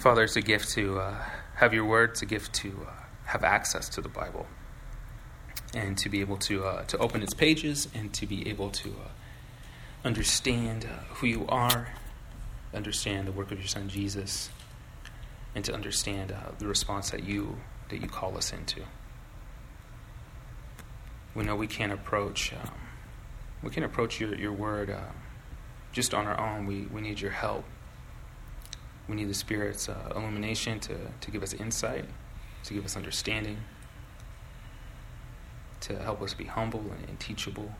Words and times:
Father, 0.00 0.24
it's 0.24 0.36
a 0.36 0.40
gift 0.40 0.70
to 0.70 0.98
uh, 0.98 1.14
have 1.56 1.74
your 1.74 1.84
word, 1.84 2.12
it's 2.12 2.22
a 2.22 2.26
gift 2.26 2.54
to 2.54 2.86
uh, 2.88 2.92
have 3.26 3.44
access 3.44 3.86
to 3.90 4.00
the 4.00 4.08
Bible 4.08 4.46
and 5.74 5.98
to 5.98 6.08
be 6.08 6.22
able 6.22 6.38
to, 6.38 6.64
uh, 6.64 6.84
to 6.84 6.96
open 6.96 7.22
its 7.22 7.34
pages 7.34 7.86
and 7.94 8.10
to 8.14 8.24
be 8.26 8.48
able 8.48 8.70
to 8.70 8.88
uh, 8.88 9.08
understand 10.02 10.86
uh, 10.86 11.04
who 11.16 11.26
you 11.26 11.44
are, 11.50 11.88
understand 12.72 13.28
the 13.28 13.32
work 13.32 13.52
of 13.52 13.58
your 13.58 13.66
Son 13.66 13.90
Jesus, 13.90 14.48
and 15.54 15.66
to 15.66 15.74
understand 15.74 16.32
uh, 16.32 16.52
the 16.58 16.66
response 16.66 17.10
that 17.10 17.24
you, 17.24 17.58
that 17.90 18.00
you 18.00 18.08
call 18.08 18.38
us 18.38 18.54
into. 18.54 18.80
We 21.34 21.44
know 21.44 21.56
we 21.56 21.66
can't 21.66 21.92
approach, 21.92 22.54
um, 22.54 22.70
we 23.62 23.68
can't 23.68 23.84
approach 23.84 24.18
your, 24.18 24.34
your 24.34 24.52
word 24.52 24.96
just 25.92 26.14
on 26.14 26.26
our 26.26 26.40
own. 26.40 26.64
We, 26.64 26.86
we 26.86 27.02
need 27.02 27.20
your 27.20 27.32
help. 27.32 27.66
We 29.10 29.16
need 29.16 29.28
the 29.28 29.34
Spirit's 29.34 29.88
uh, 29.88 30.12
illumination 30.14 30.78
to, 30.80 30.96
to 31.20 31.30
give 31.32 31.42
us 31.42 31.52
insight, 31.52 32.04
to 32.62 32.74
give 32.74 32.84
us 32.84 32.96
understanding, 32.96 33.58
to 35.80 35.98
help 35.98 36.22
us 36.22 36.32
be 36.32 36.44
humble 36.44 36.78
and, 36.78 37.08
and 37.08 37.18
teachable. 37.18 37.74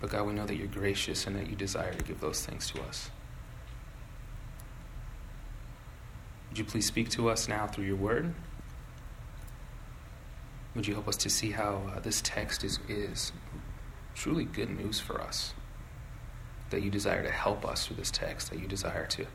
But 0.00 0.08
God, 0.08 0.26
we 0.26 0.32
know 0.32 0.46
that 0.46 0.56
you're 0.56 0.68
gracious 0.68 1.26
and 1.26 1.36
that 1.36 1.50
you 1.50 1.54
desire 1.54 1.92
to 1.92 2.02
give 2.02 2.18
those 2.18 2.46
things 2.46 2.70
to 2.70 2.80
us. 2.82 3.10
Would 6.48 6.58
you 6.58 6.64
please 6.64 6.86
speak 6.86 7.10
to 7.10 7.28
us 7.28 7.46
now 7.46 7.66
through 7.66 7.84
your 7.84 7.96
word? 7.96 8.32
Would 10.74 10.86
you 10.86 10.94
help 10.94 11.08
us 11.08 11.16
to 11.16 11.28
see 11.28 11.50
how 11.50 11.82
uh, 11.94 12.00
this 12.00 12.22
text 12.22 12.64
is, 12.64 12.78
is 12.88 13.32
truly 14.14 14.46
good 14.46 14.70
news 14.70 14.98
for 14.98 15.20
us? 15.20 15.52
That 16.72 16.82
you 16.82 16.90
desire 16.90 17.22
to 17.22 17.30
help 17.30 17.64
us 17.64 17.86
through 17.86 17.96
this 17.96 18.10
text, 18.10 18.50
that 18.50 18.58
you 18.58 18.66
desire 18.66 19.06
to 19.06 19.26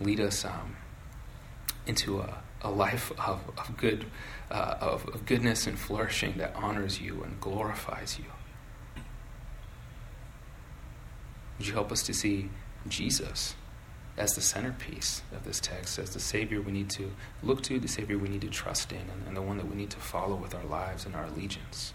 lead 0.00 0.18
us 0.18 0.44
um, 0.44 0.76
into 1.86 2.20
a, 2.20 2.42
a 2.62 2.70
life 2.70 3.12
of, 3.12 3.40
of 3.58 3.76
good, 3.76 4.06
uh, 4.50 4.76
of, 4.80 5.06
of 5.08 5.26
goodness 5.26 5.66
and 5.66 5.78
flourishing 5.78 6.34
that 6.38 6.54
honors 6.56 7.00
you 7.00 7.22
and 7.22 7.40
glorifies 7.40 8.18
you. 8.18 8.24
Would 11.58 11.66
you 11.68 11.74
help 11.74 11.92
us 11.92 12.02
to 12.04 12.14
see 12.14 12.48
Jesus 12.88 13.54
as 14.16 14.34
the 14.34 14.40
centerpiece 14.40 15.22
of 15.34 15.44
this 15.44 15.60
text, 15.60 15.98
as 15.98 16.10
the 16.10 16.20
Savior 16.20 16.60
we 16.60 16.72
need 16.72 16.88
to 16.90 17.10
look 17.42 17.62
to, 17.64 17.78
the 17.78 17.88
Savior 17.88 18.16
we 18.16 18.28
need 18.28 18.40
to 18.40 18.48
trust 18.48 18.92
in, 18.92 18.98
and, 18.98 19.26
and 19.26 19.36
the 19.36 19.42
one 19.42 19.56
that 19.56 19.68
we 19.68 19.76
need 19.76 19.90
to 19.90 19.98
follow 19.98 20.36
with 20.36 20.54
our 20.54 20.64
lives 20.64 21.04
and 21.04 21.14
our 21.14 21.24
allegiance? 21.24 21.92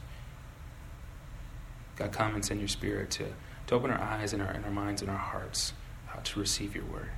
God, 1.96 2.12
come 2.12 2.36
and 2.36 2.44
send 2.44 2.60
your 2.60 2.68
Spirit 2.70 3.12
to 3.12 3.26
to 3.70 3.76
open 3.76 3.92
our 3.92 4.02
eyes 4.02 4.34
and 4.34 4.42
our, 4.42 4.50
and 4.50 4.66
our 4.66 4.72
minds 4.72 5.04
and 5.04 5.12
our 5.12 5.18
hearts 5.18 5.74
uh, 6.12 6.20
to 6.24 6.40
receive 6.40 6.76
your 6.76 6.86
word. 6.86 7.10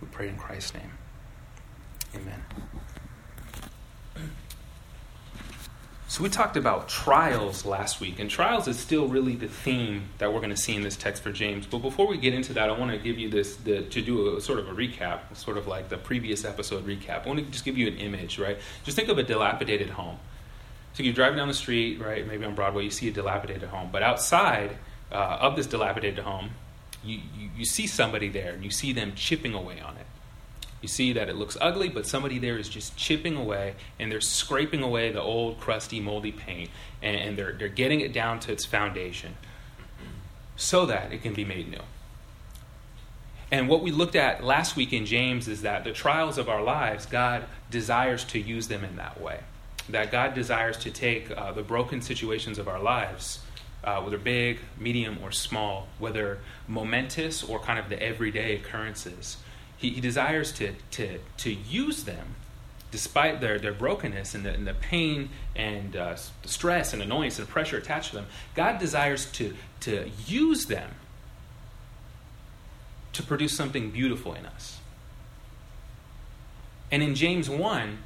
We 0.00 0.08
pray 0.08 0.28
in 0.28 0.36
Christ's 0.36 0.72
name. 0.72 0.90
Amen. 2.14 2.42
So, 6.08 6.22
we 6.22 6.30
talked 6.30 6.56
about 6.56 6.88
trials 6.88 7.64
last 7.64 8.00
week, 8.00 8.20
and 8.20 8.28
trials 8.28 8.68
is 8.68 8.78
still 8.78 9.06
really 9.06 9.34
the 9.34 9.48
theme 9.48 10.04
that 10.18 10.32
we're 10.32 10.40
going 10.40 10.50
to 10.50 10.56
see 10.56 10.74
in 10.74 10.82
this 10.82 10.96
text 10.96 11.22
for 11.22 11.32
James. 11.32 11.66
But 11.66 11.78
before 11.78 12.06
we 12.06 12.16
get 12.16 12.34
into 12.34 12.54
that, 12.54 12.68
I 12.68 12.78
want 12.78 12.90
to 12.90 12.98
give 12.98 13.18
you 13.18 13.30
this 13.30 13.56
the, 13.56 13.82
to 13.82 14.02
do 14.02 14.36
a 14.36 14.40
sort 14.40 14.58
of 14.58 14.68
a 14.68 14.72
recap, 14.72 15.34
sort 15.34 15.56
of 15.56 15.66
like 15.66 15.88
the 15.88 15.96
previous 15.96 16.44
episode 16.44 16.86
recap. 16.86 17.24
I 17.24 17.28
want 17.28 17.38
to 17.38 17.46
just 17.46 17.64
give 17.64 17.78
you 17.78 17.86
an 17.86 17.96
image, 17.96 18.38
right? 18.38 18.58
Just 18.84 18.96
think 18.96 19.08
of 19.08 19.16
a 19.18 19.22
dilapidated 19.22 19.90
home. 19.90 20.18
So, 20.94 21.02
you're 21.02 21.14
driving 21.14 21.36
down 21.36 21.48
the 21.48 21.54
street, 21.54 22.00
right? 22.00 22.26
Maybe 22.26 22.44
on 22.46 22.54
Broadway, 22.54 22.84
you 22.84 22.90
see 22.90 23.08
a 23.08 23.12
dilapidated 23.12 23.68
home, 23.68 23.88
but 23.90 24.02
outside, 24.02 24.76
uh, 25.12 25.38
of 25.40 25.56
this 25.56 25.66
dilapidated 25.66 26.24
home, 26.24 26.50
you, 27.04 27.20
you, 27.36 27.50
you 27.58 27.64
see 27.64 27.86
somebody 27.86 28.28
there 28.28 28.52
and 28.52 28.64
you 28.64 28.70
see 28.70 28.92
them 28.92 29.12
chipping 29.14 29.54
away 29.54 29.80
on 29.80 29.96
it. 29.96 30.06
You 30.80 30.88
see 30.88 31.12
that 31.12 31.28
it 31.28 31.36
looks 31.36 31.56
ugly, 31.60 31.88
but 31.88 32.06
somebody 32.06 32.38
there 32.38 32.58
is 32.58 32.68
just 32.68 32.96
chipping 32.96 33.36
away 33.36 33.74
and 33.98 34.10
they're 34.10 34.20
scraping 34.20 34.82
away 34.82 35.12
the 35.12 35.20
old, 35.20 35.60
crusty, 35.60 36.00
moldy 36.00 36.32
paint 36.32 36.70
and, 37.00 37.16
and 37.16 37.38
they're, 37.38 37.52
they're 37.52 37.68
getting 37.68 38.00
it 38.00 38.12
down 38.12 38.40
to 38.40 38.52
its 38.52 38.64
foundation 38.64 39.36
so 40.56 40.86
that 40.86 41.12
it 41.12 41.22
can 41.22 41.34
be 41.34 41.44
made 41.44 41.70
new. 41.70 41.82
And 43.52 43.68
what 43.68 43.82
we 43.82 43.90
looked 43.90 44.16
at 44.16 44.42
last 44.42 44.76
week 44.76 44.92
in 44.92 45.04
James 45.04 45.46
is 45.46 45.62
that 45.62 45.84
the 45.84 45.92
trials 45.92 46.38
of 46.38 46.48
our 46.48 46.62
lives, 46.62 47.04
God 47.04 47.44
desires 47.70 48.24
to 48.24 48.40
use 48.40 48.68
them 48.68 48.82
in 48.82 48.96
that 48.96 49.20
way. 49.20 49.40
That 49.90 50.10
God 50.10 50.34
desires 50.34 50.78
to 50.78 50.90
take 50.90 51.30
uh, 51.30 51.52
the 51.52 51.62
broken 51.62 52.00
situations 52.00 52.58
of 52.58 52.66
our 52.66 52.80
lives 52.80 53.40
uh, 53.84 54.00
whether 54.00 54.18
big, 54.18 54.60
medium, 54.78 55.18
or 55.22 55.32
small, 55.32 55.88
whether 55.98 56.38
momentous 56.68 57.42
or 57.42 57.58
kind 57.58 57.78
of 57.78 57.88
the 57.88 58.00
everyday 58.02 58.56
occurrences. 58.56 59.38
He, 59.76 59.90
he 59.90 60.00
desires 60.00 60.52
to, 60.52 60.74
to, 60.92 61.18
to 61.38 61.52
use 61.52 62.04
them 62.04 62.36
despite 62.92 63.40
their, 63.40 63.58
their 63.58 63.72
brokenness 63.72 64.34
and 64.34 64.44
the, 64.44 64.52
and 64.52 64.66
the 64.66 64.74
pain 64.74 65.30
and 65.56 65.96
uh, 65.96 66.14
stress 66.44 66.92
and 66.92 67.02
annoyance 67.02 67.38
and 67.38 67.48
pressure 67.48 67.78
attached 67.78 68.10
to 68.10 68.16
them. 68.16 68.26
God 68.54 68.78
desires 68.78 69.26
to, 69.32 69.54
to 69.80 70.10
use 70.26 70.66
them 70.66 70.90
to 73.14 73.22
produce 73.22 73.56
something 73.56 73.90
beautiful 73.90 74.34
in 74.34 74.46
us. 74.46 74.78
And 76.90 77.02
in 77.02 77.14
James 77.14 77.48
1, 77.48 77.98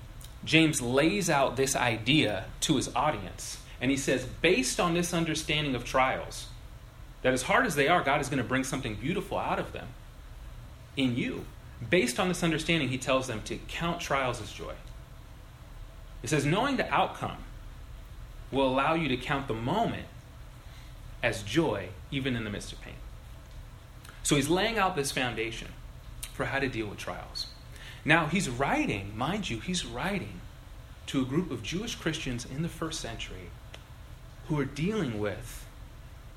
James 0.45 0.81
lays 0.81 1.29
out 1.29 1.57
this 1.57 1.75
idea 1.75 2.45
to 2.61 2.77
his 2.77 2.89
audience 2.95 3.59
and 3.81 3.91
he 3.91 3.97
says, 3.97 4.25
based 4.25 4.81
on 4.81 4.95
this 4.95 5.13
understanding 5.13 5.75
of 5.75 5.85
trials, 5.85 6.47
that 7.23 7.33
as 7.33 7.43
hard 7.43 7.67
as 7.67 7.75
they 7.75 7.89
are, 7.89 8.03
God 8.03 8.21
is 8.21 8.29
going 8.29 8.43
to 8.43 8.49
bring 8.49 8.65
something 8.65 8.95
beautiful 8.95 9.39
out 9.39 9.59
of 9.59 9.73
them 9.73 9.89
in 10.97 11.17
you. 11.17 11.45
Based 11.91 12.19
on 12.19 12.29
this 12.29 12.43
understanding, 12.43 12.89
he 12.89 12.99
tells 12.99 13.27
them 13.27 13.43
to 13.43 13.57
count 13.69 14.01
trials 14.01 14.41
as 14.41 14.51
joy. 14.51 14.75
He 16.23 16.29
says, 16.29 16.47
knowing 16.47 16.77
the 16.77 16.93
outcome 16.93 17.39
will 18.51 18.69
allow 18.69 18.95
you 18.95 19.09
to 19.09 19.17
count 19.17 19.49
the 19.49 19.55
moment 19.55 20.07
as 21.23 21.43
joy, 21.43 21.89
even 22.11 22.37
in 22.37 22.45
the 22.45 22.51
midst 22.51 22.73
of 22.73 22.81
pain. 22.81 22.95
So 24.23 24.37
he's 24.37 24.49
laying 24.49 24.79
out 24.79 24.97
this 24.97 25.13
foundation 25.13 25.69
for 26.33 26.47
how 26.47 26.59
to 26.59 26.69
deal 26.69 26.87
with 26.87 26.99
trials. 26.99 27.47
Now, 28.05 28.27
he's 28.27 28.49
writing, 28.49 29.17
mind 29.17 29.51
you, 29.51 29.61
he's 29.61 29.85
writing 29.85 30.41
to 31.09 31.23
a 31.23 31.25
group 31.25 31.51
of 31.51 31.63
Jewish 31.63 31.95
Christians 31.95 32.45
in 32.45 32.63
the 32.63 32.69
first 32.69 33.01
century 33.01 33.51
who 34.49 34.59
are 34.59 34.65
dealing 34.65 35.19
with 35.19 35.67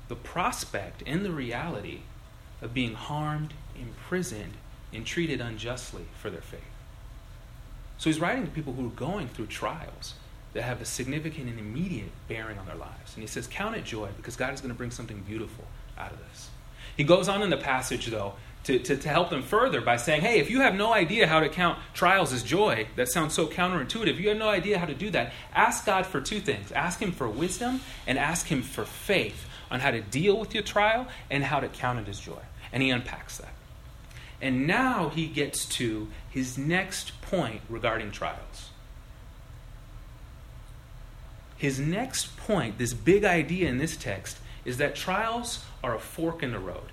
the 0.08 0.16
prospect 0.16 1.02
and 1.06 1.24
the 1.24 1.30
reality 1.30 2.00
of 2.60 2.74
being 2.74 2.94
harmed, 2.94 3.54
imprisoned, 3.80 4.54
and 4.92 5.06
treated 5.06 5.40
unjustly 5.40 6.04
for 6.20 6.30
their 6.30 6.40
faith. 6.40 6.60
So 7.98 8.10
he's 8.10 8.20
writing 8.20 8.44
to 8.44 8.50
people 8.50 8.72
who 8.72 8.86
are 8.86 8.90
going 8.90 9.28
through 9.28 9.46
trials 9.46 10.14
that 10.52 10.62
have 10.62 10.80
a 10.80 10.84
significant 10.84 11.48
and 11.48 11.58
immediate 11.58 12.10
bearing 12.28 12.58
on 12.58 12.66
their 12.66 12.74
lives. 12.74 13.14
And 13.14 13.22
he 13.22 13.26
says, 13.28 13.46
Count 13.46 13.76
it 13.76 13.84
joy 13.84 14.08
because 14.16 14.36
God 14.36 14.52
is 14.52 14.60
going 14.60 14.72
to 14.72 14.76
bring 14.76 14.90
something 14.90 15.20
beautiful 15.20 15.64
out 15.96 16.10
of 16.10 16.18
this. 16.18 16.50
He 16.96 17.04
goes 17.04 17.28
on 17.28 17.42
in 17.42 17.50
the 17.50 17.56
passage, 17.56 18.06
though, 18.06 18.34
to, 18.70 18.78
to, 18.78 18.96
to, 18.96 19.08
help 19.08 19.30
them 19.30 19.42
further 19.42 19.80
by 19.80 19.96
saying, 19.96 20.20
hey, 20.20 20.38
if 20.38 20.48
you 20.48 20.60
have 20.60 20.74
no 20.74 20.92
idea 20.92 21.26
how 21.26 21.40
to 21.40 21.48
count 21.48 21.78
trials 21.92 22.32
as 22.32 22.42
joy, 22.42 22.86
that 22.96 23.08
sounds 23.08 23.34
so 23.34 23.46
counterintuitive. 23.46 24.18
You 24.18 24.28
have 24.28 24.38
no 24.38 24.48
idea 24.48 24.78
how 24.78 24.86
to 24.86 24.94
do 24.94 25.10
that. 25.10 25.32
Ask 25.52 25.86
God 25.86 26.06
for 26.06 26.20
two 26.20 26.40
things 26.40 26.72
ask 26.72 27.00
Him 27.00 27.12
for 27.12 27.28
wisdom 27.28 27.80
and 28.06 28.18
ask 28.18 28.46
Him 28.46 28.62
for 28.62 28.84
faith 28.84 29.46
on 29.70 29.80
how 29.80 29.90
to 29.90 30.00
deal 30.00 30.38
with 30.38 30.54
your 30.54 30.62
trial 30.62 31.06
and 31.30 31.42
how 31.44 31.60
to 31.60 31.68
count 31.68 31.98
it 31.98 32.08
as 32.08 32.20
joy. 32.20 32.40
And 32.72 32.82
He 32.82 32.90
unpacks 32.90 33.38
that. 33.38 33.52
And 34.40 34.66
now 34.66 35.08
He 35.08 35.26
gets 35.26 35.66
to 35.66 36.08
His 36.30 36.56
next 36.56 37.20
point 37.22 37.62
regarding 37.68 38.12
trials. 38.12 38.70
His 41.56 41.78
next 41.78 42.36
point, 42.38 42.78
this 42.78 42.94
big 42.94 43.24
idea 43.24 43.68
in 43.68 43.78
this 43.78 43.96
text, 43.96 44.38
is 44.64 44.78
that 44.78 44.94
trials 44.94 45.64
are 45.82 45.94
a 45.94 46.00
fork 46.00 46.42
in 46.42 46.52
the 46.52 46.58
road. 46.58 46.90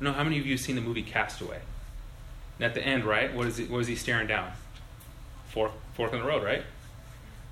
No, 0.00 0.12
how 0.12 0.24
many 0.24 0.38
of 0.38 0.46
you 0.46 0.52
have 0.52 0.60
seen 0.60 0.76
the 0.76 0.80
movie 0.80 1.02
Castaway? 1.02 1.60
And 2.58 2.64
at 2.64 2.74
the 2.74 2.82
end, 2.82 3.04
right? 3.04 3.34
What 3.34 3.46
is 3.46 3.58
he, 3.58 3.64
what 3.66 3.80
is 3.80 3.86
he 3.86 3.96
staring 3.96 4.26
down? 4.26 4.52
Fork, 5.48 5.72
fork 5.94 6.12
in 6.12 6.20
the 6.20 6.24
road, 6.24 6.42
right? 6.42 6.62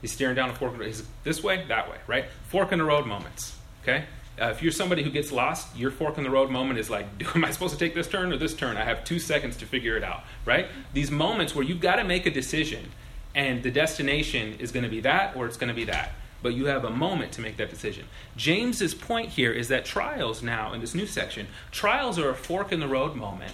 He's 0.00 0.12
staring 0.12 0.37
down 0.37 0.50
a 0.50 0.55
fork 0.55 0.72
in 0.72 0.78
the 0.78 0.84
road. 0.84 0.94
He's 0.94 1.02
this 1.25 1.43
way, 1.43 1.64
that 1.69 1.90
way, 1.90 1.96
right? 2.06 2.26
Fork 2.49 2.72
in 2.72 2.78
the 2.78 2.84
road 2.84 3.06
moments. 3.06 3.56
Okay? 3.82 4.05
Uh, 4.40 4.46
if 4.46 4.62
you're 4.62 4.72
somebody 4.72 5.02
who 5.02 5.11
gets 5.11 5.32
lost, 5.32 5.76
your 5.76 5.90
fork 5.90 6.17
in 6.17 6.25
the 6.25 6.31
road 6.31 6.50
moment 6.50 6.78
is 6.78 6.88
like, 6.88 7.06
am 7.34 7.44
I 7.44 7.50
supposed 7.50 7.72
to 7.72 7.78
take 7.78 7.94
this 7.94 8.06
turn 8.06 8.32
or 8.32 8.37
this 8.37 8.55
turn? 8.55 8.76
I 8.76 8.84
have 8.84 9.05
two 9.05 9.19
seconds 9.19 9.56
to 9.58 9.67
figure 9.67 9.96
it 9.96 10.05
out, 10.05 10.22
right? 10.44 10.69
These 10.93 11.11
moments 11.11 11.55
where 11.55 11.64
you've 11.64 11.81
got 11.81 11.96
to 11.96 12.05
make 12.05 12.26
a 12.26 12.31
decision 12.31 12.90
and 13.34 13.62
the 13.62 13.70
destination 13.70 14.55
is 14.58 14.72
going 14.72 14.84
to 14.84 14.90
be 14.90 15.00
that 15.00 15.37
or 15.37 15.46
it's 15.46 15.56
going 15.56 15.69
to 15.69 15.75
be 15.75 15.84
that 15.84 16.12
but 16.43 16.55
you 16.55 16.67
have 16.67 16.85
a 16.85 16.90
moment 16.90 17.32
to 17.32 17.40
make 17.40 17.56
that 17.56 17.70
decision. 17.70 18.06
James's 18.37 18.94
point 18.94 19.31
here 19.31 19.52
is 19.52 19.69
that 19.69 19.85
trials 19.85 20.43
now 20.43 20.73
in 20.73 20.81
this 20.81 20.94
new 20.94 21.06
section, 21.06 21.49
trials 21.70 22.19
are 22.19 22.31
a 22.31 22.35
fork 22.35 22.73
in 22.73 22.81
the 22.81 22.88
road 22.88 23.17
moment 23.17 23.52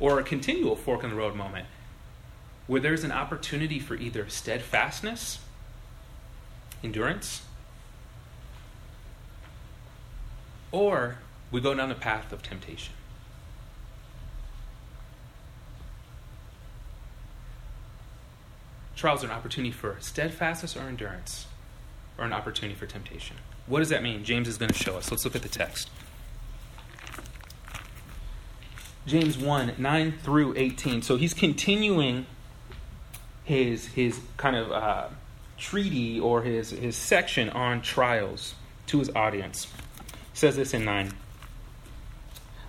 or 0.00 0.18
a 0.18 0.22
continual 0.22 0.76
fork 0.76 1.04
in 1.04 1.10
the 1.10 1.16
road 1.16 1.34
moment 1.34 1.66
where 2.66 2.80
there's 2.80 3.04
an 3.04 3.12
opportunity 3.12 3.78
for 3.78 3.94
either 3.94 4.28
steadfastness, 4.28 5.38
endurance, 6.82 7.42
or 10.72 11.18
we 11.50 11.60
go 11.60 11.74
down 11.74 11.88
the 11.88 11.94
path 11.94 12.32
of 12.32 12.42
temptation. 12.42 12.92
Trials 18.96 19.22
are 19.22 19.26
an 19.26 19.32
opportunity 19.32 19.70
for 19.70 19.96
steadfastness 20.00 20.74
or 20.74 20.80
endurance, 20.80 21.46
or 22.18 22.24
an 22.24 22.32
opportunity 22.32 22.78
for 22.78 22.86
temptation. 22.86 23.36
What 23.66 23.80
does 23.80 23.88
that 23.88 24.02
mean? 24.02 24.24
James 24.24 24.48
is 24.48 24.58
going 24.58 24.70
to 24.70 24.78
show 24.78 24.96
us. 24.96 25.10
Let's 25.10 25.24
look 25.24 25.36
at 25.36 25.42
the 25.42 25.48
text. 25.48 25.90
James 29.06 29.38
1 29.38 29.74
9 29.78 30.12
through 30.22 30.54
18. 30.56 31.02
So 31.02 31.16
he's 31.16 31.34
continuing 31.34 32.26
his, 33.44 33.86
his 33.86 34.20
kind 34.36 34.56
of 34.56 34.72
uh, 34.72 35.08
treaty 35.56 36.18
or 36.18 36.42
his, 36.42 36.70
his 36.70 36.96
section 36.96 37.48
on 37.50 37.82
trials 37.82 38.54
to 38.88 38.98
his 38.98 39.10
audience. 39.10 39.66
He 40.32 40.38
says 40.38 40.56
this 40.56 40.74
in 40.74 40.84
9. 40.84 41.12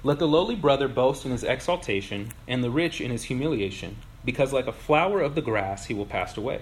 Let 0.03 0.19
the 0.19 0.27
lowly 0.27 0.55
brother 0.55 0.87
boast 0.87 1.25
in 1.25 1.31
his 1.31 1.43
exaltation, 1.43 2.29
and 2.47 2.63
the 2.63 2.69
rich 2.69 3.01
in 3.01 3.11
his 3.11 3.23
humiliation, 3.23 3.97
because 4.23 4.53
like 4.53 4.67
a 4.67 4.71
flower 4.71 5.21
of 5.21 5.35
the 5.35 5.41
grass 5.41 5.87
he 5.87 5.93
will 5.93 6.05
pass 6.05 6.37
away. 6.37 6.61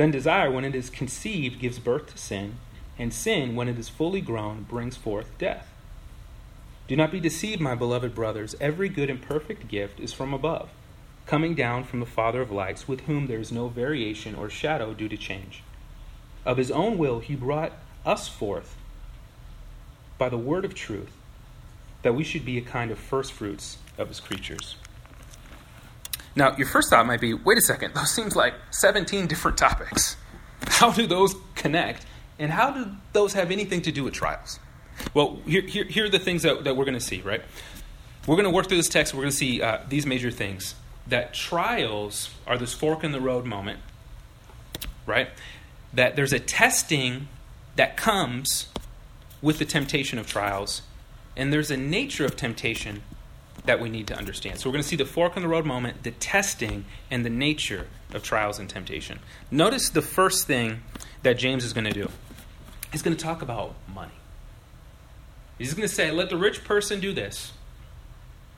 Then 0.00 0.10
desire, 0.10 0.50
when 0.50 0.64
it 0.64 0.74
is 0.74 0.88
conceived, 0.88 1.60
gives 1.60 1.78
birth 1.78 2.06
to 2.06 2.16
sin, 2.16 2.54
and 2.98 3.12
sin, 3.12 3.54
when 3.54 3.68
it 3.68 3.78
is 3.78 3.90
fully 3.90 4.22
grown, 4.22 4.62
brings 4.62 4.96
forth 4.96 5.36
death. 5.36 5.70
Do 6.88 6.96
not 6.96 7.12
be 7.12 7.20
deceived, 7.20 7.60
my 7.60 7.74
beloved 7.74 8.14
brothers. 8.14 8.56
Every 8.62 8.88
good 8.88 9.10
and 9.10 9.20
perfect 9.20 9.68
gift 9.68 10.00
is 10.00 10.14
from 10.14 10.32
above, 10.32 10.70
coming 11.26 11.54
down 11.54 11.84
from 11.84 12.00
the 12.00 12.06
Father 12.06 12.40
of 12.40 12.50
lights, 12.50 12.88
with 12.88 13.02
whom 13.02 13.26
there 13.26 13.40
is 13.40 13.52
no 13.52 13.68
variation 13.68 14.34
or 14.34 14.48
shadow 14.48 14.94
due 14.94 15.10
to 15.10 15.18
change. 15.18 15.62
Of 16.46 16.56
his 16.56 16.70
own 16.70 16.96
will, 16.96 17.20
he 17.20 17.36
brought 17.36 17.72
us 18.06 18.26
forth 18.26 18.76
by 20.16 20.30
the 20.30 20.38
word 20.38 20.64
of 20.64 20.74
truth, 20.74 21.12
that 22.00 22.14
we 22.14 22.24
should 22.24 22.46
be 22.46 22.56
a 22.56 22.62
kind 22.62 22.90
of 22.90 22.98
first 22.98 23.32
fruits 23.34 23.76
of 23.98 24.08
his 24.08 24.20
creatures. 24.20 24.76
Now, 26.36 26.56
your 26.56 26.66
first 26.66 26.90
thought 26.90 27.06
might 27.06 27.20
be 27.20 27.34
wait 27.34 27.58
a 27.58 27.62
second, 27.62 27.94
those 27.94 28.10
seems 28.10 28.36
like 28.36 28.54
17 28.70 29.26
different 29.26 29.58
topics. 29.58 30.16
How 30.66 30.90
do 30.90 31.06
those 31.06 31.34
connect? 31.54 32.06
And 32.40 32.50
how 32.50 32.70
do 32.70 32.90
those 33.12 33.34
have 33.34 33.50
anything 33.50 33.82
to 33.82 33.92
do 33.92 34.02
with 34.02 34.14
trials? 34.14 34.58
Well, 35.12 35.40
here, 35.46 35.60
here, 35.60 35.84
here 35.84 36.06
are 36.06 36.08
the 36.08 36.18
things 36.18 36.42
that, 36.42 36.64
that 36.64 36.74
we're 36.74 36.86
going 36.86 36.98
to 36.98 37.04
see, 37.04 37.20
right? 37.20 37.42
We're 38.26 38.36
going 38.36 38.44
to 38.44 38.50
work 38.50 38.68
through 38.68 38.78
this 38.78 38.88
text. 38.88 39.12
We're 39.12 39.22
going 39.22 39.30
to 39.30 39.36
see 39.36 39.60
uh, 39.60 39.80
these 39.88 40.06
major 40.06 40.30
things. 40.30 40.74
That 41.06 41.34
trials 41.34 42.30
are 42.46 42.56
this 42.56 42.72
fork 42.72 43.04
in 43.04 43.12
the 43.12 43.20
road 43.20 43.44
moment, 43.44 43.80
right? 45.04 45.28
That 45.92 46.16
there's 46.16 46.32
a 46.32 46.38
testing 46.38 47.28
that 47.76 47.98
comes 47.98 48.68
with 49.42 49.58
the 49.58 49.64
temptation 49.66 50.18
of 50.18 50.26
trials, 50.26 50.82
and 51.36 51.52
there's 51.52 51.70
a 51.70 51.76
nature 51.76 52.24
of 52.24 52.36
temptation 52.36 53.02
that 53.64 53.80
we 53.80 53.90
need 53.90 54.06
to 54.08 54.16
understand. 54.16 54.58
So 54.58 54.68
we're 54.68 54.74
going 54.74 54.82
to 54.82 54.88
see 54.88 54.96
the 54.96 55.04
fork 55.04 55.36
in 55.36 55.42
the 55.42 55.48
road 55.48 55.66
moment, 55.66 56.02
the 56.02 56.10
testing, 56.12 56.84
and 57.10 57.24
the 57.24 57.30
nature 57.30 57.86
of 58.12 58.22
trials 58.22 58.58
and 58.58 58.68
temptation. 58.68 59.20
Notice 59.50 59.90
the 59.90 60.02
first 60.02 60.46
thing 60.46 60.82
that 61.22 61.34
James 61.34 61.64
is 61.64 61.72
going 61.72 61.84
to 61.84 61.92
do. 61.92 62.08
He's 62.90 63.02
going 63.02 63.16
to 63.16 63.22
talk 63.22 63.42
about 63.42 63.74
money. 63.92 64.12
He's 65.58 65.74
going 65.74 65.86
to 65.86 65.94
say, 65.94 66.10
let 66.10 66.30
the 66.30 66.36
rich 66.36 66.64
person 66.64 67.00
do 67.00 67.12
this. 67.12 67.52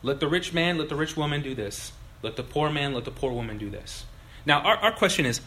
Let 0.02 0.20
the 0.20 0.28
rich 0.28 0.52
man, 0.52 0.78
let 0.78 0.88
the 0.88 0.96
rich 0.96 1.16
woman 1.16 1.42
do 1.42 1.54
this. 1.54 1.92
Let 2.22 2.36
the 2.36 2.42
poor 2.42 2.70
man, 2.70 2.94
let 2.94 3.04
the 3.04 3.10
poor 3.10 3.32
woman 3.32 3.58
do 3.58 3.70
this. 3.70 4.04
Now, 4.46 4.60
our, 4.60 4.76
our 4.76 4.92
question 4.92 5.26
is 5.26 5.40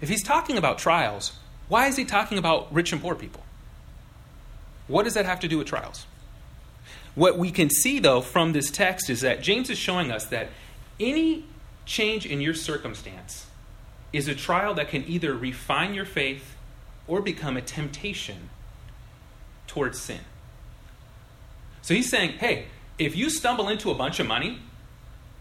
if 0.00 0.08
he's 0.08 0.22
talking 0.22 0.56
about 0.56 0.78
trials, 0.78 1.32
why 1.68 1.86
is 1.86 1.96
he 1.96 2.04
talking 2.04 2.38
about 2.38 2.72
rich 2.72 2.92
and 2.92 3.00
poor 3.00 3.14
people? 3.14 3.42
What 4.88 5.04
does 5.04 5.14
that 5.14 5.26
have 5.26 5.40
to 5.40 5.48
do 5.48 5.58
with 5.58 5.66
trials? 5.66 6.06
What 7.14 7.38
we 7.38 7.50
can 7.50 7.68
see, 7.68 7.98
though, 7.98 8.20
from 8.20 8.52
this 8.52 8.70
text 8.70 9.10
is 9.10 9.20
that 9.20 9.42
James 9.42 9.68
is 9.68 9.78
showing 9.78 10.10
us 10.10 10.24
that 10.26 10.48
any 10.98 11.44
change 11.84 12.24
in 12.24 12.40
your 12.40 12.54
circumstance 12.54 13.46
is 14.12 14.28
a 14.28 14.34
trial 14.34 14.74
that 14.74 14.88
can 14.88 15.04
either 15.06 15.34
refine 15.34 15.94
your 15.94 16.04
faith 16.04 16.56
or 17.06 17.20
become 17.20 17.56
a 17.56 17.62
temptation 17.62 18.48
towards 19.66 19.98
sin. 19.98 20.20
So 21.82 21.94
he's 21.94 22.08
saying, 22.08 22.32
hey, 22.32 22.66
if 22.98 23.16
you 23.16 23.28
stumble 23.28 23.68
into 23.68 23.90
a 23.90 23.94
bunch 23.94 24.20
of 24.20 24.26
money, 24.26 24.60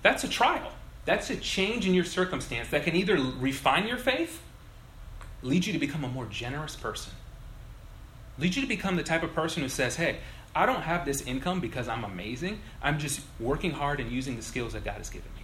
that's 0.01 0.23
a 0.23 0.27
trial. 0.27 0.71
That's 1.05 1.29
a 1.29 1.35
change 1.35 1.87
in 1.87 1.93
your 1.93 2.05
circumstance 2.05 2.69
that 2.69 2.83
can 2.83 2.95
either 2.95 3.15
refine 3.15 3.87
your 3.87 3.97
faith, 3.97 4.41
lead 5.41 5.65
you 5.65 5.73
to 5.73 5.79
become 5.79 6.03
a 6.03 6.07
more 6.07 6.25
generous 6.25 6.75
person, 6.75 7.13
lead 8.37 8.55
you 8.55 8.61
to 8.61 8.67
become 8.67 8.95
the 8.95 9.03
type 9.03 9.23
of 9.23 9.33
person 9.33 9.61
who 9.63 9.69
says, 9.69 9.95
hey, 9.95 10.17
I 10.53 10.65
don't 10.65 10.81
have 10.81 11.05
this 11.05 11.21
income 11.21 11.59
because 11.59 11.87
I'm 11.87 12.03
amazing. 12.03 12.59
I'm 12.81 12.99
just 12.99 13.21
working 13.39 13.71
hard 13.71 13.99
and 13.99 14.11
using 14.11 14.35
the 14.35 14.41
skills 14.41 14.73
that 14.73 14.83
God 14.83 14.95
has 14.95 15.09
given 15.09 15.31
me. 15.35 15.43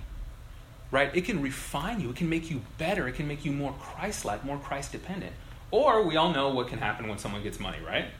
Right? 0.91 1.13
It 1.15 1.25
can 1.25 1.41
refine 1.41 1.99
you, 1.99 2.09
it 2.09 2.15
can 2.15 2.29
make 2.29 2.49
you 2.49 2.61
better, 2.77 3.07
it 3.07 3.15
can 3.15 3.27
make 3.27 3.45
you 3.45 3.51
more 3.51 3.73
Christ 3.73 4.25
like, 4.25 4.43
more 4.43 4.57
Christ 4.57 4.91
dependent. 4.91 5.33
Or 5.69 6.03
we 6.03 6.15
all 6.15 6.31
know 6.31 6.49
what 6.49 6.69
can 6.69 6.79
happen 6.79 7.07
when 7.09 7.17
someone 7.17 7.43
gets 7.43 7.59
money, 7.59 7.79
right? 7.85 8.05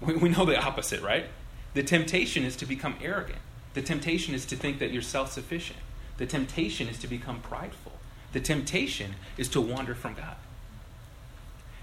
We, 0.00 0.16
we 0.16 0.28
know 0.30 0.44
the 0.44 0.60
opposite, 0.60 1.00
right? 1.00 1.26
The 1.74 1.84
temptation 1.84 2.42
is 2.42 2.56
to 2.56 2.66
become 2.66 2.96
arrogant. 3.00 3.38
The 3.74 3.82
temptation 3.82 4.34
is 4.34 4.44
to 4.46 4.56
think 4.56 4.80
that 4.80 4.90
you're 4.90 5.00
self 5.00 5.30
sufficient. 5.30 5.78
The 6.18 6.26
temptation 6.26 6.88
is 6.88 6.98
to 6.98 7.06
become 7.06 7.40
prideful. 7.40 7.92
The 8.32 8.40
temptation 8.40 9.14
is 9.36 9.48
to 9.50 9.60
wander 9.60 9.94
from 9.94 10.14
God. 10.14 10.36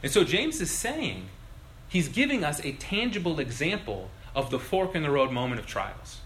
And 0.04 0.12
so 0.12 0.24
James 0.24 0.62
is 0.62 0.72
saying, 0.72 1.30
he's 1.88 2.10
giving 2.10 2.44
us 2.44 2.64
a 2.64 2.74
tangible 2.74 3.40
example 3.40 4.10
of 4.36 4.50
the 4.50 4.60
fork 4.60 4.96
in 4.96 5.04
the 5.04 5.12
road 5.12 5.32
moment 5.32 5.60
of 5.60 5.68
trials. 5.68 6.20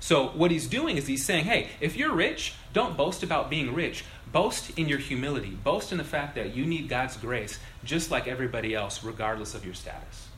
So, 0.00 0.28
what 0.28 0.50
he's 0.50 0.68
doing 0.68 0.96
is 0.96 1.06
he's 1.06 1.24
saying, 1.24 1.44
hey, 1.44 1.68
if 1.80 1.96
you're 1.96 2.14
rich, 2.14 2.54
don't 2.72 2.96
boast 2.96 3.22
about 3.22 3.50
being 3.50 3.74
rich. 3.74 4.04
Boast 4.32 4.78
in 4.78 4.88
your 4.88 4.98
humility. 4.98 5.50
Boast 5.50 5.90
in 5.90 5.98
the 5.98 6.04
fact 6.04 6.34
that 6.36 6.54
you 6.54 6.64
need 6.64 6.88
God's 6.88 7.16
grace 7.16 7.58
just 7.84 8.10
like 8.10 8.28
everybody 8.28 8.74
else, 8.74 9.02
regardless 9.02 9.54
of 9.54 9.64
your 9.64 9.74
status. 9.74 10.28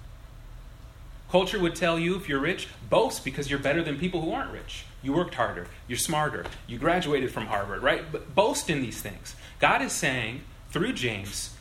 Culture 1.30 1.60
would 1.60 1.76
tell 1.76 1.98
you 1.98 2.16
if 2.16 2.28
you're 2.28 2.40
rich, 2.40 2.68
boast 2.88 3.24
because 3.24 3.48
you're 3.48 3.60
better 3.60 3.82
than 3.82 3.98
people 3.98 4.20
who 4.20 4.32
aren't 4.32 4.52
rich. 4.52 4.84
You 5.02 5.12
worked 5.12 5.34
harder, 5.34 5.68
you're 5.86 5.98
smarter, 5.98 6.44
you 6.66 6.76
graduated 6.76 7.30
from 7.30 7.46
Harvard, 7.46 7.82
right? 7.82 8.10
But 8.10 8.34
boast 8.34 8.68
in 8.68 8.82
these 8.82 9.00
things. 9.00 9.36
God 9.60 9.80
is 9.80 9.92
saying 9.92 10.42
through 10.70 10.92
James, 10.94 11.54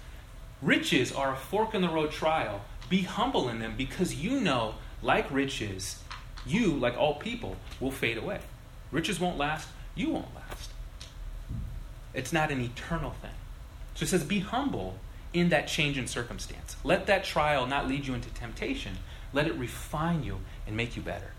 riches 0.61 1.11
are 1.11 1.33
a 1.33 1.37
fork 1.37 1.75
in 1.75 1.81
the 1.81 1.89
road 1.89 2.11
trial. 2.11 2.61
Be 2.89 3.03
humble 3.03 3.47
in 3.47 3.59
them 3.59 3.75
because 3.77 4.15
you 4.15 4.39
know, 4.39 4.75
like 5.01 5.29
riches, 5.31 6.01
you, 6.45 6.73
like 6.73 6.97
all 6.97 7.15
people, 7.15 7.55
will 7.79 7.91
fade 7.91 8.17
away. 8.17 8.39
Riches 8.91 9.19
won't 9.19 9.37
last, 9.37 9.67
you 9.95 10.09
won't 10.09 10.33
last. 10.35 10.71
It's 12.13 12.33
not 12.33 12.51
an 12.51 12.61
eternal 12.61 13.11
thing. 13.21 13.31
So 13.95 14.03
it 14.03 14.07
says, 14.07 14.23
be 14.23 14.39
humble 14.39 14.97
in 15.33 15.49
that 15.49 15.67
change 15.67 15.97
in 15.97 16.07
circumstance. 16.07 16.75
Let 16.83 17.05
that 17.07 17.23
trial 17.23 17.67
not 17.67 17.87
lead 17.87 18.07
you 18.07 18.13
into 18.13 18.29
temptation, 18.29 18.97
let 19.33 19.47
it 19.47 19.55
refine 19.55 20.23
you 20.23 20.39
and 20.65 20.75
make 20.75 20.95
you 20.95 21.01
better. 21.01 21.33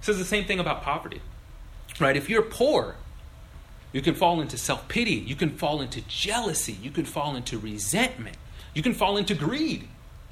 It 0.00 0.04
says 0.04 0.18
the 0.18 0.24
same 0.24 0.44
thing 0.44 0.58
about 0.58 0.82
poverty. 0.82 1.20
Right? 2.00 2.16
If 2.16 2.30
you're 2.30 2.42
poor, 2.42 2.96
you 3.92 4.02
can 4.02 4.14
fall 4.14 4.40
into 4.40 4.56
self 4.56 4.86
pity. 4.88 5.12
You 5.14 5.34
can 5.34 5.50
fall 5.50 5.80
into 5.80 6.00
jealousy. 6.02 6.76
You 6.80 6.90
can 6.90 7.04
fall 7.04 7.34
into 7.34 7.58
resentment. 7.58 8.36
You 8.74 8.82
can 8.82 8.94
fall 8.94 9.16
into 9.16 9.34
greed. 9.34 9.88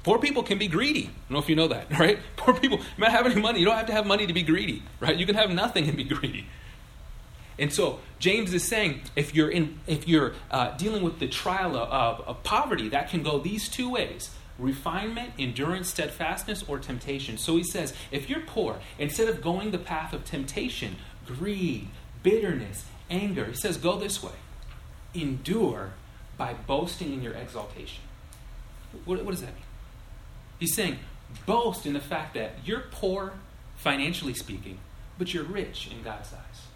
Poor 0.07 0.19
people 0.19 0.41
can 0.41 0.57
be 0.57 0.69
greedy. 0.69 1.01
I 1.01 1.03
don't 1.03 1.31
know 1.31 1.39
if 1.39 1.49
you 1.49 1.57
know 1.57 1.67
that, 1.67 1.91
right? 1.99 2.17
Poor 2.37 2.53
people, 2.53 2.77
you 2.77 2.85
might 2.95 3.11
have 3.11 3.25
any 3.25 3.41
money. 3.41 3.59
You 3.59 3.65
don't 3.65 3.75
have 3.75 3.87
to 3.87 3.91
have 3.91 4.07
money 4.07 4.25
to 4.25 4.31
be 4.31 4.41
greedy, 4.41 4.81
right? 5.01 5.17
You 5.17 5.25
can 5.25 5.35
have 5.35 5.49
nothing 5.49 5.85
and 5.89 5.97
be 5.97 6.05
greedy. 6.05 6.47
And 7.59 7.73
so 7.73 7.99
James 8.17 8.53
is 8.53 8.63
saying, 8.63 9.01
if 9.17 9.35
you're 9.35 9.49
in, 9.49 9.81
if 9.85 10.07
you're 10.07 10.31
uh, 10.49 10.77
dealing 10.77 11.03
with 11.03 11.19
the 11.19 11.27
trial 11.27 11.75
of, 11.75 11.89
of, 11.89 12.25
of 12.25 12.43
poverty, 12.43 12.87
that 12.87 13.09
can 13.09 13.21
go 13.21 13.37
these 13.37 13.67
two 13.67 13.89
ways 13.89 14.29
refinement, 14.57 15.33
endurance, 15.37 15.89
steadfastness, 15.89 16.63
or 16.69 16.79
temptation. 16.79 17.37
So 17.37 17.57
he 17.57 17.63
says, 17.63 17.93
if 18.09 18.29
you're 18.29 18.45
poor, 18.47 18.79
instead 18.97 19.27
of 19.27 19.41
going 19.41 19.71
the 19.71 19.77
path 19.77 20.13
of 20.13 20.23
temptation, 20.23 20.95
greed, 21.25 21.89
bitterness, 22.23 22.85
anger, 23.09 23.43
he 23.43 23.55
says, 23.55 23.75
go 23.75 23.99
this 23.99 24.23
way. 24.23 24.31
Endure 25.13 25.91
by 26.37 26.53
boasting 26.53 27.11
in 27.11 27.21
your 27.21 27.33
exaltation. 27.33 28.03
What, 29.03 29.25
what 29.25 29.31
does 29.31 29.41
that 29.41 29.53
mean? 29.53 29.66
He's 30.59 30.75
saying, 30.75 30.99
Boast 31.45 31.85
in 31.85 31.93
the 31.93 31.99
fact 31.99 32.33
that 32.35 32.53
you're 32.65 32.85
poor, 32.91 33.33
financially 33.75 34.33
speaking, 34.33 34.79
but 35.17 35.33
you're 35.33 35.43
rich 35.43 35.89
in 35.91 36.03
God's 36.03 36.33
eyes. 36.33 36.67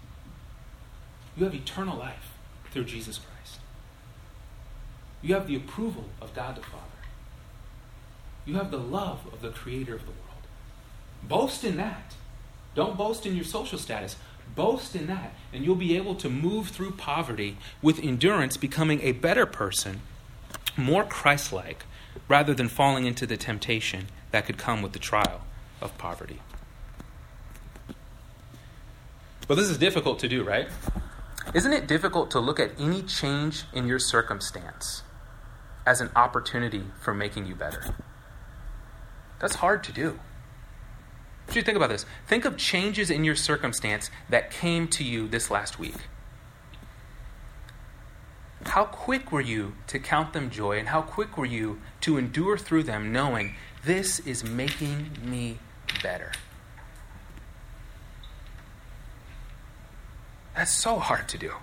You 1.37 1.45
have 1.45 1.55
eternal 1.55 1.97
life 1.97 2.33
through 2.71 2.85
Jesus 2.85 3.17
Christ. 3.19 3.59
You 5.21 5.35
have 5.35 5.47
the 5.47 5.55
approval 5.55 6.05
of 6.21 6.33
God 6.33 6.55
the 6.55 6.61
Father. 6.61 6.85
You 8.45 8.55
have 8.55 8.71
the 8.71 8.77
love 8.77 9.21
of 9.31 9.41
the 9.41 9.49
Creator 9.49 9.95
of 9.95 10.01
the 10.01 10.11
world. 10.11 10.21
Boast 11.23 11.63
in 11.63 11.77
that. 11.77 12.15
Don't 12.73 12.97
boast 12.97 13.25
in 13.25 13.35
your 13.35 13.45
social 13.45 13.77
status. 13.77 14.15
Boast 14.55 14.95
in 14.95 15.07
that, 15.07 15.33
and 15.53 15.63
you'll 15.63 15.75
be 15.75 15.95
able 15.95 16.15
to 16.15 16.29
move 16.29 16.69
through 16.69 16.91
poverty 16.91 17.57
with 17.81 17.99
endurance, 17.99 18.57
becoming 18.57 18.99
a 19.01 19.13
better 19.13 19.45
person, 19.45 20.01
more 20.75 21.05
Christ 21.05 21.53
like, 21.53 21.85
rather 22.27 22.53
than 22.53 22.67
falling 22.67 23.05
into 23.05 23.25
the 23.25 23.37
temptation 23.37 24.07
that 24.31 24.45
could 24.45 24.57
come 24.57 24.81
with 24.81 24.93
the 24.93 24.99
trial 24.99 25.41
of 25.81 25.97
poverty. 25.97 26.39
But 29.47 29.55
this 29.55 29.69
is 29.69 29.77
difficult 29.77 30.19
to 30.19 30.29
do, 30.29 30.43
right? 30.43 30.69
Isn't 31.53 31.73
it 31.73 31.87
difficult 31.87 32.31
to 32.31 32.39
look 32.39 32.59
at 32.59 32.71
any 32.79 33.01
change 33.01 33.63
in 33.73 33.87
your 33.87 33.99
circumstance 33.99 35.03
as 35.85 35.99
an 35.99 36.09
opportunity 36.15 36.83
for 37.01 37.13
making 37.13 37.47
you 37.47 37.55
better? 37.55 37.95
That's 39.39 39.55
hard 39.55 39.83
to 39.85 39.91
do. 39.91 40.19
What 41.45 41.53
do 41.53 41.59
you 41.59 41.63
think 41.63 41.75
about 41.75 41.89
this? 41.89 42.05
Think 42.27 42.45
of 42.45 42.55
changes 42.55 43.09
in 43.09 43.25
your 43.25 43.35
circumstance 43.35 44.09
that 44.29 44.51
came 44.51 44.87
to 44.89 45.03
you 45.03 45.27
this 45.27 45.51
last 45.51 45.79
week. 45.79 45.95
How 48.65 48.85
quick 48.85 49.31
were 49.31 49.41
you 49.41 49.73
to 49.87 49.99
count 49.99 50.33
them 50.33 50.49
joy, 50.49 50.77
and 50.77 50.87
how 50.87 51.01
quick 51.01 51.37
were 51.37 51.45
you 51.45 51.81
to 52.01 52.17
endure 52.17 52.57
through 52.57 52.83
them, 52.83 53.11
knowing 53.11 53.55
this 53.83 54.19
is 54.19 54.43
making 54.43 55.11
me 55.23 55.59
better? 56.03 56.31
That's 60.55 60.71
so 60.71 60.99
hard 60.99 61.27
to 61.29 61.37
do. 61.37 61.53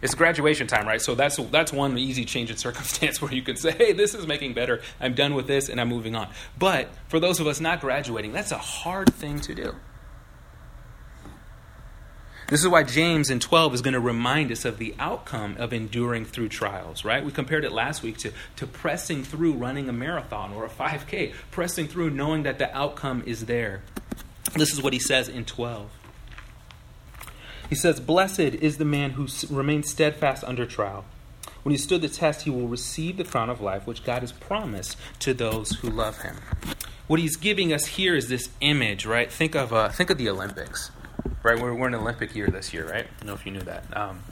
It's 0.00 0.14
graduation 0.14 0.66
time, 0.68 0.86
right? 0.86 1.00
So 1.00 1.14
that's 1.14 1.36
that's 1.36 1.72
one 1.72 1.98
easy 1.98 2.24
change 2.24 2.50
in 2.50 2.56
circumstance 2.56 3.20
where 3.22 3.32
you 3.32 3.42
can 3.42 3.56
say, 3.56 3.72
"Hey, 3.72 3.92
this 3.92 4.14
is 4.14 4.26
making 4.26 4.54
better. 4.54 4.80
I'm 5.00 5.14
done 5.14 5.34
with 5.34 5.46
this 5.46 5.68
and 5.68 5.80
I'm 5.80 5.88
moving 5.88 6.14
on." 6.14 6.28
But 6.58 6.88
for 7.08 7.18
those 7.18 7.40
of 7.40 7.46
us 7.46 7.60
not 7.60 7.80
graduating, 7.80 8.32
that's 8.32 8.52
a 8.52 8.58
hard 8.58 9.12
thing 9.14 9.40
to 9.40 9.54
do. 9.54 9.74
This 12.48 12.62
is 12.62 12.68
why 12.68 12.82
James 12.82 13.28
in 13.28 13.40
12 13.40 13.74
is 13.74 13.82
going 13.82 13.92
to 13.92 14.00
remind 14.00 14.50
us 14.50 14.64
of 14.64 14.78
the 14.78 14.94
outcome 14.98 15.56
of 15.58 15.74
enduring 15.74 16.24
through 16.24 16.48
trials, 16.48 17.04
right? 17.04 17.22
We 17.22 17.30
compared 17.30 17.66
it 17.66 17.72
last 17.72 18.02
week 18.02 18.16
to, 18.18 18.32
to 18.56 18.66
pressing 18.66 19.22
through 19.22 19.52
running 19.52 19.86
a 19.90 19.92
marathon 19.92 20.54
or 20.54 20.64
a 20.64 20.70
5K, 20.70 21.34
pressing 21.50 21.88
through 21.88 22.08
knowing 22.08 22.44
that 22.44 22.58
the 22.58 22.74
outcome 22.74 23.22
is 23.26 23.44
there. 23.44 23.82
This 24.54 24.72
is 24.72 24.82
what 24.82 24.94
he 24.94 24.98
says 24.98 25.28
in 25.28 25.44
12. 25.44 25.90
He 27.68 27.74
says, 27.74 28.00
Blessed 28.00 28.40
is 28.40 28.78
the 28.78 28.84
man 28.86 29.10
who 29.10 29.28
remains 29.50 29.90
steadfast 29.90 30.42
under 30.42 30.64
trial. 30.64 31.04
When 31.64 31.72
he 31.72 31.78
stood 31.78 32.00
the 32.00 32.08
test, 32.08 32.42
he 32.42 32.50
will 32.50 32.66
receive 32.66 33.18
the 33.18 33.24
crown 33.24 33.50
of 33.50 33.60
life 33.60 33.86
which 33.86 34.04
God 34.04 34.22
has 34.22 34.32
promised 34.32 34.96
to 35.18 35.34
those 35.34 35.72
who 35.72 35.90
love 35.90 36.22
him. 36.22 36.36
What 37.08 37.20
he's 37.20 37.36
giving 37.36 37.74
us 37.74 37.84
here 37.86 38.14
is 38.14 38.28
this 38.28 38.48
image, 38.62 39.04
right? 39.04 39.30
Think 39.30 39.54
of 39.54 39.72
uh, 39.72 39.90
think 39.90 40.08
of 40.08 40.16
the 40.16 40.28
Olympics, 40.28 40.90
right? 41.42 41.60
We're, 41.60 41.74
we're 41.74 41.88
in 41.88 41.94
Olympic 41.94 42.34
year 42.34 42.48
this 42.48 42.72
year, 42.72 42.88
right? 42.88 43.04
I 43.04 43.18
don't 43.20 43.26
know 43.26 43.34
if 43.34 43.46
you 43.46 43.52
knew 43.52 43.60
that. 43.60 43.84
Um, 43.96 44.22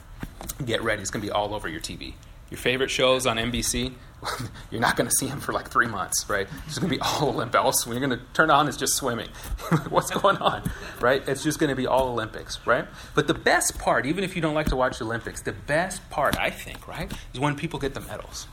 get 0.65 0.81
ready; 0.81 1.01
it's 1.01 1.11
going 1.11 1.21
to 1.21 1.27
be 1.27 1.31
all 1.31 1.53
over 1.53 1.67
your 1.67 1.81
TV. 1.81 2.13
Your 2.49 2.57
favorite 2.57 2.89
shows 2.89 3.25
on 3.25 3.35
NBC, 3.35 3.93
you're 4.71 4.81
not 4.81 4.95
going 4.95 5.09
to 5.09 5.15
see 5.15 5.27
them 5.27 5.41
for 5.41 5.51
like 5.51 5.69
three 5.69 5.87
months, 5.87 6.29
right? 6.29 6.47
It's 6.65 6.79
going 6.79 6.89
to 6.89 6.95
be 6.95 7.01
all 7.01 7.29
Olympics. 7.29 7.85
When 7.85 7.97
you're 7.97 8.07
going 8.07 8.17
to 8.17 8.25
turn 8.33 8.49
on, 8.49 8.67
it's 8.67 8.77
just 8.77 8.95
swimming. 8.95 9.27
What's 9.89 10.09
going 10.09 10.37
on, 10.37 10.69
right? 11.01 11.27
It's 11.27 11.43
just 11.43 11.59
going 11.59 11.69
to 11.69 11.75
be 11.75 11.87
all 11.87 12.07
Olympics, 12.07 12.65
right? 12.65 12.85
But 13.15 13.27
the 13.27 13.33
best 13.33 13.77
part, 13.77 14.05
even 14.05 14.23
if 14.23 14.35
you 14.35 14.41
don't 14.41 14.55
like 14.55 14.67
to 14.67 14.75
watch 14.75 14.99
the 14.99 15.05
Olympics, 15.05 15.41
the 15.41 15.51
best 15.51 16.09
part, 16.09 16.39
I 16.39 16.49
think, 16.49 16.87
right, 16.87 17.11
is 17.33 17.39
when 17.39 17.55
people 17.55 17.79
get 17.79 17.93
the 17.93 18.01
medals. 18.01 18.47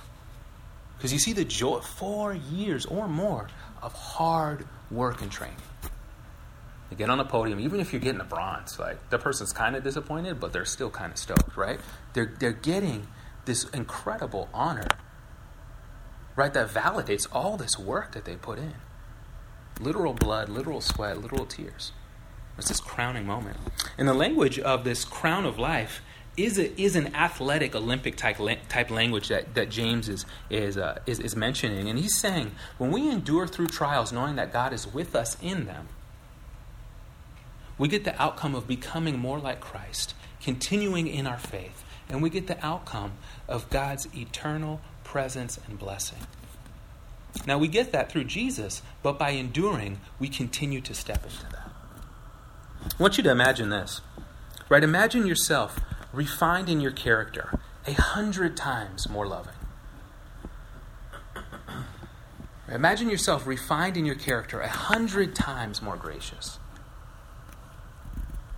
Because 0.97 1.13
you 1.13 1.19
see 1.19 1.33
the 1.33 1.45
joy, 1.45 1.81
four 1.81 2.35
years 2.35 2.87
or 2.87 3.07
more 3.07 3.49
of 3.83 3.93
hard 3.93 4.67
work 4.91 5.23
and 5.23 5.31
training. 5.31 5.57
They 6.91 6.97
get 6.97 7.11
on 7.11 7.19
the 7.19 7.25
podium, 7.25 7.61
even 7.61 7.81
if 7.81 7.93
you're 7.93 8.01
getting 8.01 8.21
a 8.21 8.25
bronze, 8.25 8.79
like 8.79 9.11
the 9.11 9.19
person's 9.19 9.53
kind 9.53 9.75
of 9.75 9.83
disappointed, 9.83 10.39
but 10.39 10.53
they're 10.53 10.65
still 10.65 10.91
kind 10.91 11.13
of 11.13 11.19
stoked, 11.19 11.57
right? 11.57 11.81
They're, 12.13 12.35
they're 12.39 12.53
getting 12.53 13.09
this 13.47 13.65
incredible 13.71 14.49
honor 14.53 14.89
right? 16.37 16.53
That 16.53 16.69
validates 16.69 17.27
all 17.33 17.57
this 17.57 17.79
work 17.79 18.13
that 18.13 18.25
they 18.25 18.37
put 18.37 18.59
in 18.59 18.75
literal 19.81 20.15
blood, 20.15 20.49
literal 20.49 20.81
sweat, 20.81 21.21
literal 21.21 21.47
tears. 21.47 21.93
It's 22.57 22.69
this 22.69 22.81
crowning 22.81 23.27
moment. 23.27 23.57
And 23.99 24.07
the 24.07 24.15
language 24.15 24.61
of 24.61 24.85
this 24.85 25.05
crown 25.05 25.45
of 25.45 25.59
life 25.59 26.01
is, 26.37 26.59
a, 26.59 26.81
is 26.81 26.95
an 26.95 27.13
athletic 27.15 27.75
Olympic 27.75 28.17
type, 28.17 28.39
type 28.69 28.91
language 28.91 29.29
that, 29.29 29.55
that 29.57 29.71
James 29.71 30.09
is, 30.09 30.27
is, 30.49 30.77
uh, 30.79 31.01
is, 31.07 31.19
is 31.19 31.35
mentioning. 31.35 31.89
And 31.89 31.99
he's 31.99 32.17
saying 32.17 32.53
when 32.79 32.93
we 32.93 33.11
endure 33.11 33.49
through 33.49 33.67
trials, 33.67 34.13
knowing 34.13 34.37
that 34.37 34.53
God 34.53 34.73
is 34.73 34.87
with 34.87 35.17
us 35.17 35.37
in 35.43 35.67
them, 35.67 35.89
we 37.79 37.89
get 37.89 38.05
the 38.05 38.21
outcome 38.21 38.55
of 38.55 38.67
becoming 38.67 39.19
more 39.19 39.39
like 39.39 39.61
Christ, 39.61 40.15
continuing 40.41 41.07
in 41.07 41.27
our 41.27 41.39
faith, 41.39 41.85
and 42.09 42.23
we 42.23 42.31
get 42.31 42.47
the 42.47 42.65
outcome 42.65 43.13
of 43.49 43.71
God's 43.71 44.09
eternal 44.15 44.81
presence, 45.15 45.61
and 45.69 45.79
blessing. 45.79 46.19
Now, 47.47 47.57
we 47.57 47.69
get 47.69 47.93
that 47.93 48.11
through 48.11 48.25
Jesus, 48.25 48.83
but 49.01 49.17
by 49.17 49.31
enduring, 49.31 50.01
we 50.19 50.29
continue 50.29 50.81
to 50.81 50.93
step 50.93 51.25
into 51.25 51.47
that. 51.53 51.71
I 52.83 53.03
want 53.03 53.17
you 53.17 53.23
to 53.23 53.31
imagine 53.31 53.71
this, 53.71 54.01
right? 54.69 54.83
Imagine 54.83 55.27
yourself 55.27 55.81
refined 56.13 56.69
in 56.69 56.81
your 56.81 56.91
character, 56.91 57.61
a 57.87 57.93
hundred 57.93 58.57
times 58.57 59.09
more 59.09 59.27
loving. 59.27 59.55
Imagine 62.69 63.09
yourself 63.09 63.47
refined 63.47 63.97
in 63.97 64.05
your 64.05 64.15
character, 64.17 64.61
a 64.61 64.69
hundred 64.69 65.37
times 65.37 65.81
more 65.81 65.97
gracious. 65.97 66.59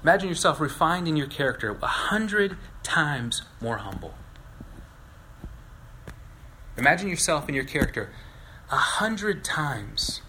Imagine 0.07 0.29
yourself 0.29 0.61
refined 0.61 1.09
in 1.09 1.17
your 1.17 1.27
character, 1.27 1.77
a 1.83 1.87
hundred 1.89 2.57
times 2.85 3.43
more 3.61 3.79
humble. 3.79 4.15
Imagine 6.77 7.09
yourself 7.09 7.47
and 7.49 7.57
your 7.57 7.65
character 7.65 8.11
a 8.71 8.77
hundred 8.77 9.43
times 9.43 10.21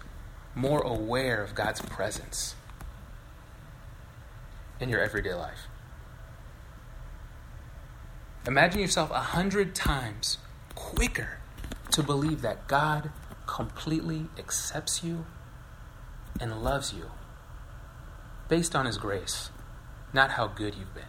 more 0.56 0.80
aware 0.80 1.44
of 1.44 1.54
God's 1.54 1.80
presence 1.80 2.56
in 4.80 4.88
your 4.88 5.00
everyday 5.00 5.32
life. 5.34 5.68
Imagine 8.48 8.80
yourself 8.80 9.12
a 9.12 9.20
hundred 9.20 9.76
times 9.76 10.38
quicker 10.74 11.38
to 11.92 12.02
believe 12.02 12.42
that 12.42 12.66
God 12.66 13.12
completely 13.46 14.26
accepts 14.36 15.04
you 15.04 15.24
and 16.40 16.64
loves 16.64 16.92
you 16.92 17.12
based 18.48 18.74
on 18.74 18.84
His 18.84 18.98
grace, 18.98 19.50
not 20.12 20.30
how 20.32 20.46
good 20.46 20.74
you've 20.74 20.94
been. 20.94 21.04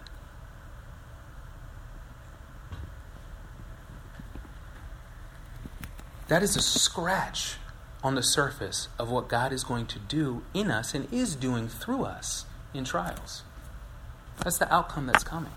That 6.27 6.43
is 6.43 6.55
a 6.55 6.61
scratch 6.61 7.55
on 8.03 8.15
the 8.15 8.21
surface 8.21 8.87
of 8.99 9.09
what 9.09 9.27
God 9.27 9.51
is 9.51 9.63
going 9.63 9.87
to 9.87 9.99
do 9.99 10.43
in 10.53 10.69
us 10.69 10.93
and 10.93 11.11
is 11.11 11.35
doing 11.35 11.67
through 11.67 12.03
us 12.03 12.45
in 12.73 12.85
trials. 12.85 13.43
That's 14.43 14.57
the 14.57 14.71
outcome 14.73 15.07
that's 15.07 15.23
coming. 15.23 15.51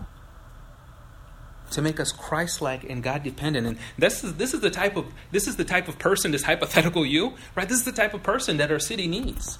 To 1.71 1.81
make 1.81 1.99
us 1.99 2.11
Christ-like 2.11 2.83
and 2.83 3.01
God-dependent, 3.01 3.65
and 3.65 3.77
this 3.97 4.23
is 4.23 4.35
this 4.35 4.53
is 4.53 4.59
the 4.59 4.69
type 4.69 4.95
of 4.95 5.05
this 5.31 5.47
is 5.47 5.55
the 5.55 5.63
type 5.63 5.87
of 5.87 5.97
person, 5.97 6.31
this 6.31 6.43
hypothetical 6.43 7.05
you, 7.05 7.33
right? 7.55 7.67
This 7.67 7.79
is 7.79 7.85
the 7.85 7.91
type 7.91 8.13
of 8.13 8.21
person 8.21 8.57
that 8.57 8.71
our 8.71 8.77
city 8.79 9.07
needs, 9.07 9.57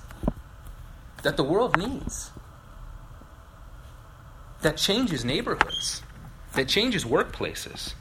that 1.23 1.37
the 1.37 1.43
world 1.43 1.77
needs, 1.77 2.29
that 4.63 4.77
changes 4.77 5.23
neighborhoods, 5.23 6.01
that 6.53 6.67
changes 6.67 7.05
workplaces, 7.05 7.93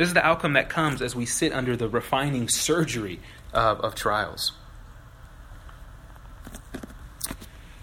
this 0.00 0.08
is 0.08 0.14
the 0.14 0.24
outcome 0.24 0.54
that 0.54 0.70
comes 0.70 1.02
as 1.02 1.14
we 1.14 1.26
sit 1.26 1.52
under 1.52 1.76
the 1.76 1.86
refining 1.86 2.48
surgery 2.48 3.20
of, 3.52 3.80
of 3.80 3.94
trials. 3.94 4.52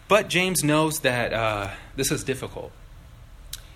But 0.07 0.27
James 0.27 0.63
knows 0.63 1.01
that 1.01 1.31
uh, 1.31 1.69
this 1.95 2.11
is 2.11 2.23
difficult. 2.23 2.71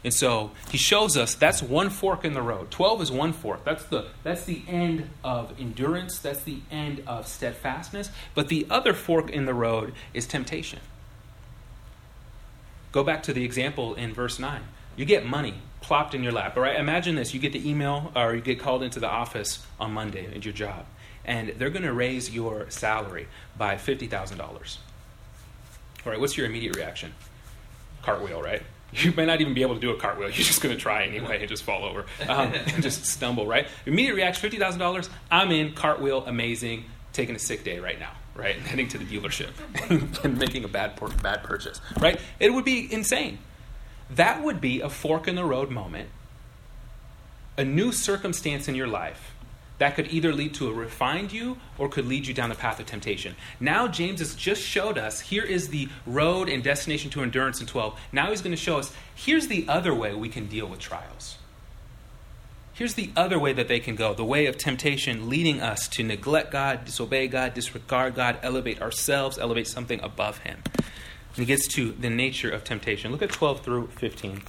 And 0.04 0.12
so 0.12 0.52
he 0.72 0.80
shows 0.80 1.16
us 1.18 1.36
that's 1.36 1.62
one 1.62 1.92
fork 1.92 2.26
in 2.26 2.34
the 2.34 2.42
road. 2.42 2.72
12 2.72 3.02
is 3.04 3.12
one 3.12 3.34
fork. 3.34 3.64
That's 3.64 3.84
the, 3.84 4.08
that's 4.24 4.46
the 4.46 4.64
end 4.68 5.10
of 5.24 5.54
endurance, 5.60 6.18
that's 6.18 6.42
the 6.42 6.62
end 6.72 7.04
of 7.06 7.28
steadfastness. 7.28 8.10
But 8.34 8.48
the 8.48 8.66
other 8.72 8.94
fork 8.94 9.30
in 9.30 9.46
the 9.46 9.54
road 9.54 9.94
is 10.16 10.26
temptation. 10.26 10.80
Go 12.92 13.04
back 13.04 13.24
to 13.24 13.34
the 13.34 13.44
example 13.44 13.94
in 13.96 14.14
verse 14.14 14.40
9. 14.40 14.62
You 14.96 15.06
get 15.06 15.26
money 15.26 15.56
plopped 15.82 16.14
in 16.14 16.24
your 16.24 16.32
lap. 16.32 16.58
All 16.58 16.64
right, 16.64 16.80
imagine 16.80 17.16
this: 17.16 17.34
you 17.34 17.40
get 17.40 17.54
the 17.54 17.70
email 17.70 18.12
or 18.16 18.36
you 18.36 18.42
get 18.42 18.60
called 18.60 18.84
into 18.84 19.00
the 19.00 19.08
office 19.08 19.66
on 19.80 19.94
Monday 19.94 20.26
at 20.28 20.44
your 20.46 20.54
job, 20.54 20.86
and 21.26 21.50
they're 21.58 21.70
going 21.70 21.84
to 21.84 21.94
raise 21.94 22.34
your 22.34 22.70
salary 22.70 23.28
by 23.58 23.76
$50,000. 23.76 24.40
All 24.40 26.12
right, 26.12 26.20
what's 26.20 26.36
your 26.36 26.46
immediate 26.48 26.76
reaction? 26.76 27.14
Cartwheel, 28.02 28.42
right? 28.42 28.64
You 28.94 29.14
may 29.14 29.26
not 29.26 29.40
even 29.40 29.54
be 29.54 29.62
able 29.62 29.76
to 29.76 29.80
do 29.80 29.92
a 29.92 29.98
cartwheel. 29.98 30.30
You're 30.30 30.46
just 30.46 30.62
going 30.62 30.76
to 30.76 30.82
try 30.82 31.04
anyway 31.04 31.40
and 31.40 31.48
just 31.48 31.64
fall 31.64 31.86
over 31.86 32.06
um, 32.28 32.52
and 32.74 32.84
just 32.84 33.06
stumble, 33.06 33.46
right? 33.46 33.68
Immediate 33.86 34.16
reaction 34.16 34.50
$50,000. 34.50 35.10
I'm 35.30 35.52
in, 35.52 35.74
cartwheel, 35.74 36.26
amazing, 36.26 36.86
taking 37.14 37.36
a 37.36 37.40
sick 37.40 37.64
day 37.64 37.80
right 37.80 38.00
now, 38.00 38.12
right? 38.36 38.56
and 38.56 38.66
Heading 38.68 38.88
to 38.90 38.98
the 38.98 39.06
dealership 39.06 39.52
and 40.24 40.38
making 40.38 40.64
a 40.64 40.68
bad, 40.68 41.00
bad 41.22 41.44
purchase, 41.44 41.80
right? 42.00 42.20
It 42.40 42.54
would 42.54 42.66
be 42.66 42.92
insane. 42.92 43.40
That 44.12 44.44
would 44.44 44.60
be 44.60 44.82
a 44.82 44.90
fork 44.90 45.28
in 45.28 45.36
the 45.36 45.46
road 45.46 45.70
moment, 45.70 46.10
a 47.58 47.64
new 47.64 47.92
circumstance 47.92 48.68
in 48.68 48.76
your 48.76 48.88
life 48.88 49.34
that 49.82 49.96
could 49.96 50.08
either 50.14 50.32
lead 50.32 50.54
to 50.54 50.70
a 50.70 50.74
refined 50.74 51.34
you 51.34 51.58
or 51.80 51.90
could 51.90 52.06
lead 52.06 52.28
you 52.28 52.36
down 52.36 52.50
the 52.50 52.56
path 52.56 52.80
of 52.80 52.86
temptation. 52.86 53.36
Now, 53.60 53.88
James 53.88 54.20
has 54.20 54.36
just 54.36 54.62
showed 54.62 54.96
us 54.96 55.22
here 55.22 55.44
is 55.44 55.70
the 55.70 55.90
road 56.06 56.50
and 56.50 56.64
destination 56.64 57.10
to 57.10 57.24
endurance 57.24 57.60
in 57.62 57.66
12. 57.66 58.00
Now, 58.12 58.30
he's 58.30 58.42
going 58.42 58.52
to 58.52 58.58
show 58.62 58.78
us 58.78 58.94
here's 59.16 59.48
the 59.48 59.66
other 59.68 59.92
way 59.92 60.14
we 60.14 60.30
can 60.30 60.46
deal 60.46 60.68
with 60.68 60.80
trials. 60.80 61.40
Here's 62.82 62.96
the 62.96 63.12
other 63.16 63.38
way 63.38 63.54
that 63.54 63.68
they 63.68 63.80
can 63.80 63.94
go 63.96 64.16
the 64.16 64.26
way 64.26 64.48
of 64.48 64.58
temptation 64.58 65.30
leading 65.30 65.62
us 65.62 65.88
to 65.90 66.02
neglect 66.02 66.52
God, 66.52 66.84
disobey 66.84 67.28
God, 67.28 67.54
disregard 67.54 68.16
God, 68.16 68.40
elevate 68.42 68.82
ourselves, 68.82 69.38
elevate 69.38 69.68
something 69.68 70.00
above 70.02 70.40
Him. 70.40 70.64
And 70.76 71.36
he 71.36 71.46
gets 71.46 71.68
to 71.76 71.92
the 71.92 72.10
nature 72.10 72.50
of 72.50 72.64
temptation. 72.64 73.12
Look 73.12 73.22
at 73.22 73.30
12 73.30 73.62
through 73.62 73.88
15 73.90 74.42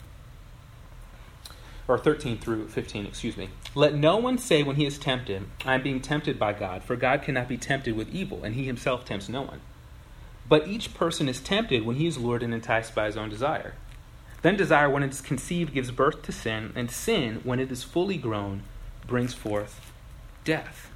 or 1.86 1.98
13 1.98 2.38
through 2.38 2.68
15, 2.68 3.04
excuse 3.04 3.36
me. 3.36 3.50
Let 3.74 3.94
no 3.94 4.16
one 4.16 4.38
say 4.38 4.62
when 4.62 4.76
he 4.76 4.86
is 4.86 4.96
tempted, 4.96 5.44
I 5.66 5.74
am 5.74 5.82
being 5.82 6.00
tempted 6.00 6.38
by 6.38 6.54
God, 6.54 6.82
for 6.84 6.96
God 6.96 7.20
cannot 7.20 7.48
be 7.48 7.58
tempted 7.58 7.94
with 7.94 8.14
evil, 8.14 8.44
and 8.44 8.54
he 8.54 8.64
himself 8.64 9.04
tempts 9.04 9.28
no 9.28 9.42
one. 9.42 9.60
But 10.48 10.66
each 10.66 10.94
person 10.94 11.28
is 11.28 11.38
tempted 11.38 11.84
when 11.84 11.96
he 11.96 12.06
is 12.06 12.16
lured 12.16 12.42
and 12.42 12.54
enticed 12.54 12.94
by 12.94 13.04
his 13.04 13.16
own 13.18 13.28
desire. 13.28 13.74
Then 14.42 14.56
desire, 14.56 14.90
when 14.90 15.04
it 15.04 15.10
is 15.10 15.20
conceived, 15.20 15.72
gives 15.72 15.90
birth 15.90 16.22
to 16.22 16.32
sin, 16.32 16.72
and 16.74 16.90
sin, 16.90 17.40
when 17.44 17.60
it 17.60 17.70
is 17.70 17.84
fully 17.84 18.16
grown, 18.16 18.64
brings 19.06 19.34
forth 19.34 19.92
death. 20.44 20.90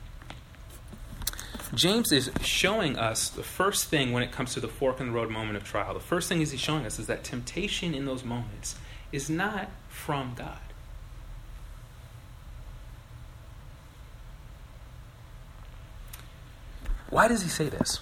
James 1.74 2.12
is 2.12 2.30
showing 2.42 2.96
us 2.96 3.28
the 3.28 3.42
first 3.42 3.86
thing 3.86 4.12
when 4.12 4.22
it 4.22 4.32
comes 4.32 4.54
to 4.54 4.60
the 4.60 4.68
fork 4.68 5.00
in 5.00 5.06
the 5.06 5.12
road 5.12 5.30
moment 5.30 5.56
of 5.56 5.64
trial. 5.64 5.94
The 5.94 6.00
first 6.00 6.28
thing 6.28 6.40
is 6.40 6.50
he's 6.50 6.60
showing 6.60 6.86
us 6.86 6.98
is 6.98 7.06
that 7.06 7.24
temptation 7.24 7.94
in 7.94 8.04
those 8.04 8.24
moments 8.24 8.76
is 9.12 9.28
not 9.30 9.68
from 9.88 10.34
God. 10.36 10.58
Why 17.10 17.28
does 17.28 17.42
he 17.42 17.48
say 17.48 17.68
this? 17.68 18.00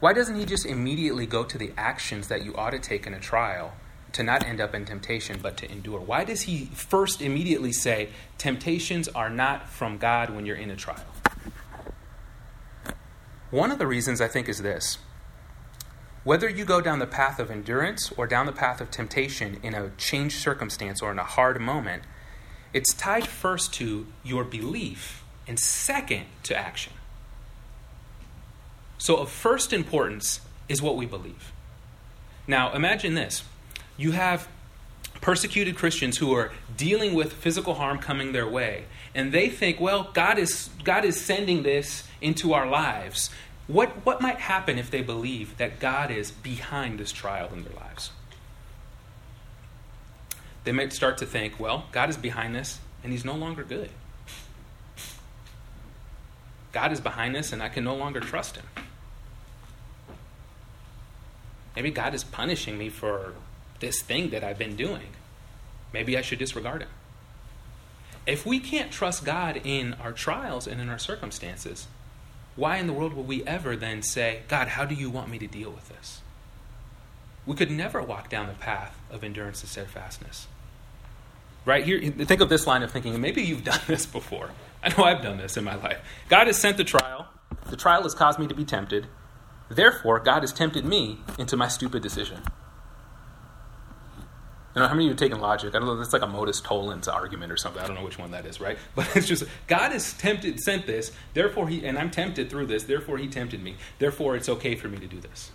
Why 0.00 0.14
doesn't 0.14 0.36
he 0.36 0.46
just 0.46 0.64
immediately 0.64 1.26
go 1.26 1.44
to 1.44 1.58
the 1.58 1.72
actions 1.76 2.28
that 2.28 2.42
you 2.42 2.56
ought 2.56 2.70
to 2.70 2.78
take 2.78 3.06
in 3.06 3.12
a 3.12 3.20
trial 3.20 3.74
to 4.12 4.22
not 4.22 4.44
end 4.44 4.60
up 4.60 4.74
in 4.74 4.86
temptation 4.86 5.38
but 5.42 5.58
to 5.58 5.70
endure? 5.70 6.00
Why 6.00 6.24
does 6.24 6.42
he 6.42 6.70
first 6.72 7.20
immediately 7.20 7.72
say, 7.72 8.08
temptations 8.38 9.08
are 9.08 9.28
not 9.28 9.68
from 9.68 9.98
God 9.98 10.30
when 10.30 10.46
you're 10.46 10.56
in 10.56 10.70
a 10.70 10.76
trial? 10.76 11.04
One 13.50 13.70
of 13.70 13.78
the 13.78 13.86
reasons 13.86 14.22
I 14.22 14.28
think 14.28 14.48
is 14.48 14.62
this. 14.62 14.98
Whether 16.24 16.48
you 16.48 16.64
go 16.64 16.80
down 16.80 16.98
the 16.98 17.06
path 17.06 17.38
of 17.38 17.50
endurance 17.50 18.10
or 18.16 18.26
down 18.26 18.46
the 18.46 18.52
path 18.52 18.80
of 18.80 18.90
temptation 18.90 19.58
in 19.62 19.74
a 19.74 19.90
changed 19.98 20.38
circumstance 20.38 21.02
or 21.02 21.10
in 21.10 21.18
a 21.18 21.24
hard 21.24 21.60
moment, 21.60 22.04
it's 22.72 22.94
tied 22.94 23.26
first 23.26 23.74
to 23.74 24.06
your 24.22 24.44
belief 24.44 25.24
and 25.46 25.58
second 25.58 26.26
to 26.44 26.56
action. 26.56 26.92
So, 29.00 29.16
of 29.16 29.30
first 29.30 29.72
importance 29.72 30.40
is 30.68 30.80
what 30.80 30.96
we 30.96 31.06
believe. 31.06 31.52
Now, 32.46 32.72
imagine 32.72 33.14
this 33.14 33.42
you 33.96 34.12
have 34.12 34.46
persecuted 35.20 35.74
Christians 35.74 36.18
who 36.18 36.32
are 36.32 36.52
dealing 36.76 37.14
with 37.14 37.32
physical 37.32 37.74
harm 37.74 37.98
coming 37.98 38.32
their 38.32 38.48
way, 38.48 38.84
and 39.14 39.32
they 39.32 39.48
think, 39.48 39.80
well, 39.80 40.10
God 40.14 40.38
is, 40.38 40.70
God 40.84 41.04
is 41.04 41.20
sending 41.20 41.64
this 41.64 42.06
into 42.20 42.52
our 42.52 42.68
lives. 42.68 43.30
What, 43.66 44.04
what 44.06 44.20
might 44.20 44.38
happen 44.38 44.78
if 44.78 44.90
they 44.90 45.02
believe 45.02 45.56
that 45.58 45.80
God 45.80 46.10
is 46.10 46.30
behind 46.30 47.00
this 47.00 47.10
trial 47.10 47.50
in 47.52 47.64
their 47.64 47.74
lives? 47.74 48.10
they 50.64 50.72
might 50.72 50.92
start 50.92 51.18
to 51.18 51.26
think, 51.26 51.58
well, 51.58 51.86
God 51.92 52.10
is 52.10 52.16
behind 52.16 52.54
this 52.54 52.78
and 53.02 53.12
he's 53.12 53.24
no 53.24 53.34
longer 53.34 53.64
good. 53.64 53.90
God 56.72 56.92
is 56.92 57.00
behind 57.00 57.34
this 57.34 57.52
and 57.52 57.62
I 57.62 57.68
can 57.68 57.82
no 57.82 57.94
longer 57.94 58.20
trust 58.20 58.56
him. 58.56 58.66
Maybe 61.76 61.90
God 61.90 62.14
is 62.14 62.24
punishing 62.24 62.76
me 62.76 62.88
for 62.88 63.34
this 63.80 64.02
thing 64.02 64.30
that 64.30 64.44
I've 64.44 64.58
been 64.58 64.76
doing. 64.76 65.08
Maybe 65.92 66.16
I 66.16 66.22
should 66.22 66.38
disregard 66.38 66.82
him. 66.82 66.88
If 68.26 68.44
we 68.44 68.60
can't 68.60 68.92
trust 68.92 69.24
God 69.24 69.60
in 69.64 69.94
our 69.94 70.12
trials 70.12 70.66
and 70.66 70.80
in 70.80 70.88
our 70.88 70.98
circumstances, 70.98 71.86
why 72.56 72.76
in 72.76 72.86
the 72.86 72.92
world 72.92 73.14
will 73.14 73.24
we 73.24 73.44
ever 73.44 73.76
then 73.76 74.02
say, 74.02 74.40
God, 74.48 74.68
how 74.68 74.84
do 74.84 74.94
you 74.94 75.08
want 75.08 75.30
me 75.30 75.38
to 75.38 75.46
deal 75.46 75.70
with 75.70 75.88
this? 75.88 76.20
we 77.46 77.56
could 77.56 77.70
never 77.70 78.02
walk 78.02 78.28
down 78.28 78.46
the 78.46 78.54
path 78.54 78.96
of 79.10 79.24
endurance 79.24 79.62
and 79.62 79.70
steadfastness. 79.70 80.46
Right 81.64 81.84
here, 81.84 82.00
think 82.00 82.40
of 82.40 82.48
this 82.48 82.66
line 82.66 82.82
of 82.82 82.90
thinking. 82.90 83.20
Maybe 83.20 83.42
you've 83.42 83.64
done 83.64 83.80
this 83.86 84.06
before. 84.06 84.50
I 84.82 84.88
know 84.90 85.04
I've 85.04 85.22
done 85.22 85.38
this 85.38 85.56
in 85.56 85.64
my 85.64 85.74
life. 85.74 85.98
God 86.28 86.46
has 86.46 86.56
sent 86.56 86.76
the 86.76 86.84
trial. 86.84 87.28
The 87.68 87.76
trial 87.76 88.02
has 88.04 88.14
caused 88.14 88.38
me 88.38 88.46
to 88.46 88.54
be 88.54 88.64
tempted. 88.64 89.06
Therefore, 89.70 90.18
God 90.18 90.42
has 90.42 90.52
tempted 90.52 90.84
me 90.84 91.20
into 91.38 91.56
my 91.56 91.68
stupid 91.68 92.02
decision. 92.02 92.42
You 94.74 94.82
know, 94.82 94.88
how 94.88 94.94
many 94.94 95.04
of 95.04 95.08
you 95.08 95.10
have 95.10 95.18
taken 95.18 95.40
logic? 95.40 95.74
I 95.74 95.78
don't 95.78 95.86
know, 95.86 95.96
that's 95.96 96.12
like 96.12 96.22
a 96.22 96.26
modus 96.26 96.60
tollens 96.60 97.08
argument 97.08 97.50
or 97.50 97.56
something. 97.56 97.82
I 97.82 97.86
don't 97.86 97.96
know 97.96 98.04
which 98.04 98.18
one 98.18 98.32
that 98.32 98.46
is, 98.46 98.60
right? 98.60 98.78
But 98.94 99.16
it's 99.16 99.26
just, 99.26 99.44
God 99.66 99.92
has 99.92 100.12
tempted, 100.14 100.60
sent 100.60 100.86
this, 100.86 101.12
therefore 101.34 101.68
he, 101.68 101.84
and 101.84 101.98
I'm 101.98 102.10
tempted 102.10 102.50
through 102.50 102.66
this, 102.66 102.84
therefore 102.84 103.18
he 103.18 103.28
tempted 103.28 103.62
me. 103.62 103.76
Therefore, 103.98 104.36
it's 104.36 104.48
okay 104.48 104.74
for 104.74 104.88
me 104.88 104.98
to 104.98 105.06
do 105.06 105.20
this 105.20 105.50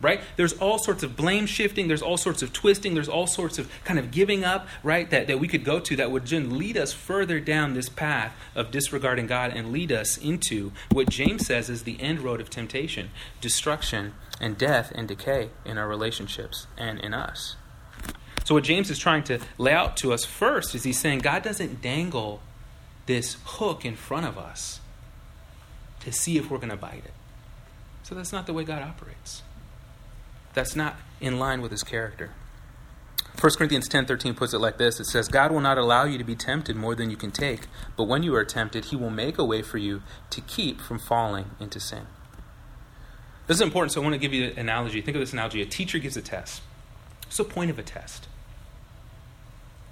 right? 0.00 0.20
There's 0.36 0.54
all 0.54 0.78
sorts 0.78 1.02
of 1.02 1.16
blame 1.16 1.46
shifting, 1.46 1.88
there's 1.88 2.02
all 2.02 2.16
sorts 2.16 2.42
of 2.42 2.52
twisting, 2.52 2.94
there's 2.94 3.08
all 3.08 3.26
sorts 3.26 3.58
of 3.58 3.70
kind 3.84 3.98
of 3.98 4.10
giving 4.10 4.44
up, 4.44 4.66
right? 4.82 5.08
That, 5.10 5.26
that 5.26 5.38
we 5.38 5.46
could 5.46 5.64
go 5.64 5.78
to 5.80 5.96
that 5.96 6.10
would 6.10 6.26
then 6.26 6.56
lead 6.58 6.76
us 6.76 6.92
further 6.92 7.38
down 7.40 7.74
this 7.74 7.88
path 7.88 8.34
of 8.54 8.70
disregarding 8.70 9.26
God 9.26 9.52
and 9.54 9.72
lead 9.72 9.92
us 9.92 10.16
into 10.16 10.72
what 10.90 11.10
James 11.10 11.46
says 11.46 11.68
is 11.68 11.82
the 11.82 12.00
end 12.00 12.20
road 12.20 12.40
of 12.40 12.48
temptation 12.48 13.10
destruction 13.40 14.14
and 14.40 14.56
death 14.56 14.90
and 14.94 15.06
decay 15.06 15.50
in 15.64 15.76
our 15.76 15.86
relationships 15.86 16.66
and 16.78 16.98
in 17.00 17.12
us. 17.12 17.56
So, 18.44 18.54
what 18.54 18.64
James 18.64 18.90
is 18.90 18.98
trying 18.98 19.22
to 19.24 19.38
lay 19.58 19.72
out 19.72 19.96
to 19.98 20.12
us 20.12 20.24
first 20.24 20.74
is 20.74 20.82
he's 20.82 20.98
saying 20.98 21.20
God 21.20 21.42
doesn't 21.42 21.82
dangle 21.82 22.40
this 23.06 23.36
hook 23.44 23.84
in 23.84 23.96
front 23.96 24.26
of 24.26 24.38
us 24.38 24.80
to 26.00 26.10
see 26.12 26.38
if 26.38 26.50
we're 26.50 26.58
going 26.58 26.70
to 26.70 26.76
bite 26.76 27.02
it. 27.04 27.12
So, 28.02 28.14
that's 28.14 28.32
not 28.32 28.46
the 28.46 28.54
way 28.54 28.64
God 28.64 28.82
operates. 28.82 29.42
That's 30.54 30.74
not 30.74 30.96
in 31.20 31.38
line 31.38 31.62
with 31.62 31.70
his 31.70 31.82
character. 31.82 32.30
1 33.40 33.52
Corinthians 33.56 33.88
10:13 33.88 34.34
puts 34.34 34.52
it 34.52 34.58
like 34.58 34.76
this. 34.76 35.00
It 35.00 35.06
says, 35.06 35.28
"God 35.28 35.50
will 35.50 35.60
not 35.60 35.78
allow 35.78 36.04
you 36.04 36.18
to 36.18 36.24
be 36.24 36.34
tempted 36.34 36.76
more 36.76 36.94
than 36.94 37.10
you 37.10 37.16
can 37.16 37.30
take, 37.30 37.68
but 37.96 38.04
when 38.04 38.22
you 38.22 38.34
are 38.34 38.44
tempted, 38.44 38.86
he 38.86 38.96
will 38.96 39.10
make 39.10 39.38
a 39.38 39.44
way 39.44 39.62
for 39.62 39.78
you 39.78 40.02
to 40.30 40.40
keep 40.40 40.80
from 40.80 40.98
falling 40.98 41.52
into 41.58 41.80
sin." 41.80 42.06
This 43.46 43.56
is 43.56 43.62
important, 43.62 43.92
so 43.92 44.00
I 44.00 44.04
want 44.04 44.14
to 44.14 44.18
give 44.18 44.34
you 44.34 44.50
an 44.50 44.58
analogy. 44.58 45.00
Think 45.00 45.16
of 45.16 45.20
this 45.20 45.32
analogy. 45.32 45.62
A 45.62 45.66
teacher 45.66 45.98
gives 45.98 46.16
a 46.16 46.22
test. 46.22 46.62
What's 47.24 47.38
the 47.38 47.44
point 47.44 47.70
of 47.70 47.78
a 47.78 47.82
test? 47.82 48.28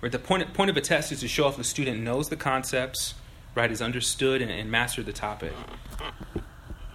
Right, 0.01 0.13
the 0.13 0.19
point, 0.19 0.53
point 0.55 0.71
of 0.71 0.77
a 0.77 0.81
test 0.81 1.11
is 1.11 1.21
to 1.21 1.29
show 1.29 1.49
if 1.49 1.57
the 1.57 1.65
student 1.65 2.01
knows 2.01 2.29
the 2.29 2.37
concepts, 2.37 3.15
right, 3.55 3.71
has 3.71 3.83
understood 3.83 4.43
and, 4.43 4.51
and 4.51 4.71
mastered 4.71 5.07
the 5.07 5.13
topic. 5.13 5.53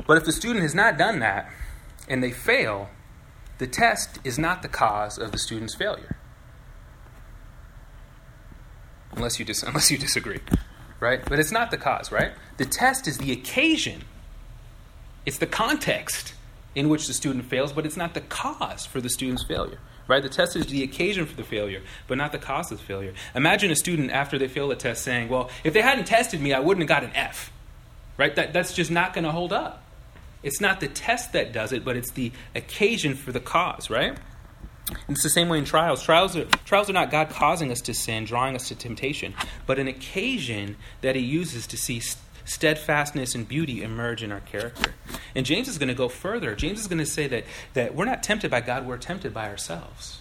But 0.05 0.17
if 0.17 0.23
the 0.23 0.31
student 0.31 0.61
has 0.61 0.75
not 0.75 0.97
done 0.97 1.19
that 1.19 1.49
and 2.07 2.23
they 2.23 2.31
fail, 2.31 2.89
the 3.57 3.67
test 3.67 4.19
is 4.23 4.39
not 4.39 4.61
the 4.61 4.67
cause 4.67 5.17
of 5.17 5.31
the 5.31 5.37
student's 5.37 5.75
failure. 5.75 6.15
Unless 9.11 9.39
you, 9.39 9.45
dis- 9.45 9.63
unless 9.67 9.91
you 9.91 9.97
disagree, 9.97 10.39
right? 10.99 11.21
But 11.23 11.39
it's 11.39 11.51
not 11.51 11.71
the 11.71 11.77
cause, 11.77 12.11
right? 12.11 12.31
The 12.57 12.65
test 12.65 13.07
is 13.07 13.17
the 13.17 13.31
occasion, 13.31 14.03
it's 15.25 15.37
the 15.37 15.47
context 15.47 16.33
in 16.75 16.89
which 16.89 17.07
the 17.07 17.13
student 17.13 17.45
fails, 17.45 17.71
but 17.71 17.85
it's 17.85 17.97
not 17.97 18.13
the 18.13 18.21
cause 18.21 18.85
for 18.85 18.99
the 18.99 19.09
student's 19.09 19.43
failure. 19.43 19.79
Right? 20.05 20.21
The 20.21 20.27
test 20.27 20.57
is 20.57 20.65
the 20.65 20.83
occasion 20.83 21.25
for 21.25 21.35
the 21.37 21.45
failure, 21.45 21.81
but 22.07 22.17
not 22.17 22.33
the 22.33 22.37
cause 22.37 22.71
of 22.73 22.79
the 22.79 22.83
failure. 22.83 23.13
Imagine 23.35 23.71
a 23.71 23.75
student 23.75 24.11
after 24.11 24.37
they 24.37 24.49
fail 24.49 24.69
a 24.69 24.75
test 24.75 25.01
saying, 25.01 25.29
Well, 25.29 25.49
if 25.63 25.73
they 25.73 25.81
hadn't 25.81 26.05
tested 26.05 26.41
me, 26.41 26.51
I 26.51 26.59
wouldn't 26.59 26.81
have 26.81 26.89
got 26.89 27.09
an 27.09 27.15
F. 27.15 27.53
Right? 28.17 28.35
That, 28.35 28.51
that's 28.51 28.73
just 28.73 28.91
not 28.91 29.13
going 29.13 29.23
to 29.23 29.31
hold 29.31 29.53
up. 29.53 29.82
It's 30.43 30.61
not 30.61 30.79
the 30.79 30.87
test 30.87 31.33
that 31.33 31.53
does 31.53 31.71
it, 31.71 31.83
but 31.83 31.95
it's 31.95 32.11
the 32.11 32.31
occasion 32.53 33.15
for 33.15 33.31
the 33.31 33.39
cause, 33.39 33.89
right? 33.89 34.17
And 34.89 35.15
it's 35.15 35.23
the 35.23 35.29
same 35.29 35.49
way 35.49 35.57
in 35.57 35.65
trials. 35.65 36.03
Trials 36.03 36.35
are, 36.35 36.45
trials 36.65 36.89
are 36.89 36.93
not 36.93 37.09
God 37.09 37.29
causing 37.29 37.71
us 37.71 37.81
to 37.81 37.93
sin, 37.93 38.25
drawing 38.25 38.55
us 38.55 38.67
to 38.67 38.75
temptation, 38.75 39.33
but 39.65 39.79
an 39.79 39.87
occasion 39.87 40.75
that 41.01 41.15
He 41.15 41.21
uses 41.21 41.65
to 41.67 41.77
see 41.77 42.01
steadfastness 42.45 43.35
and 43.35 43.47
beauty 43.47 43.81
emerge 43.81 44.21
in 44.21 44.31
our 44.31 44.41
character. 44.41 44.93
And 45.33 45.45
James 45.45 45.67
is 45.67 45.77
going 45.77 45.87
to 45.87 45.93
go 45.93 46.09
further. 46.09 46.55
James 46.55 46.81
is 46.81 46.87
going 46.87 46.99
to 46.99 47.05
say 47.05 47.27
that, 47.27 47.45
that 47.73 47.95
we're 47.95 48.05
not 48.05 48.21
tempted 48.21 48.51
by 48.51 48.61
God, 48.61 48.85
we're 48.85 48.97
tempted 48.97 49.33
by 49.33 49.47
ourselves. 49.47 50.19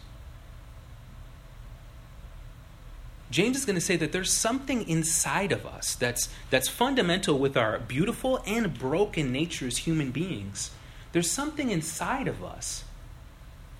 James 3.32 3.56
is 3.56 3.64
going 3.64 3.76
to 3.76 3.80
say 3.80 3.96
that 3.96 4.12
there's 4.12 4.30
something 4.30 4.86
inside 4.86 5.52
of 5.52 5.64
us 5.64 5.94
that's, 5.94 6.28
that's 6.50 6.68
fundamental 6.68 7.38
with 7.38 7.56
our 7.56 7.78
beautiful 7.78 8.42
and 8.46 8.78
broken 8.78 9.32
nature 9.32 9.66
as 9.66 9.78
human 9.78 10.10
beings. 10.10 10.70
There's 11.12 11.30
something 11.30 11.70
inside 11.70 12.28
of 12.28 12.44
us 12.44 12.84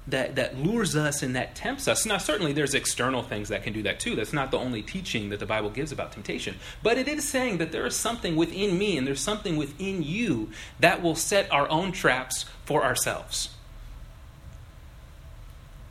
that, 0.07 0.37
that 0.37 0.57
lures 0.57 0.97
us 0.97 1.23
and 1.23 1.37
that 1.37 1.55
tempts 1.55 1.87
us. 1.87 2.07
Now, 2.07 2.17
certainly 2.17 2.55
there's 2.55 2.75
external 2.75 3.23
things 3.23 3.51
that 3.51 3.63
can 3.63 3.75
do 3.75 3.83
that 3.83 4.01
too. 4.01 4.17
That's 4.17 4.33
not 4.33 4.51
the 4.51 4.59
only 4.59 4.81
teaching 4.81 5.29
that 5.29 5.39
the 5.39 5.47
Bible 5.47 5.69
gives 5.69 5.93
about 5.93 6.13
temptation. 6.13 6.57
But 6.83 6.97
it 6.97 7.07
is 7.07 7.29
saying 7.29 7.59
that 7.59 7.73
there 7.73 7.87
is 7.87 7.95
something 7.95 8.37
within 8.37 8.79
me 8.79 8.97
and 8.97 9.07
there's 9.07 9.21
something 9.21 9.59
within 9.59 10.03
you 10.03 10.49
that 10.81 11.03
will 11.03 11.15
set 11.15 11.53
our 11.53 11.69
own 11.69 11.93
traps 11.93 12.47
for 12.65 12.83
ourselves. 12.83 13.51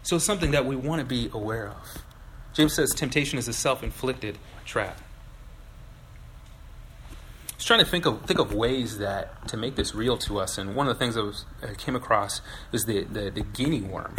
So 0.01 0.17
something 0.17 0.49
that 0.49 0.65
we 0.65 0.75
want 0.75 0.99
to 0.99 1.05
be 1.05 1.29
aware 1.31 1.69
of. 1.69 2.01
James 2.53 2.73
says 2.73 2.91
temptation 2.91 3.39
is 3.39 3.47
a 3.47 3.53
self 3.53 3.83
inflicted 3.83 4.37
trap. 4.65 4.99
I 7.09 7.55
was 7.57 7.65
trying 7.65 7.79
to 7.79 7.85
think 7.85 8.05
of 8.05 8.25
think 8.25 8.39
of 8.39 8.53
ways 8.53 8.97
that 8.97 9.47
to 9.49 9.57
make 9.57 9.75
this 9.75 9.93
real 9.93 10.17
to 10.19 10.39
us, 10.39 10.57
and 10.57 10.75
one 10.75 10.87
of 10.87 10.95
the 10.95 10.99
things 10.99 11.15
I, 11.15 11.21
was, 11.21 11.45
I 11.61 11.73
came 11.75 11.95
across 11.95 12.41
is 12.71 12.85
the, 12.85 13.03
the, 13.03 13.29
the, 13.29 13.41
guinea 13.41 13.81
worm, 13.81 14.15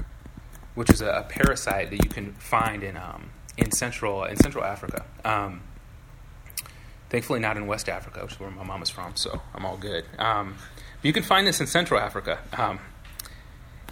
which 0.75 0.91
is 0.91 1.01
a, 1.01 1.09
a, 1.09 1.23
parasite 1.25 1.91
that 1.91 2.05
you 2.05 2.09
can 2.09 2.35
find 2.35 2.85
in 2.85 2.97
um, 2.97 3.31
in 3.59 3.73
central 3.73 4.25
in 4.25 4.37
Central 4.37 4.65
Africa. 4.65 5.05
Um, 5.25 5.63
thankfully, 7.11 7.41
not 7.41 7.57
in 7.57 7.67
West 7.67 7.89
Africa, 7.89 8.23
which 8.23 8.35
is 8.35 8.41
where 8.41 8.51
my 8.51 8.63
mom 8.63 8.83
is 8.83 8.91
from, 8.91 9.17
so 9.17 9.43
I'm 9.55 9.67
all 9.67 9.77
good. 9.77 10.05
Um, 10.19 10.55
but 11.03 11.05
you 11.07 11.13
can 11.13 11.25
find 11.25 11.47
this 11.47 11.61
in 11.61 11.67
Central 11.67 12.01
Africa. 12.01 12.39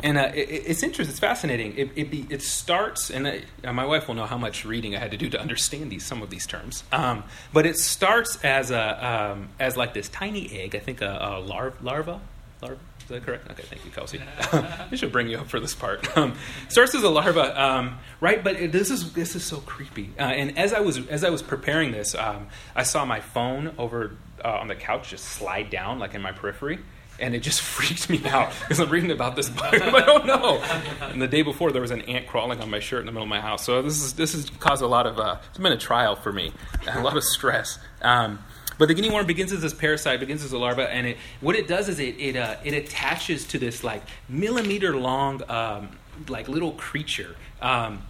And 0.02 0.18
uh, 0.18 0.30
it, 0.34 0.48
it's 0.48 0.82
interesting. 0.82 1.10
It's 1.10 1.20
fascinating. 1.20 1.76
It, 1.76 1.90
it, 1.96 2.10
be, 2.10 2.26
it 2.30 2.42
starts, 2.42 3.10
and 3.10 3.26
uh, 3.26 3.72
my 3.72 3.84
wife 3.84 4.08
will 4.08 4.14
know 4.14 4.26
how 4.26 4.38
much 4.38 4.64
reading 4.64 4.96
I 4.96 4.98
had 4.98 5.10
to 5.10 5.16
do 5.16 5.28
to 5.30 5.40
understand 5.40 5.90
these 5.90 6.04
some 6.04 6.22
of 6.22 6.30
these 6.30 6.46
terms. 6.46 6.84
Um, 6.92 7.24
but 7.52 7.66
it 7.66 7.76
starts 7.76 8.42
as 8.44 8.70
a 8.70 9.32
um, 9.32 9.48
as 9.58 9.76
like 9.76 9.94
this 9.94 10.08
tiny 10.08 10.50
egg. 10.58 10.74
I 10.74 10.78
think 10.78 11.00
a, 11.00 11.18
a 11.20 11.40
larva. 11.40 12.20
Larva. 12.62 12.78
Is 13.00 13.08
that 13.08 13.24
correct? 13.24 13.50
Okay, 13.50 13.64
thank 13.64 13.84
you, 13.84 13.90
Kelsey. 13.90 14.20
I 14.52 14.94
should 14.94 15.10
bring 15.10 15.28
you 15.28 15.38
up 15.38 15.48
for 15.48 15.60
this 15.60 15.74
part. 15.74 16.06
Um, 16.16 16.34
starts 16.68 16.94
as 16.94 17.02
a 17.02 17.08
larva, 17.08 17.60
um, 17.60 17.98
right? 18.20 18.42
But 18.42 18.56
it, 18.56 18.72
this 18.72 18.90
is 18.90 19.12
this 19.14 19.34
is 19.34 19.44
so 19.44 19.58
creepy. 19.58 20.10
Uh, 20.18 20.22
and 20.22 20.58
as 20.58 20.72
I 20.72 20.80
was 20.80 21.06
as 21.08 21.24
I 21.24 21.30
was 21.30 21.42
preparing 21.42 21.92
this, 21.92 22.14
um, 22.14 22.48
I 22.74 22.82
saw 22.82 23.04
my 23.04 23.20
phone 23.20 23.74
over 23.78 24.16
uh, 24.44 24.48
on 24.48 24.68
the 24.68 24.74
couch 24.74 25.10
just 25.10 25.24
slide 25.24 25.70
down, 25.70 25.98
like 25.98 26.14
in 26.14 26.20
my 26.20 26.32
periphery 26.32 26.78
and 27.20 27.34
it 27.34 27.40
just 27.40 27.60
freaked 27.60 28.08
me 28.08 28.20
out 28.26 28.52
because 28.60 28.80
I'm 28.80 28.90
reading 28.90 29.10
about 29.10 29.36
this 29.36 29.48
bug. 29.48 29.74
I 29.74 30.04
don't 30.04 30.26
know. 30.26 30.62
And 31.02 31.20
the 31.20 31.28
day 31.28 31.42
before, 31.42 31.72
there 31.72 31.82
was 31.82 31.90
an 31.90 32.02
ant 32.02 32.26
crawling 32.26 32.60
on 32.60 32.70
my 32.70 32.80
shirt 32.80 33.00
in 33.00 33.06
the 33.06 33.12
middle 33.12 33.24
of 33.24 33.28
my 33.28 33.40
house. 33.40 33.64
So 33.64 33.82
this 33.82 34.02
is 34.02 34.14
this 34.14 34.32
has 34.32 34.50
caused 34.58 34.82
a 34.82 34.86
lot 34.86 35.06
of 35.06 35.18
uh, 35.18 35.36
it's 35.48 35.58
been 35.58 35.72
a 35.72 35.76
trial 35.76 36.16
for 36.16 36.32
me, 36.32 36.52
a 36.88 37.00
lot 37.00 37.16
of 37.16 37.24
stress. 37.24 37.78
Um, 38.02 38.38
but 38.78 38.88
the 38.88 38.94
guinea 38.94 39.10
worm 39.10 39.26
begins 39.26 39.52
as 39.52 39.60
this 39.60 39.74
parasite, 39.74 40.20
begins 40.20 40.42
as 40.42 40.52
a 40.52 40.58
larva, 40.58 40.88
and 40.90 41.06
it 41.06 41.18
what 41.40 41.54
it 41.54 41.68
does 41.68 41.88
is 41.88 41.98
it 41.98 42.18
it 42.18 42.36
uh, 42.36 42.56
it 42.64 42.72
attaches 42.72 43.46
to 43.48 43.58
this 43.58 43.84
like 43.84 44.02
millimeter 44.28 44.96
long 44.96 45.42
um, 45.50 45.90
like 46.28 46.48
little 46.48 46.72
creature. 46.72 47.36
Um, 47.60 48.02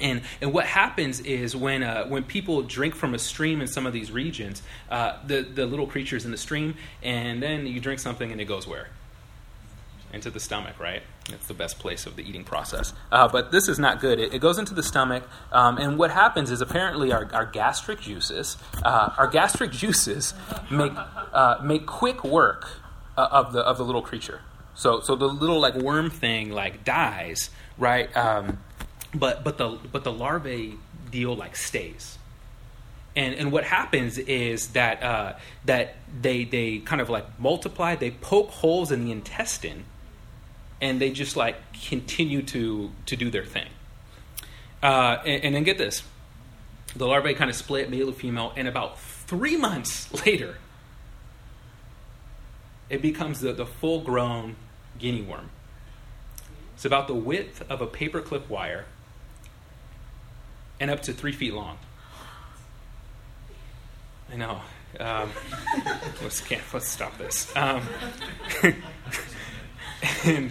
and, 0.00 0.22
and 0.40 0.52
what 0.52 0.66
happens 0.66 1.20
is 1.20 1.54
when, 1.54 1.82
uh, 1.82 2.06
when 2.06 2.24
people 2.24 2.62
drink 2.62 2.94
from 2.94 3.14
a 3.14 3.18
stream 3.18 3.60
in 3.60 3.66
some 3.66 3.86
of 3.86 3.92
these 3.92 4.10
regions, 4.10 4.62
uh, 4.90 5.18
the, 5.26 5.42
the 5.42 5.66
little 5.66 5.86
creature's 5.86 6.24
in 6.24 6.30
the 6.30 6.36
stream, 6.36 6.74
and 7.02 7.42
then 7.42 7.66
you 7.66 7.80
drink 7.80 8.00
something 8.00 8.32
and 8.32 8.40
it 8.40 8.46
goes 8.46 8.66
where? 8.66 8.88
Into 10.12 10.30
the 10.30 10.40
stomach, 10.40 10.80
right? 10.80 11.02
That's 11.30 11.46
the 11.46 11.54
best 11.54 11.78
place 11.78 12.04
of 12.04 12.16
the 12.16 12.28
eating 12.28 12.42
process. 12.42 12.92
Uh, 13.12 13.28
but 13.28 13.52
this 13.52 13.68
is 13.68 13.78
not 13.78 14.00
good. 14.00 14.18
It, 14.18 14.34
it 14.34 14.40
goes 14.40 14.58
into 14.58 14.74
the 14.74 14.82
stomach, 14.82 15.22
um, 15.52 15.78
and 15.78 15.96
what 15.96 16.10
happens 16.10 16.50
is 16.50 16.60
apparently 16.60 17.12
our, 17.12 17.32
our 17.32 17.46
gastric 17.46 18.00
juices, 18.00 18.56
uh, 18.82 19.10
our 19.16 19.28
gastric 19.28 19.70
juices 19.70 20.34
make, 20.70 20.92
uh, 20.96 21.58
make 21.62 21.86
quick 21.86 22.24
work 22.24 22.68
uh, 23.16 23.28
of, 23.30 23.52
the, 23.52 23.60
of 23.60 23.78
the 23.78 23.84
little 23.84 24.02
creature. 24.02 24.40
So, 24.74 25.00
so 25.00 25.14
the 25.14 25.26
little 25.28 25.60
like 25.60 25.74
worm 25.74 26.10
thing 26.10 26.50
like 26.50 26.84
dies, 26.84 27.50
right? 27.78 28.14
Um, 28.16 28.58
but 29.14 29.44
but 29.44 29.58
the 29.58 29.78
but 29.90 30.04
the 30.04 30.12
larvae 30.12 30.78
deal 31.10 31.34
like 31.34 31.56
stays. 31.56 32.18
And, 33.16 33.34
and 33.34 33.50
what 33.50 33.64
happens 33.64 34.18
is 34.18 34.68
that 34.68 35.02
uh, 35.02 35.32
that 35.64 35.96
they 36.20 36.44
they 36.44 36.78
kind 36.78 37.00
of 37.00 37.10
like 37.10 37.40
multiply. 37.40 37.96
They 37.96 38.12
poke 38.12 38.50
holes 38.50 38.92
in 38.92 39.04
the 39.04 39.10
intestine, 39.10 39.84
and 40.80 41.00
they 41.00 41.10
just 41.10 41.36
like 41.36 41.56
continue 41.88 42.42
to 42.42 42.92
to 43.06 43.16
do 43.16 43.30
their 43.30 43.44
thing. 43.44 43.68
Uh, 44.82 45.18
and, 45.26 45.44
and 45.44 45.54
then 45.54 45.64
get 45.64 45.76
this, 45.76 46.02
the 46.96 47.06
larvae 47.06 47.34
kind 47.34 47.50
of 47.50 47.56
split 47.56 47.90
male 47.90 48.08
and 48.08 48.16
female, 48.16 48.52
and 48.56 48.66
about 48.66 48.98
three 48.98 49.56
months 49.56 50.10
later, 50.26 50.56
it 52.88 53.02
becomes 53.02 53.40
the, 53.40 53.52
the 53.52 53.66
full 53.66 54.00
grown 54.00 54.56
guinea 54.98 55.22
worm. 55.22 55.50
It's 56.74 56.84
about 56.84 57.08
the 57.08 57.14
width 57.14 57.62
of 57.68 57.82
a 57.82 57.86
paperclip 57.86 58.48
wire 58.48 58.86
and 60.80 60.90
up 60.90 61.02
to 61.02 61.12
three 61.12 61.32
feet 61.32 61.54
long. 61.54 61.78
I 64.32 64.36
know. 64.36 64.60
Um, 64.98 65.30
let's 66.22 66.40
can't 66.40 66.62
let's 66.72 66.88
stop 66.88 67.16
this. 67.18 67.54
Um, 67.54 67.82
and 70.24 70.50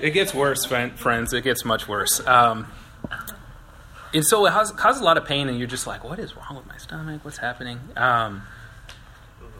it 0.00 0.10
gets 0.10 0.32
worse, 0.32 0.64
friends. 0.64 1.32
It 1.32 1.42
gets 1.42 1.64
much 1.64 1.88
worse. 1.88 2.24
Um, 2.26 2.68
and 4.14 4.24
so 4.24 4.46
it 4.46 4.52
has, 4.52 4.70
causes 4.70 5.02
a 5.02 5.04
lot 5.04 5.16
of 5.18 5.24
pain, 5.24 5.48
and 5.48 5.58
you're 5.58 5.66
just 5.66 5.86
like, 5.86 6.04
"What 6.04 6.18
is 6.18 6.36
wrong 6.36 6.56
with 6.56 6.66
my 6.66 6.76
stomach? 6.76 7.24
What's 7.24 7.38
happening?" 7.38 7.80
Um, 7.96 8.42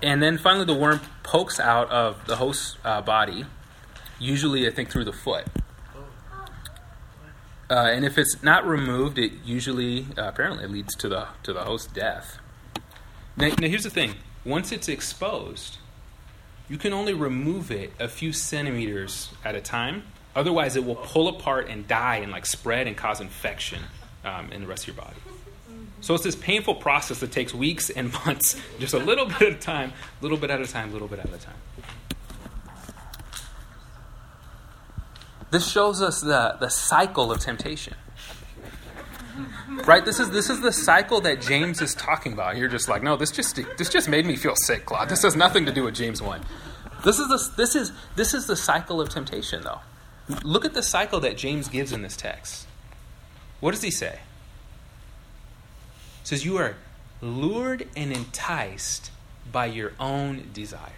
and 0.03 0.23
then 0.23 0.39
finally, 0.39 0.65
the 0.65 0.75
worm 0.75 1.01
pokes 1.23 1.59
out 1.59 1.91
of 1.91 2.25
the 2.27 2.37
host's 2.37 2.77
uh, 2.85 3.03
body, 3.03 3.45
usually 4.19 4.67
I 4.67 4.71
think 4.71 4.91
through 4.91 5.05
the 5.05 5.13
foot. 5.13 5.47
Uh, 7.71 7.91
and 7.93 8.05
if 8.05 8.17
it's 8.17 8.43
not 8.43 8.67
removed, 8.67 9.19
it 9.19 9.33
usually 9.45 10.07
uh, 10.17 10.23
apparently 10.29 10.67
leads 10.67 10.95
to 10.97 11.09
the 11.09 11.29
to 11.43 11.53
the 11.53 11.65
host's 11.65 11.93
death. 11.93 12.39
Now, 13.37 13.49
now, 13.61 13.69
here's 13.69 13.85
the 13.85 13.91
thing: 13.91 14.15
once 14.45 14.73
it's 14.73 14.89
exposed, 14.89 15.79
you 16.69 16.79
can 16.79 16.93
only 16.93 17.13
remove 17.13 17.71
it 17.71 17.93
a 17.99 18.09
few 18.09 18.33
centimeters 18.33 19.31
at 19.45 19.55
a 19.55 19.61
time. 19.61 20.05
Otherwise, 20.35 20.77
it 20.77 20.85
will 20.85 20.97
pull 20.97 21.29
apart 21.29 21.69
and 21.69 21.87
die 21.89 22.17
and 22.17 22.33
like 22.33 22.47
spread 22.47 22.87
and 22.87 22.97
cause 22.97 23.21
infection 23.21 23.83
um, 24.25 24.51
in 24.53 24.63
the 24.63 24.67
rest 24.67 24.89
of 24.89 24.95
your 24.95 25.05
body. 25.05 25.17
So 26.01 26.15
it's 26.15 26.23
this 26.23 26.37
painful 26.37 26.77
process 26.77 27.19
that 27.21 27.33
takes 27.33 27.53
weeks 27.53 27.91
and 27.91 28.13
months, 28.27 28.61
just 28.79 28.95
a 28.95 28.99
little 28.99 29.27
bit 29.27 29.43
at 29.43 29.53
a 29.53 29.55
time, 29.55 29.93
little 30.21 30.39
bit 30.39 30.51
at 30.51 30.61
a 30.61 30.67
time, 30.67 30.91
a 30.91 30.93
little 30.93 31.09
bit 31.09 31.19
at 31.19 31.27
a 31.27 31.39
time. 31.39 31.57
This 35.51 35.71
shows 35.71 36.03
us 36.03 36.21
the, 36.21 36.57
the 36.61 36.69
cycle 36.69 37.33
of 37.33 37.41
temptation. 37.41 37.95
Right? 39.85 40.05
This 40.05 40.19
is 40.19 40.31
this 40.31 40.51
is 40.51 40.61
the 40.61 40.73
cycle 40.73 41.21
that 41.23 41.41
James 41.41 41.81
is 41.81 41.95
talking 41.95 42.33
about. 42.33 42.57
You're 42.57 42.69
just 42.69 42.89
like, 42.89 43.03
no, 43.03 43.17
this 43.17 43.31
just 43.31 43.57
this 43.77 43.89
just 43.89 44.09
made 44.09 44.27
me 44.27 44.37
feel 44.37 44.55
sick, 44.57 44.85
Claude. 44.85 45.09
This 45.09 45.23
has 45.23 45.37
nothing 45.37 45.65
to 45.67 45.73
do 45.73 45.85
with 45.85 45.95
James 45.95 46.21
1. 46.21 46.43
This 47.05 47.19
is 47.19 47.29
the, 47.29 47.53
this 47.57 47.77
is 47.77 47.93
this 48.17 48.35
is 48.35 48.47
the 48.47 48.57
cycle 48.57 49.01
of 49.01 49.09
temptation 49.09 49.63
though. 49.63 49.81
Look 50.43 50.65
at 50.65 50.75
the 50.75 50.83
cycle 50.83 51.21
that 51.21 51.37
James 51.37 51.69
gives 51.69 51.93
in 51.93 52.03
this 52.03 52.17
text. 52.17 52.67
What 53.61 53.71
does 53.71 53.83
he 53.83 53.91
say? 53.91 54.19
He 56.23 56.27
says 56.27 56.45
you 56.45 56.57
are 56.59 56.77
lured 57.23 57.89
and 57.97 58.13
enticed 58.13 59.11
by 59.51 59.67
your 59.67 59.93
own 59.99 60.51
desire. 60.53 60.98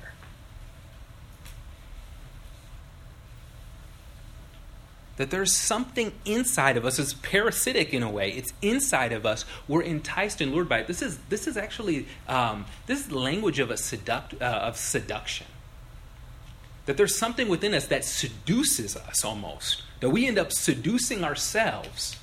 That 5.21 5.29
there's 5.31 5.55
something 5.55 6.13
inside 6.25 6.79
of 6.79 6.87
us. 6.87 6.99
It's 6.99 7.13
parasitic 7.13 7.93
in 7.93 8.03
a 8.03 8.09
way. 8.09 8.31
It's 8.31 8.55
inside 8.63 9.13
of 9.13 9.27
us. 9.27 9.45
We're 9.69 9.83
enticed 9.83 10.41
and 10.41 10.51
lured 10.51 10.67
by 10.67 10.79
it. 10.79 10.87
This 10.87 11.03
is 11.03 11.19
this 11.29 11.47
is 11.47 11.59
actually 11.59 12.07
um, 12.27 12.65
this 12.87 13.01
is 13.01 13.13
language 13.13 13.59
of 13.59 13.71
a 13.71 13.75
seduct, 13.75 14.41
uh, 14.41 14.45
of 14.47 14.79
seduction. 14.79 15.47
That 16.87 16.97
there's 16.97 17.19
something 17.19 17.49
within 17.49 17.75
us 17.75 17.87
that 17.89 18.07
seduces 18.07 18.97
us 18.97 19.23
almost. 19.23 19.83
That 20.01 20.09
we 20.09 20.27
end 20.27 20.39
up 20.39 20.53
seducing 20.53 21.23
ourselves. 21.23 22.17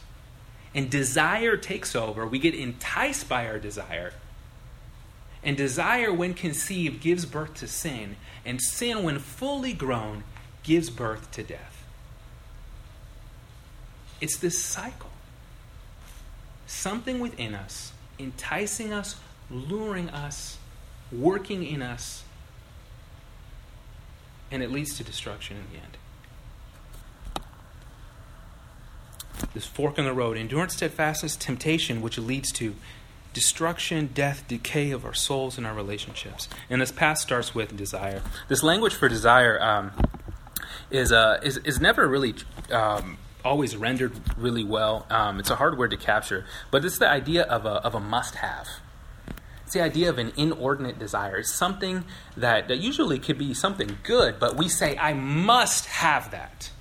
And 0.74 0.90
desire 0.90 1.56
takes 1.56 1.96
over. 1.96 2.26
We 2.26 2.40
get 2.40 2.56
enticed 2.56 3.30
by 3.30 3.46
our 3.46 3.60
desire. 3.60 4.14
And 5.44 5.56
desire 5.56 6.12
when 6.12 6.34
conceived 6.34 7.00
gives 7.00 7.28
birth 7.28 7.54
to 7.58 7.68
sin. 7.68 8.16
And 8.44 8.60
sin 8.60 9.04
when 9.04 9.20
fully 9.20 9.74
grown 9.74 10.24
gives 10.64 10.90
birth 10.90 11.30
to 11.34 11.44
death 11.44 11.77
It's 14.20 14.38
this 14.38 14.58
cycle. 14.58 15.10
Something 16.66 17.20
within 17.20 17.54
us, 17.54 17.94
enticing 18.20 18.92
us, 18.92 19.16
luring 19.50 20.10
us, 20.10 20.58
working 21.12 21.64
in 21.66 21.82
us, 21.82 22.24
and 24.52 24.64
it 24.64 24.72
leads 24.72 24.98
to 24.98 25.04
destruction 25.04 25.58
in 25.58 25.64
the 25.72 25.78
end. 25.78 25.98
This 29.54 29.66
fork 29.66 29.98
in 29.98 30.06
the 30.06 30.14
road 30.14 30.38
endurance, 30.38 30.74
steadfastness, 30.74 31.36
temptation, 31.36 32.02
which 32.02 32.18
leads 32.18 32.52
to 32.54 32.76
destruction, 33.34 34.10
death, 34.14 34.44
decay 34.48 34.92
of 34.92 35.06
our 35.06 35.14
souls 35.14 35.58
and 35.58 35.68
our 35.68 35.74
relationships. 35.74 36.50
And 36.70 36.82
this 36.82 36.92
path 36.92 37.20
starts 37.20 37.54
with 37.54 37.78
desire. 37.78 38.24
This 38.48 38.64
language 38.64 38.96
for 38.96 39.08
desire 39.08 39.62
um, 39.62 39.92
is, 40.90 41.12
uh, 41.12 41.40
is, 41.44 41.58
is 41.58 41.80
never 41.80 42.08
really 42.08 42.34
um, 42.72 43.18
always 43.48 43.76
rendered 43.76 44.14
really 44.38 44.64
well. 44.64 45.08
Um, 45.10 45.40
it's 45.40 45.50
a 45.50 45.56
hard 45.56 45.78
word 45.78 45.92
to 45.92 45.98
capture, 45.98 46.46
but 46.70 46.86
it's 46.86 47.00
the 47.00 47.10
idea 47.10 47.44
of 47.44 47.66
a, 47.66 47.84
of 47.86 47.96
a 47.96 48.00
must 48.00 48.36
have. 48.36 48.68
It's 49.64 49.74
the 49.74 49.82
idea 49.82 50.10
of 50.10 50.18
an 50.18 50.32
inordinate 50.38 51.00
desire. 51.00 51.38
It's 51.38 51.54
something 51.54 52.06
that, 52.38 52.68
that 52.68 52.78
usually 52.78 53.20
could 53.20 53.38
be 53.38 53.54
something 53.54 53.98
good, 54.04 54.40
but 54.40 54.56
we 54.56 54.70
say, 54.70 54.98
I 54.98 55.14
must 55.14 55.88
have 55.88 56.32
that. 56.32 56.72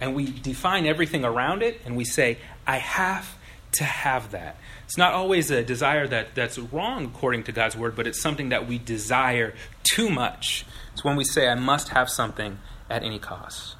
And 0.00 0.14
we 0.14 0.26
define 0.30 0.86
everything 0.86 1.24
around 1.24 1.62
it, 1.62 1.80
and 1.84 1.96
we 1.96 2.04
say, 2.04 2.38
I 2.66 2.76
have 2.76 3.36
to 3.72 3.84
have 3.84 4.30
that. 4.30 4.56
It's 4.84 4.96
not 4.96 5.14
always 5.14 5.50
a 5.50 5.62
desire 5.62 6.06
that, 6.08 6.34
that's 6.34 6.58
wrong 6.58 7.06
according 7.06 7.44
to 7.44 7.52
God's 7.52 7.76
word, 7.76 7.96
but 7.96 8.06
it's 8.06 8.20
something 8.20 8.50
that 8.50 8.66
we 8.66 8.78
desire 8.78 9.54
too 9.82 10.10
much. 10.10 10.64
It's 10.92 11.04
when 11.04 11.16
we 11.16 11.24
say, 11.24 11.48
I 11.48 11.54
must 11.54 11.90
have 11.90 12.08
something 12.08 12.58
at 12.88 13.02
any 13.02 13.18
cost. 13.18 13.76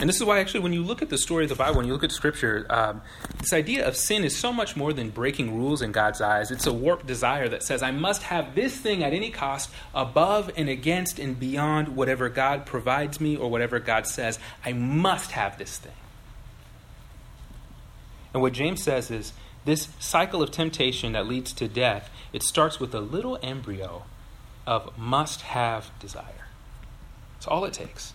And 0.00 0.08
this 0.08 0.16
is 0.16 0.24
why, 0.24 0.38
actually, 0.38 0.60
when 0.60 0.72
you 0.72 0.84
look 0.84 1.02
at 1.02 1.08
the 1.08 1.18
story 1.18 1.44
of 1.44 1.48
the 1.48 1.56
Bible, 1.56 1.78
when 1.78 1.86
you 1.86 1.92
look 1.92 2.04
at 2.04 2.12
Scripture, 2.12 2.66
um, 2.70 3.02
this 3.38 3.52
idea 3.52 3.86
of 3.86 3.96
sin 3.96 4.22
is 4.22 4.36
so 4.36 4.52
much 4.52 4.76
more 4.76 4.92
than 4.92 5.10
breaking 5.10 5.56
rules 5.56 5.82
in 5.82 5.90
God's 5.90 6.20
eyes. 6.20 6.52
It's 6.52 6.66
a 6.68 6.72
warped 6.72 7.06
desire 7.06 7.48
that 7.48 7.64
says, 7.64 7.82
I 7.82 7.90
must 7.90 8.22
have 8.24 8.54
this 8.54 8.76
thing 8.76 9.02
at 9.02 9.12
any 9.12 9.30
cost, 9.30 9.70
above 9.92 10.52
and 10.56 10.68
against 10.68 11.18
and 11.18 11.38
beyond 11.38 11.96
whatever 11.96 12.28
God 12.28 12.64
provides 12.64 13.20
me 13.20 13.36
or 13.36 13.50
whatever 13.50 13.80
God 13.80 14.06
says. 14.06 14.38
I 14.64 14.72
must 14.72 15.32
have 15.32 15.58
this 15.58 15.78
thing. 15.78 15.92
And 18.32 18.40
what 18.40 18.52
James 18.52 18.82
says 18.82 19.10
is 19.10 19.32
this 19.64 19.88
cycle 19.98 20.42
of 20.42 20.52
temptation 20.52 21.12
that 21.12 21.26
leads 21.26 21.52
to 21.54 21.66
death, 21.66 22.08
it 22.32 22.44
starts 22.44 22.78
with 22.78 22.94
a 22.94 23.00
little 23.00 23.36
embryo 23.42 24.04
of 24.64 24.96
must 24.96 25.42
have 25.42 25.90
desire. 25.98 26.46
That's 27.34 27.48
all 27.48 27.64
it 27.64 27.72
takes. 27.72 28.14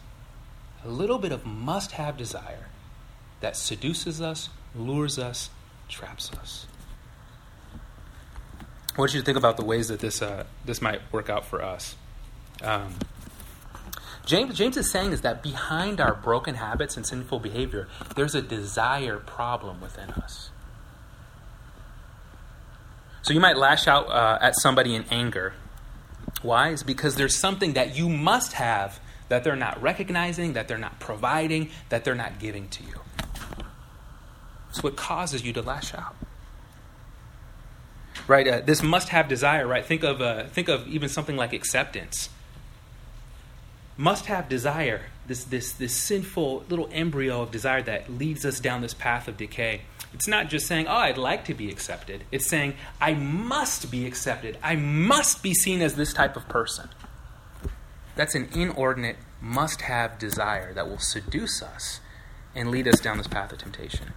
A 0.86 0.90
little 0.90 1.18
bit 1.18 1.32
of 1.32 1.46
must 1.46 1.94
have 1.94 2.18
desire 2.18 2.68
that 3.40 3.56
seduces 3.56 4.22
us, 4.22 4.50
lures 4.76 5.18
us, 5.18 5.50
traps 5.88 6.32
us. 6.34 6.68
I 8.96 9.00
want 9.00 9.14
you 9.14 9.20
to 9.20 9.26
think 9.26 9.38
about 9.38 9.58
the 9.58 9.66
ways 9.66 9.88
that 9.88 10.00
this, 10.00 10.22
uh, 10.22 10.46
this 10.66 10.82
might 10.82 11.02
work 11.12 11.30
out 11.30 11.46
for 11.46 11.64
us. 11.64 11.96
Um, 12.62 12.94
James, 14.26 14.56
James 14.56 14.78
is 14.78 14.90
saying 14.90 15.12
is 15.12 15.22
that 15.22 15.44
behind 15.44 16.00
our 16.00 16.14
broken 16.14 16.56
habits 16.56 16.96
and 16.96 17.06
sinful 17.06 17.40
behavior, 17.40 17.88
there's 18.16 18.36
a 18.36 18.42
desire 18.42 19.18
problem 19.18 19.82
within 19.82 20.12
us. 20.12 20.50
So 23.24 23.34
you 23.34 23.40
might 23.40 23.58
lash 23.58 23.88
out 23.88 24.10
uh, 24.10 24.38
at 24.42 24.56
somebody 24.60 24.96
in 24.96 25.06
anger. 25.10 25.54
Why? 26.42 26.70
Is 26.70 26.84
because 26.84 27.16
there's 27.16 27.38
something 27.38 27.74
that 27.74 27.96
you 27.96 28.10
must 28.10 28.54
have 28.54 29.00
that 29.30 29.44
they're 29.44 29.56
not 29.56 29.82
recognizing, 29.82 30.54
that 30.54 30.68
they're 30.68 30.78
not 30.78 31.00
providing, 31.00 31.70
that 31.90 32.04
they're 32.04 32.16
not 32.16 32.40
giving 32.40 32.68
to 32.70 32.84
you. 32.84 33.00
It's 34.70 34.84
what 34.84 34.96
causes 34.96 35.44
you 35.46 35.54
to 35.54 35.62
lash 35.62 35.94
out. 35.94 36.16
Right? 38.28 38.48
Uh, 38.48 38.62
this 38.62 38.82
must 38.82 39.10
have 39.10 39.28
desire, 39.28 39.68
right? 39.68 39.86
Think 39.86 40.04
of, 40.04 40.22
uh, 40.22 40.46
think 40.46 40.70
of 40.70 40.88
even 40.88 41.10
something 41.10 41.36
like 41.36 41.54
acceptance 41.54 42.30
must 43.98 44.26
have 44.26 44.50
desire, 44.50 45.02
this, 45.28 45.44
this, 45.44 45.74
this 45.74 45.96
sinful 45.96 46.66
little 46.70 46.90
embryo 46.92 47.42
of 47.42 47.52
desire 47.52 47.82
that 47.84 48.12
leads 48.12 48.46
us 48.46 48.60
down 48.60 48.82
this 48.82 48.94
path 48.94 49.28
of 49.28 49.38
decay. 49.38 49.82
It's 50.14 50.28
not 50.28 50.50
just 50.50 50.68
saying, 50.68 50.88
oh, 50.88 50.96
I'd 50.96 51.18
like 51.18 51.46
to 51.46 51.54
be 51.54 51.70
accepted. 51.70 52.24
It's 52.32 52.48
saying, 52.48 52.76
I 53.02 53.14
must 53.14 53.92
be 53.92 54.06
accepted. 54.06 54.58
I 54.62 54.76
must 54.76 55.42
be 55.42 55.54
seen 55.54 55.82
as 55.82 55.96
this 55.96 56.14
type 56.14 56.36
of 56.36 56.48
person. 56.48 56.90
That's 58.16 58.36
an 58.36 58.50
inordinate, 58.54 59.18
must 59.42 59.82
have 59.82 60.20
desire 60.20 60.74
that 60.74 60.88
will 60.88 61.00
seduce 61.00 61.62
us 61.62 62.00
and 62.56 62.70
lead 62.70 62.88
us 62.88 63.00
down 63.00 63.18
this 63.18 63.28
path 63.28 63.52
of 63.52 63.58
temptation. 63.58 64.14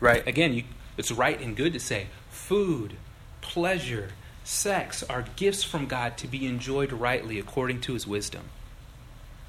Right? 0.00 0.26
Again, 0.26 0.54
you, 0.54 0.64
it's 0.96 1.10
right 1.10 1.40
and 1.40 1.56
good 1.56 1.72
to 1.72 1.80
say 1.80 2.08
food, 2.30 2.96
pleasure, 3.40 4.10
sex 4.44 5.02
are 5.04 5.24
gifts 5.36 5.64
from 5.64 5.86
God 5.86 6.16
to 6.18 6.28
be 6.28 6.46
enjoyed 6.46 6.92
rightly 6.92 7.38
according 7.38 7.80
to 7.82 7.94
his 7.94 8.06
wisdom. 8.06 8.44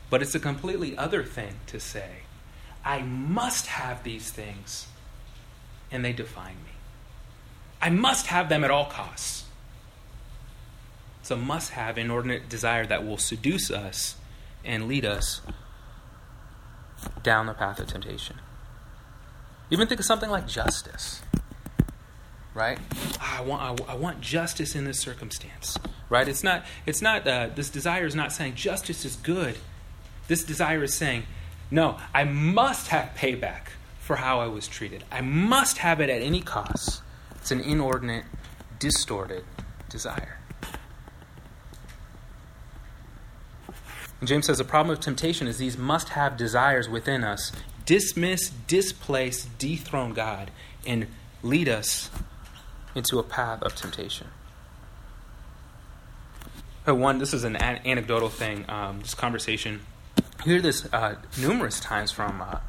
But 0.09 0.21
it's 0.21 0.35
a 0.35 0.39
completely 0.39 0.97
other 0.97 1.23
thing 1.23 1.55
to 1.67 1.79
say, 1.79 2.23
I 2.83 3.01
must 3.01 3.67
have 3.67 4.03
these 4.03 4.29
things, 4.29 4.87
and 5.91 6.05
they 6.05 6.13
define 6.13 6.55
me. 6.63 6.71
I 7.81 7.89
must 7.89 8.27
have 8.27 8.47
them 8.47 8.63
at 8.63 8.71
all 8.71 8.85
costs. 8.85 9.45
It's 11.25 11.31
a 11.31 11.35
must 11.35 11.71
have 11.71 11.97
inordinate 11.97 12.49
desire 12.49 12.85
that 12.85 13.03
will 13.03 13.17
seduce 13.17 13.71
us 13.71 14.15
and 14.63 14.87
lead 14.87 15.05
us 15.05 15.41
down 17.23 17.47
the 17.47 17.55
path 17.55 17.79
of 17.79 17.87
temptation. 17.87 18.35
Even 19.71 19.87
think 19.87 19.99
of 19.99 20.05
something 20.05 20.29
like 20.29 20.47
justice 20.47 21.23
right? 22.53 22.77
Ah, 23.19 23.39
I 23.39 23.41
want, 23.41 23.81
I, 23.81 23.93
I, 23.93 23.95
want 23.95 24.21
justice 24.21 24.75
in 24.75 24.85
this 24.85 24.99
circumstance, 24.99 25.79
right? 26.09 26.27
It's 26.27 26.43
not, 26.43 26.63
it's 26.85 27.01
not, 27.01 27.27
uh, 27.27 27.49
this 27.55 27.71
desire 27.71 28.05
is 28.05 28.13
not 28.13 28.31
saying 28.31 28.53
justice 28.53 29.03
is 29.03 29.15
good. 29.15 29.57
This 30.27 30.43
desire 30.43 30.83
is 30.83 30.93
saying, 30.93 31.23
no, 31.71 31.97
I 32.13 32.23
must 32.23 32.89
have 32.89 33.15
payback 33.17 33.69
for 33.99 34.17
how 34.17 34.41
I 34.41 34.47
was 34.47 34.67
treated. 34.67 35.03
I 35.11 35.21
must 35.21 35.79
have 35.79 35.99
it 35.99 36.09
at 36.09 36.21
any 36.21 36.41
cost. 36.41 37.01
It's 37.31 37.49
an 37.49 37.61
inordinate, 37.61 38.25
distorted 38.77 39.43
desire. 39.89 40.39
James 44.27 44.45
says 44.45 44.57
the 44.57 44.63
problem 44.63 44.93
of 44.95 45.01
temptation 45.01 45.47
is 45.47 45.57
these 45.57 45.77
must 45.77 46.09
have 46.09 46.37
desires 46.37 46.87
within 46.87 47.23
us 47.23 47.51
dismiss, 47.85 48.49
displace, 48.49 49.45
dethrone 49.59 50.13
God, 50.13 50.51
and 50.85 51.07
lead 51.43 51.69
us 51.69 52.09
into 52.95 53.19
a 53.19 53.23
path 53.23 53.61
of 53.61 53.75
temptation. 53.75 54.27
Uh, 56.87 56.95
one, 56.95 57.17
this 57.17 57.33
is 57.33 57.43
an 57.43 57.55
anecdotal 57.55 58.29
thing, 58.29 58.65
um, 58.69 59.01
this 59.01 59.13
conversation. 59.13 59.81
I 60.39 60.43
hear 60.43 60.61
this 60.61 60.87
uh, 60.93 61.15
numerous 61.39 61.79
times 61.79 62.11
from 62.11 62.41
uh, 62.41 62.59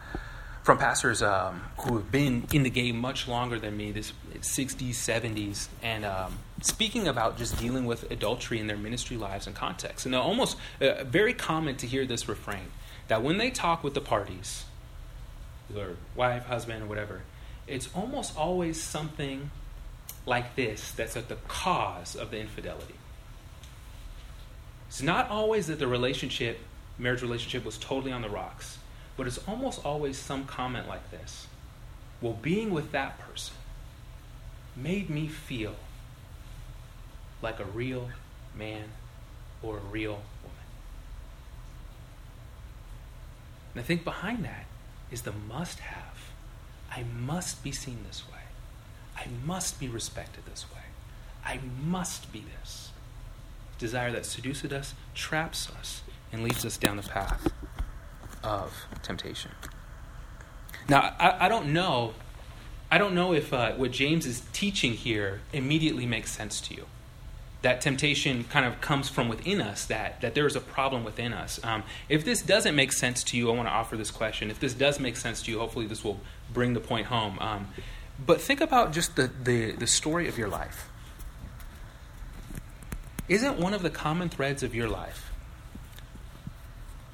from 0.67 0.79
pastors 0.79 1.23
um, 1.23 1.63
who 1.79 1.97
have 1.97 2.11
been 2.11 2.45
in 2.53 2.65
the 2.65 2.71
game 2.71 2.99
much 2.99 3.29
longer 3.29 3.57
than 3.57 3.77
me, 3.77 3.93
this 3.93 4.13
60s, 4.41 4.95
70s, 4.95 5.69
and 5.81 6.05
um, 6.05 6.41
speaking 6.61 7.07
about 7.07 7.39
just 7.39 7.57
dealing 7.57 7.87
with 7.87 8.11
adultery 8.11 8.59
in 8.59 8.67
their 8.67 8.77
ministry 8.77 9.17
lives 9.17 9.47
and 9.47 9.55
context. 9.55 10.07
And 10.07 10.15
almost 10.17 10.57
uh, 10.81 11.05
very 11.05 11.35
common 11.35 11.77
to 11.77 11.87
hear 11.87 12.05
this 12.05 12.29
refrain 12.29 12.73
that 13.07 13.23
when 13.23 13.39
they 13.39 13.49
talk 13.49 13.85
with 13.85 13.95
the 13.95 14.01
parties, 14.01 14.65
their 15.71 15.91
wife, 16.17 16.47
husband, 16.47 16.83
or 16.83 16.87
whatever, 16.87 17.23
it's 17.69 17.89
almost 17.95 18.37
always 18.37 18.83
something 18.83 19.53
like 20.27 20.57
this 20.57 20.91
that's 20.91 21.17
at 21.17 21.29
the 21.29 21.37
cause 21.47 22.17
of 22.17 22.33
the 22.33 22.41
infidelity. 22.41 22.97
It's 24.89 25.01
not 25.01 25.31
always 25.31 25.69
that 25.69 25.79
the 25.79 25.87
relationship, 25.87 26.59
marriage 26.99 27.23
relationship, 27.23 27.65
was 27.65 27.79
totally 27.79 28.11
on 28.11 28.23
the 28.23 28.29
rocks, 28.29 28.79
but 29.17 29.27
it's 29.27 29.39
almost 29.49 29.85
always 29.85 30.19
some 30.19 30.45
comment 30.45 30.89
like 30.89 31.11
this. 31.11 31.47
Well, 32.21 32.35
being 32.41 32.71
with 32.71 32.93
that 32.93 33.19
person 33.19 33.55
made 34.75 35.09
me 35.09 35.27
feel 35.27 35.77
like 37.43 37.59
a 37.59 37.65
real 37.65 38.11
man 38.57 38.85
or 39.63 39.79
a 39.79 39.81
real 39.81 40.23
woman. 40.43 40.67
And 43.75 43.83
I 43.83 43.85
think 43.85 44.05
behind 44.05 44.45
that 44.45 44.67
is 45.11 45.23
the 45.23 45.33
must 45.33 45.81
have. 45.81 46.31
I 46.91 47.05
must 47.05 47.63
be 47.63 47.73
seen 47.73 47.99
this 48.07 48.23
way. 48.31 48.39
I 49.17 49.27
must 49.45 49.81
be 49.81 49.89
respected 49.89 50.45
this 50.47 50.67
way. 50.75 50.83
I 51.45 51.61
must 51.85 52.33
be 52.33 52.45
this. 52.61 52.91
Desire 53.79 54.11
that 54.13 54.27
seduces 54.27 54.73
us, 54.73 54.95
traps 55.15 55.71
us, 55.79 56.03
and 56.33 56.43
leads 56.43 56.65
us 56.65 56.77
down 56.77 56.97
the 56.97 57.03
path 57.03 57.53
of 58.43 58.73
temptation. 59.03 59.51
Now, 60.89 61.15
I, 61.19 61.47
I 61.47 61.49
don't 61.49 61.73
know. 61.73 62.15
I 62.91 62.99
don't 62.99 63.15
know 63.15 63.33
if 63.33 63.53
uh, 63.53 63.73
what 63.73 63.91
James 63.91 64.27
is 64.27 64.43
teaching 64.53 64.93
here 64.93 65.41
immediately 65.53 66.07
makes 66.07 66.31
sense 66.31 66.61
to 66.63 66.75
you. 66.75 66.87
that 67.67 67.81
temptation 67.81 68.45
kind 68.45 68.65
of 68.65 68.81
comes 68.81 69.09
from 69.09 69.29
within 69.29 69.61
us, 69.61 69.87
that, 69.87 70.21
that 70.21 70.37
there 70.37 70.47
is 70.47 70.55
a 70.55 70.61
problem 70.61 71.03
within 71.03 71.33
us. 71.33 71.59
Um, 71.65 71.83
if 72.09 72.25
this 72.25 72.41
doesn't 72.41 72.77
make 72.77 72.93
sense 72.93 73.25
to 73.25 73.37
you, 73.37 73.51
I 73.51 73.57
want 73.57 73.67
to 73.67 73.73
offer 73.73 73.97
this 73.97 74.13
question. 74.13 74.51
If 74.53 74.61
this 74.61 74.73
does 74.73 75.01
make 75.01 75.17
sense 75.17 75.43
to 75.43 75.51
you, 75.51 75.59
hopefully 75.59 75.87
this 75.87 76.05
will 76.05 76.21
bring 76.53 76.75
the 76.75 76.81
point 76.81 77.07
home. 77.07 77.39
Um, 77.41 77.69
but 78.25 78.41
think 78.41 78.61
about 78.61 78.93
just 78.93 79.17
the, 79.17 79.31
the, 79.43 79.73
the 79.73 79.89
story 79.89 80.29
of 80.29 80.39
your 80.39 80.49
life. 80.49 80.89
Isn't 83.29 83.59
one 83.59 83.75
of 83.75 83.83
the 83.83 83.91
common 83.91 84.29
threads 84.29 84.63
of 84.63 84.73
your 84.73 84.89
life 84.89 85.26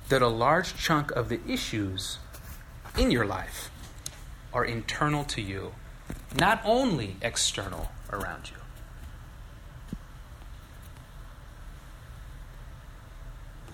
that 0.08 0.22
a 0.22 0.28
large 0.28 0.76
chunk 0.76 1.10
of 1.12 1.28
the 1.28 1.40
issues 1.48 2.18
in 2.98 3.10
your 3.10 3.24
life 3.24 3.70
are 4.52 4.64
internal 4.64 5.24
to 5.24 5.40
you, 5.40 5.72
not 6.38 6.60
only 6.64 7.16
external 7.22 7.90
around 8.10 8.50
you? 8.50 8.56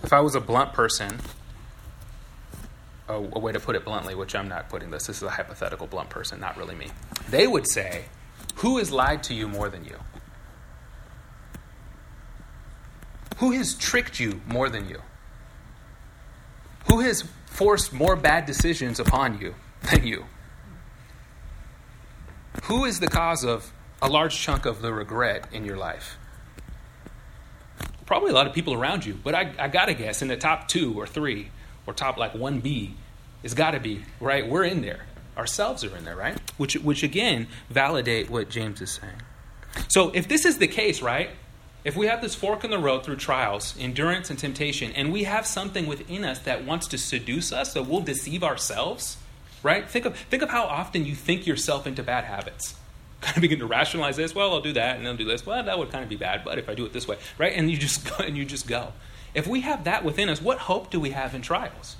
If 0.02 0.12
I 0.12 0.20
was 0.20 0.34
a 0.34 0.40
blunt 0.40 0.72
person, 0.72 1.18
a, 3.08 3.20
way 3.20 3.52
to 3.52 3.60
put 3.60 3.74
it 3.74 3.84
bluntly, 3.84 4.14
which 4.14 4.34
I'm 4.34 4.48
not 4.48 4.68
putting 4.68 4.90
this, 4.90 5.06
this 5.06 5.16
is 5.18 5.22
a 5.22 5.30
hypothetical 5.30 5.86
blunt 5.86 6.10
person, 6.10 6.40
not 6.40 6.56
really 6.56 6.74
me. 6.74 6.88
They 7.28 7.46
would 7.46 7.68
say, 7.68 8.04
Who 8.56 8.78
has 8.78 8.92
lied 8.92 9.22
to 9.24 9.34
you 9.34 9.48
more 9.48 9.68
than 9.68 9.84
you? 9.84 9.96
Who 13.38 13.52
has 13.52 13.74
tricked 13.74 14.20
you 14.20 14.40
more 14.46 14.68
than 14.68 14.88
you? 14.88 15.00
Who 16.86 17.00
has 17.00 17.24
forced 17.46 17.92
more 17.92 18.16
bad 18.16 18.46
decisions 18.46 19.00
upon 19.00 19.40
you 19.40 19.54
than 19.90 20.06
you? 20.06 20.26
Who 22.64 22.84
is 22.84 23.00
the 23.00 23.08
cause 23.08 23.44
of 23.44 23.72
a 24.00 24.08
large 24.08 24.38
chunk 24.38 24.64
of 24.66 24.82
the 24.82 24.92
regret 24.92 25.48
in 25.52 25.64
your 25.64 25.76
life? 25.76 26.16
probably 28.08 28.30
a 28.30 28.34
lot 28.34 28.46
of 28.46 28.54
people 28.54 28.72
around 28.72 29.04
you, 29.04 29.12
but 29.22 29.34
I, 29.34 29.52
I 29.58 29.68
gotta 29.68 29.92
guess 29.92 30.22
in 30.22 30.28
the 30.28 30.36
top 30.36 30.66
two 30.66 30.98
or 30.98 31.06
three 31.06 31.50
or 31.86 31.92
top 31.92 32.16
like 32.16 32.32
1B, 32.32 32.92
it's 33.42 33.52
gotta 33.52 33.78
be, 33.78 34.02
right? 34.18 34.48
We're 34.48 34.64
in 34.64 34.80
there. 34.80 35.04
Ourselves 35.36 35.84
are 35.84 35.94
in 35.94 36.04
there, 36.04 36.16
right? 36.16 36.40
Which, 36.56 36.74
which 36.76 37.02
again, 37.02 37.48
validate 37.68 38.30
what 38.30 38.48
James 38.48 38.80
is 38.80 38.90
saying. 38.92 39.20
So 39.88 40.10
if 40.14 40.26
this 40.26 40.46
is 40.46 40.56
the 40.56 40.66
case, 40.66 41.02
right? 41.02 41.30
If 41.84 41.96
we 41.96 42.06
have 42.06 42.20
this 42.20 42.34
fork 42.34 42.64
in 42.64 42.70
the 42.70 42.78
road 42.78 43.04
through 43.04 43.16
trials, 43.16 43.74
endurance, 43.78 44.30
and 44.30 44.38
temptation, 44.38 44.92
and 44.92 45.12
we 45.12 45.24
have 45.24 45.46
something 45.46 45.86
within 45.86 46.24
us 46.24 46.40
that 46.40 46.64
wants 46.64 46.86
to 46.88 46.98
seduce 46.98 47.52
us, 47.52 47.72
so 47.72 47.82
we'll 47.82 48.00
deceive 48.00 48.42
ourselves, 48.42 49.16
right? 49.62 49.88
Think 49.88 50.04
of, 50.04 50.16
think 50.16 50.42
of 50.42 50.50
how 50.50 50.64
often 50.64 51.04
you 51.04 51.14
think 51.14 51.46
yourself 51.46 51.86
into 51.86 52.02
bad 52.02 52.24
habits 52.24 52.74
kind 53.20 53.36
of 53.36 53.40
begin 53.40 53.58
to 53.58 53.66
rationalize 53.66 54.16
this. 54.16 54.34
Well, 54.34 54.52
I'll 54.52 54.60
do 54.60 54.72
that, 54.74 54.98
and 54.98 55.06
I'll 55.06 55.16
do 55.16 55.24
this. 55.24 55.44
Well, 55.44 55.62
that 55.62 55.78
would 55.78 55.90
kind 55.90 56.04
of 56.04 56.10
be 56.10 56.16
bad, 56.16 56.42
but 56.44 56.58
if 56.58 56.68
I 56.68 56.74
do 56.74 56.84
it 56.84 56.92
this 56.92 57.08
way, 57.08 57.16
right? 57.36 57.52
And 57.54 57.70
you 57.70 57.76
just 57.76 58.08
go, 58.18 58.24
and 58.24 58.36
you 58.36 58.44
just 58.44 58.66
go. 58.66 58.92
If 59.34 59.46
we 59.46 59.60
have 59.60 59.84
that 59.84 60.04
within 60.04 60.28
us, 60.28 60.40
what 60.40 60.58
hope 60.58 60.90
do 60.90 61.00
we 61.00 61.10
have 61.10 61.34
in 61.34 61.42
trials? 61.42 61.96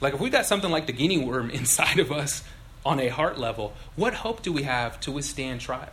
Like 0.00 0.14
if 0.14 0.20
we've 0.20 0.32
got 0.32 0.46
something 0.46 0.70
like 0.70 0.86
the 0.86 0.92
guinea 0.92 1.18
worm 1.18 1.50
inside 1.60 1.98
of 1.98 2.12
us 2.12 2.42
on 2.84 3.00
a 3.00 3.08
heart 3.08 3.38
level, 3.38 3.74
what 3.96 4.14
hope 4.14 4.42
do 4.42 4.52
we 4.52 4.64
have 4.64 5.00
to 5.00 5.12
withstand 5.12 5.60
trials? 5.60 5.90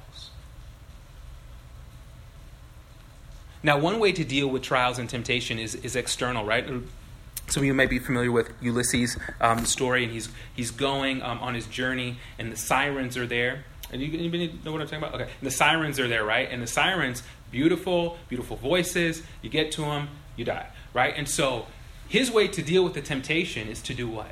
Now, 3.62 3.78
one 3.78 4.00
way 4.00 4.12
to 4.14 4.24
deal 4.24 4.48
with 4.48 4.64
trials 4.64 5.00
and 5.00 5.10
temptation 5.10 5.60
is, 5.60 5.76
is 5.76 5.96
external, 5.96 6.46
right? 6.46 6.66
Some 6.66 7.64
of 7.64 7.66
you 7.66 7.74
may 7.74 7.88
be 7.88 8.00
familiar 8.00 8.32
with 8.32 8.52
Ulysses' 8.62 9.18
um, 9.42 9.66
story, 9.66 10.04
and 10.04 10.14
he's, 10.14 10.30
he's 10.54 10.72
going 10.72 11.22
um, 11.22 11.40
on 11.40 11.56
his 11.56 11.66
journey, 11.66 12.18
and 12.38 12.52
the 12.52 12.58
sirens 12.58 13.18
are 13.18 13.28
there. 13.28 13.66
And 13.92 14.02
you, 14.02 14.18
anybody 14.18 14.60
know 14.64 14.72
what 14.72 14.82
I'm 14.82 14.88
talking 14.88 15.00
about? 15.00 15.16
Okay. 15.16 15.24
And 15.24 15.48
the 15.48 15.52
sirens 15.52 16.00
are 16.00 16.08
there, 16.08 16.24
right? 16.24 16.48
And 16.50 16.62
the 16.62 16.68
sirens, 16.68 17.24
beautiful, 17.52 18.18
beautiful 18.30 18.56
voices. 18.56 19.24
You 19.42 19.50
get 19.50 19.72
to 19.74 19.82
them, 19.82 20.10
you 20.36 20.46
die, 20.46 20.68
right? 20.94 21.14
And 21.18 21.28
so 21.28 21.66
his 22.08 22.32
way 22.32 22.48
to 22.48 22.62
deal 22.62 22.84
with 22.84 22.94
the 22.94 23.02
temptation 23.02 23.68
is 23.68 23.82
to 23.84 23.94
do 23.94 24.08
what? 24.08 24.32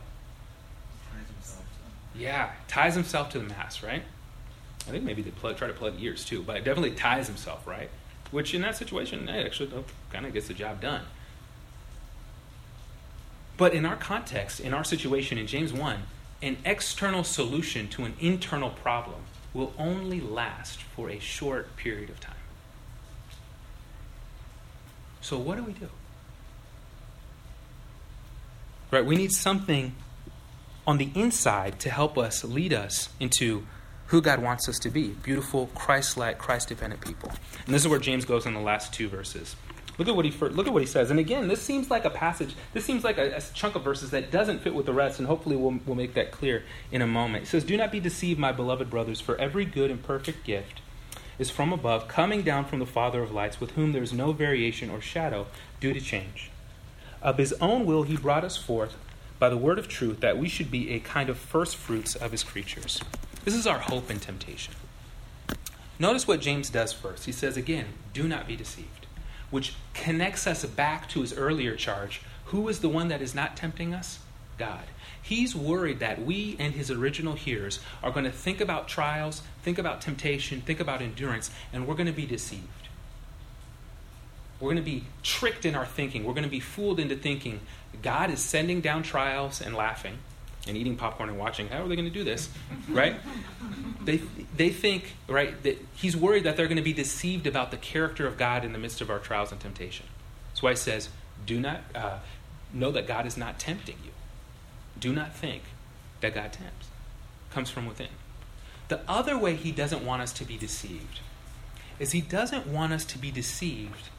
Yeah, 2.16 2.52
ties 2.68 2.96
himself 2.96 3.30
to 3.32 3.40
the 3.40 3.46
mast, 3.46 3.84
right? 3.84 4.04
I 4.88 4.92
think 4.92 5.04
maybe 5.04 5.22
they 5.22 5.32
plug, 5.32 5.58
try 5.58 5.68
to 5.68 5.74
plug 5.74 5.94
ears 6.00 6.26
too, 6.26 6.42
but 6.42 6.58
it 6.58 6.64
definitely 6.64 6.96
ties 6.96 7.28
himself, 7.28 7.68
right? 7.68 7.90
Which 8.32 8.54
in 8.54 8.62
that 8.62 8.76
situation, 8.76 9.28
it 9.30 9.46
actually 9.46 9.72
kind 10.12 10.26
of 10.26 10.34
gets 10.34 10.48
the 10.48 10.54
job 10.54 10.82
done. 10.82 11.04
But 13.56 13.74
in 13.74 13.86
our 13.86 13.96
context, 13.96 14.60
in 14.60 14.74
our 14.74 14.84
situation 14.84 15.38
in 15.38 15.48
James 15.48 15.74
1, 15.74 16.04
an 16.42 16.58
external 16.64 17.24
solution 17.24 17.88
to 17.90 18.06
an 18.06 18.14
internal 18.20 18.70
problem 18.70 19.22
will 19.54 19.74
only 19.80 20.22
last 20.22 20.82
for 20.82 21.10
a 21.10 21.20
short 21.20 21.76
period 21.76 22.10
of 22.10 22.20
time. 22.20 22.36
So, 25.22 25.38
what 25.40 25.58
do 25.58 25.64
we 25.64 25.74
do? 25.74 25.90
Right, 28.92 29.06
we 29.06 29.16
need 29.16 29.32
something 29.32 29.96
on 30.86 30.98
the 30.98 31.10
inside 31.16 31.80
to 31.80 31.90
help 31.90 32.18
us 32.18 32.44
lead 32.44 32.72
us 32.72 33.10
into 33.20 33.66
who 34.08 34.22
God 34.22 34.42
wants 34.42 34.68
us 34.70 34.80
to 34.80 34.90
be 34.90 35.10
beautiful, 35.10 35.68
Christ 35.76 36.18
like, 36.18 36.38
Christ 36.38 36.70
dependent 36.70 37.02
people. 37.02 37.32
And 37.66 37.74
this 37.74 37.84
is 37.84 37.88
where 37.88 38.00
James 38.00 38.26
goes 38.26 38.46
in 38.46 38.54
the 38.54 38.60
last 38.60 38.94
two 38.94 39.10
verses. 39.10 39.56
Look 39.98 40.08
at 40.08 40.16
what 40.16 40.26
he 40.26 40.32
look 40.32 40.68
at 40.68 40.74
what 40.74 40.82
he 40.82 40.88
says. 40.88 41.10
And 41.10 41.20
again, 41.20 41.48
this 41.48 41.62
seems 41.62 41.90
like 41.90 42.06
a 42.06 42.10
passage. 42.10 42.56
This 42.74 42.86
seems 42.86 43.04
like 43.04 43.18
a, 43.18 43.38
a, 43.38 43.42
chunk 43.54 43.76
of 43.76 43.84
verses 43.84 44.12
that 44.12 44.30
doesn't 44.30 44.60
fit 44.60 44.76
with 44.76 44.86
the 44.86 44.94
rest, 44.94 45.18
and 45.18 45.28
hopefully 45.28 45.56
we'll, 45.56 45.80
we'll 45.86 45.96
make 45.96 46.14
that 46.14 46.32
clear 46.32 46.64
in 46.92 47.02
a 47.02 47.08
moment. 47.08 47.46
It 47.46 47.48
says, 47.48 47.64
"Do 47.64 47.76
not 47.76 47.92
be 47.92 48.00
deceived, 48.00 48.40
my 48.40 48.52
beloved 48.52 48.90
brothers, 48.90 49.20
for 49.20 49.36
every 49.38 49.66
good 49.66 49.90
and 49.90 50.02
perfect 50.02 50.44
gift 50.44 50.82
is 51.40 51.50
from 51.50 51.74
above, 51.74 52.08
coming 52.08 52.44
down 52.44 52.66
from 52.66 52.80
the 52.80 52.86
Father 52.86 53.22
of 53.22 53.32
lights, 53.32 53.60
with 53.60 53.72
whom 53.72 53.92
there 53.92 54.04
is 54.04 54.14
no 54.14 54.32
variation 54.34 54.90
or 54.90 55.02
shadow 55.02 55.48
due 55.80 55.94
to 55.94 56.02
change. 56.02 56.52
Of 57.22 57.38
his 57.40 57.54
own 57.54 57.86
will 57.86 58.04
he 58.04 58.18
brought 58.18 58.44
us 58.44 58.58
forth 58.58 58.96
by 59.40 59.50
the 59.50 59.58
word 59.58 59.80
of 59.80 59.88
truth, 59.88 60.20
that 60.20 60.38
we 60.38 60.48
should 60.48 60.72
be 60.72 60.92
a 60.92 61.00
kind 61.00 61.30
of 61.30 61.38
first 61.38 61.76
fruits 61.76 62.16
of 62.16 62.32
his 62.32 62.44
creatures." 62.44 63.02
This 63.48 63.56
is 63.56 63.66
our 63.66 63.80
hope 63.80 64.12
in 64.12 64.20
temptation. 64.20 64.74
Notice 65.98 66.28
what 66.28 66.42
James 66.42 66.70
does 66.70 66.92
first. 66.92 67.24
He 67.24 67.32
says 67.32 67.56
again, 67.56 67.86
"Do 68.12 68.28
not 68.28 68.46
be 68.46 68.58
deceived." 68.58 69.08
which 69.50 69.76
connects 69.94 70.46
us 70.46 70.66
back 70.66 71.08
to 71.08 71.22
his 71.22 71.32
earlier 71.32 71.78
charge. 71.78 72.20
Who 72.48 72.68
is 72.68 72.82
the 72.82 72.90
one 72.90 73.08
that 73.08 73.22
is 73.22 73.34
not 73.34 73.56
tempting 73.56 73.94
us? 73.94 74.20
God. 74.58 74.84
He's 75.22 75.56
worried 75.56 76.00
that 76.00 76.26
we 76.26 76.58
and 76.60 76.74
his 76.74 76.92
original 76.92 77.36
hearers 77.36 77.80
are 78.04 78.12
going 78.12 78.26
to 78.26 78.32
think 78.32 78.60
about 78.60 78.90
trials, 78.90 79.44
think 79.64 79.78
about 79.78 80.02
temptation, 80.02 80.60
think 80.60 80.82
about 80.82 81.02
endurance, 81.02 81.50
and 81.72 81.88
we're 81.88 81.96
going 81.96 82.08
to 82.08 82.12
be 82.12 82.26
deceived. 82.26 82.90
We're 84.60 84.74
going 84.74 84.84
to 84.84 84.92
be 84.92 85.06
tricked 85.24 85.64
in 85.64 85.74
our 85.74 85.86
thinking. 85.86 86.26
We're 86.26 86.34
going 86.34 86.44
to 86.44 86.50
be 86.50 86.60
fooled 86.60 87.00
into 87.00 87.16
thinking 87.16 87.62
God 88.02 88.30
is 88.30 88.42
sending 88.42 88.82
down 88.82 89.04
trials 89.04 89.62
and 89.62 89.74
laughing 89.74 90.18
and 90.68 90.78
eating 90.78 90.96
popcorn 90.96 91.30
and 91.30 91.38
watching. 91.38 91.68
How 91.68 91.84
are 91.84 91.88
they 91.88 91.96
going 91.96 92.08
to 92.08 92.14
do 92.14 92.24
this? 92.24 92.50
Right? 92.90 93.16
they, 94.04 94.22
they 94.56 94.70
think, 94.70 95.14
right, 95.28 95.62
that 95.64 95.84
he's 95.96 96.16
worried 96.16 96.44
that 96.46 96.58
they're 96.58 96.68
going 96.68 96.78
to 96.78 96.84
be 96.84 96.94
deceived 96.94 97.46
about 97.46 97.72
the 97.72 97.78
character 97.78 98.26
of 98.26 98.38
God 98.38 98.64
in 98.64 98.74
the 98.74 98.80
midst 98.80 99.02
of 99.02 99.10
our 99.10 99.20
trials 99.20 99.52
and 99.52 99.60
temptation. 99.60 100.06
That's 100.50 100.64
why 100.64 100.72
he 100.72 100.78
says, 100.78 101.10
do 101.46 101.60
not 101.60 101.82
uh, 101.94 102.20
know 102.74 102.92
that 102.92 103.08
God 103.08 103.26
is 103.26 103.38
not 103.38 103.60
tempting 103.60 103.98
you. 104.04 104.12
Do 105.00 105.14
not 105.14 105.36
think 105.36 105.64
that 106.22 106.34
God 106.34 106.54
tempts. 106.54 106.88
Comes 107.52 107.70
from 107.70 107.86
within. 107.86 108.08
The 108.88 109.02
other 109.08 109.38
way 109.38 109.56
he 109.56 109.72
doesn't 109.72 110.06
want 110.06 110.22
us 110.22 110.32
to 110.34 110.46
be 110.46 110.58
deceived 110.58 111.20
is 112.00 112.12
he 112.12 112.22
doesn't 112.22 112.68
want 112.68 112.94
us 112.94 113.06
to 113.06 113.18
be 113.18 113.32
deceived 113.32 114.10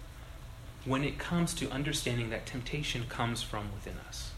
when 0.84 1.04
it 1.04 1.18
comes 1.18 1.54
to 1.54 1.70
understanding 1.70 2.30
that 2.30 2.46
temptation 2.46 3.04
comes 3.08 3.42
from 3.42 3.72
within 3.72 3.96
us. 4.08 4.32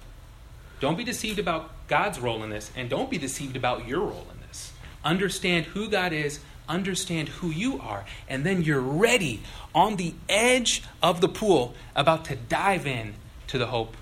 Don't 0.81 0.97
be 0.97 1.05
deceived 1.05 1.39
about 1.39 1.71
God's 1.89 2.19
role 2.19 2.43
in 2.43 2.51
this, 2.51 2.71
and 2.75 2.89
don't 2.89 3.11
be 3.11 3.19
deceived 3.19 3.57
about 3.57 3.87
your 3.87 4.01
role 4.01 4.27
in 4.33 4.41
this. 4.49 4.73
Understand 5.05 5.67
who 5.67 5.89
God 5.89 6.13
is, 6.13 6.41
understand 6.69 7.29
who 7.29 7.51
you 7.51 7.79
are, 7.81 8.05
and 8.29 8.45
then 8.45 8.63
you're 8.63 8.81
ready 8.81 9.43
on 9.75 9.97
the 9.97 10.15
edge 10.29 10.83
of 11.03 11.21
the 11.21 11.29
pool, 11.29 11.75
about 11.95 12.25
to 12.27 12.37
dive 12.37 12.87
in 12.87 13.15
to 13.49 13.59
the 13.59 13.67
hope 13.67 13.95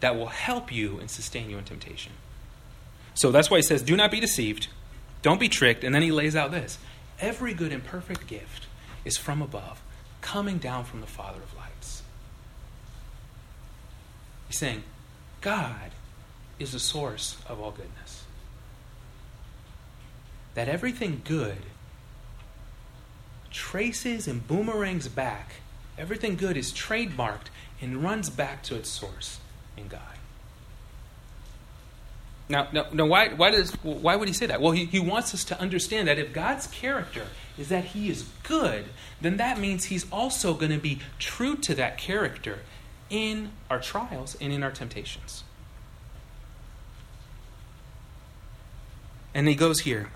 that 0.00 0.14
will 0.14 0.26
help 0.26 0.70
you 0.70 0.98
and 0.98 1.10
sustain 1.10 1.48
you 1.48 1.56
in 1.56 1.64
temptation. 1.64 2.12
So 3.14 3.30
that's 3.32 3.50
why 3.50 3.58
he 3.58 3.62
says, 3.62 3.82
Do 3.82 3.96
not 3.96 4.10
be 4.10 4.20
deceived, 4.20 4.68
don't 5.22 5.40
be 5.40 5.48
tricked. 5.48 5.82
And 5.82 5.94
then 5.94 6.02
he 6.02 6.12
lays 6.12 6.36
out 6.36 6.50
this 6.50 6.78
every 7.18 7.54
good 7.54 7.72
and 7.72 7.82
perfect 7.82 8.26
gift 8.26 8.66
is 9.06 9.16
from 9.16 9.40
above, 9.40 9.80
coming 10.20 10.58
down 10.58 10.84
from 10.84 11.00
the 11.00 11.06
Father 11.06 11.40
of 11.40 11.56
lights. 11.56 12.02
He's 14.48 14.58
saying, 14.58 14.82
God 15.46 15.92
is 16.58 16.72
the 16.72 16.80
source 16.80 17.36
of 17.46 17.60
all 17.60 17.70
goodness. 17.70 18.24
That 20.54 20.68
everything 20.68 21.22
good 21.22 21.58
traces 23.52 24.26
and 24.26 24.44
boomerangs 24.44 25.06
back. 25.06 25.52
Everything 25.96 26.34
good 26.34 26.56
is 26.56 26.72
trademarked 26.72 27.50
and 27.80 28.02
runs 28.02 28.28
back 28.28 28.64
to 28.64 28.74
its 28.74 28.88
source 28.88 29.38
in 29.76 29.86
God. 29.86 30.00
Now, 32.48 32.66
now, 32.72 32.86
now 32.92 33.06
why, 33.06 33.28
why, 33.28 33.52
does, 33.52 33.70
why 33.84 34.16
would 34.16 34.26
he 34.26 34.34
say 34.34 34.46
that? 34.46 34.60
Well, 34.60 34.72
he, 34.72 34.86
he 34.86 34.98
wants 34.98 35.32
us 35.32 35.44
to 35.44 35.60
understand 35.60 36.08
that 36.08 36.18
if 36.18 36.32
God's 36.32 36.66
character 36.66 37.28
is 37.56 37.68
that 37.68 37.84
he 37.84 38.10
is 38.10 38.24
good, 38.42 38.86
then 39.20 39.36
that 39.36 39.60
means 39.60 39.84
he's 39.84 40.10
also 40.10 40.54
going 40.54 40.72
to 40.72 40.78
be 40.78 40.98
true 41.20 41.54
to 41.58 41.74
that 41.76 41.98
character 41.98 42.62
in 43.10 43.52
our 43.70 43.80
trials 43.80 44.36
and 44.40 44.52
in 44.52 44.62
our 44.62 44.70
temptations. 44.70 45.44
And 49.34 49.46
he 49.48 49.54
goes 49.54 49.80
here. 49.80 50.10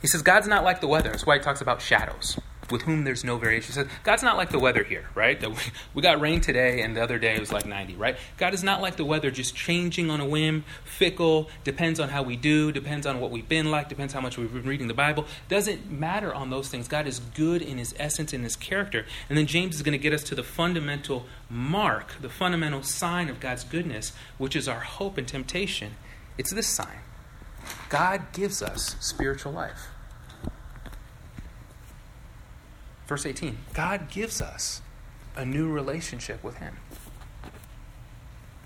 He 0.00 0.06
says, 0.06 0.22
God's 0.22 0.46
not 0.46 0.64
like 0.64 0.80
the 0.80 0.86
weather. 0.86 1.10
That's 1.10 1.26
why 1.26 1.38
he 1.38 1.42
talks 1.42 1.60
about 1.60 1.82
shadows 1.82 2.38
with 2.70 2.82
whom 2.82 3.04
there's 3.04 3.24
no 3.24 3.36
variation. 3.36 3.88
God's 4.04 4.22
not 4.22 4.36
like 4.36 4.50
the 4.50 4.58
weather 4.58 4.84
here, 4.84 5.08
right? 5.14 5.42
We 5.94 6.02
got 6.02 6.20
rain 6.20 6.40
today 6.40 6.82
and 6.82 6.96
the 6.96 7.02
other 7.02 7.18
day 7.18 7.34
it 7.34 7.40
was 7.40 7.52
like 7.52 7.66
90, 7.66 7.96
right? 7.96 8.16
God 8.38 8.54
is 8.54 8.62
not 8.62 8.80
like 8.80 8.96
the 8.96 9.04
weather, 9.04 9.30
just 9.30 9.54
changing 9.54 10.10
on 10.10 10.20
a 10.20 10.24
whim, 10.24 10.64
fickle, 10.84 11.50
depends 11.64 11.98
on 11.98 12.08
how 12.10 12.22
we 12.22 12.36
do, 12.36 12.70
depends 12.72 13.06
on 13.06 13.20
what 13.20 13.30
we've 13.30 13.48
been 13.48 13.70
like, 13.70 13.88
depends 13.88 14.12
how 14.12 14.20
much 14.20 14.38
we've 14.38 14.52
been 14.52 14.64
reading 14.64 14.88
the 14.88 14.94
Bible. 14.94 15.26
Doesn't 15.48 15.90
matter 15.90 16.32
on 16.32 16.50
those 16.50 16.68
things. 16.68 16.88
God 16.88 17.06
is 17.06 17.18
good 17.18 17.62
in 17.62 17.78
his 17.78 17.94
essence, 17.98 18.32
in 18.32 18.42
his 18.42 18.56
character. 18.56 19.04
And 19.28 19.36
then 19.36 19.46
James 19.46 19.74
is 19.74 19.82
going 19.82 19.92
to 19.92 19.98
get 19.98 20.12
us 20.12 20.22
to 20.24 20.34
the 20.34 20.44
fundamental 20.44 21.26
mark, 21.48 22.14
the 22.20 22.28
fundamental 22.28 22.82
sign 22.82 23.28
of 23.28 23.40
God's 23.40 23.64
goodness, 23.64 24.12
which 24.38 24.54
is 24.54 24.68
our 24.68 24.80
hope 24.80 25.18
and 25.18 25.26
temptation. 25.26 25.96
It's 26.38 26.52
this 26.52 26.68
sign 26.68 27.00
God 27.88 28.32
gives 28.32 28.62
us 28.62 28.96
spiritual 29.00 29.52
life. 29.52 29.88
Verse 33.10 33.26
18 33.26 33.58
God 33.74 34.08
gives 34.08 34.40
us 34.40 34.82
a 35.34 35.44
new 35.44 35.68
relationship 35.68 36.44
with 36.44 36.58
Him. 36.58 36.76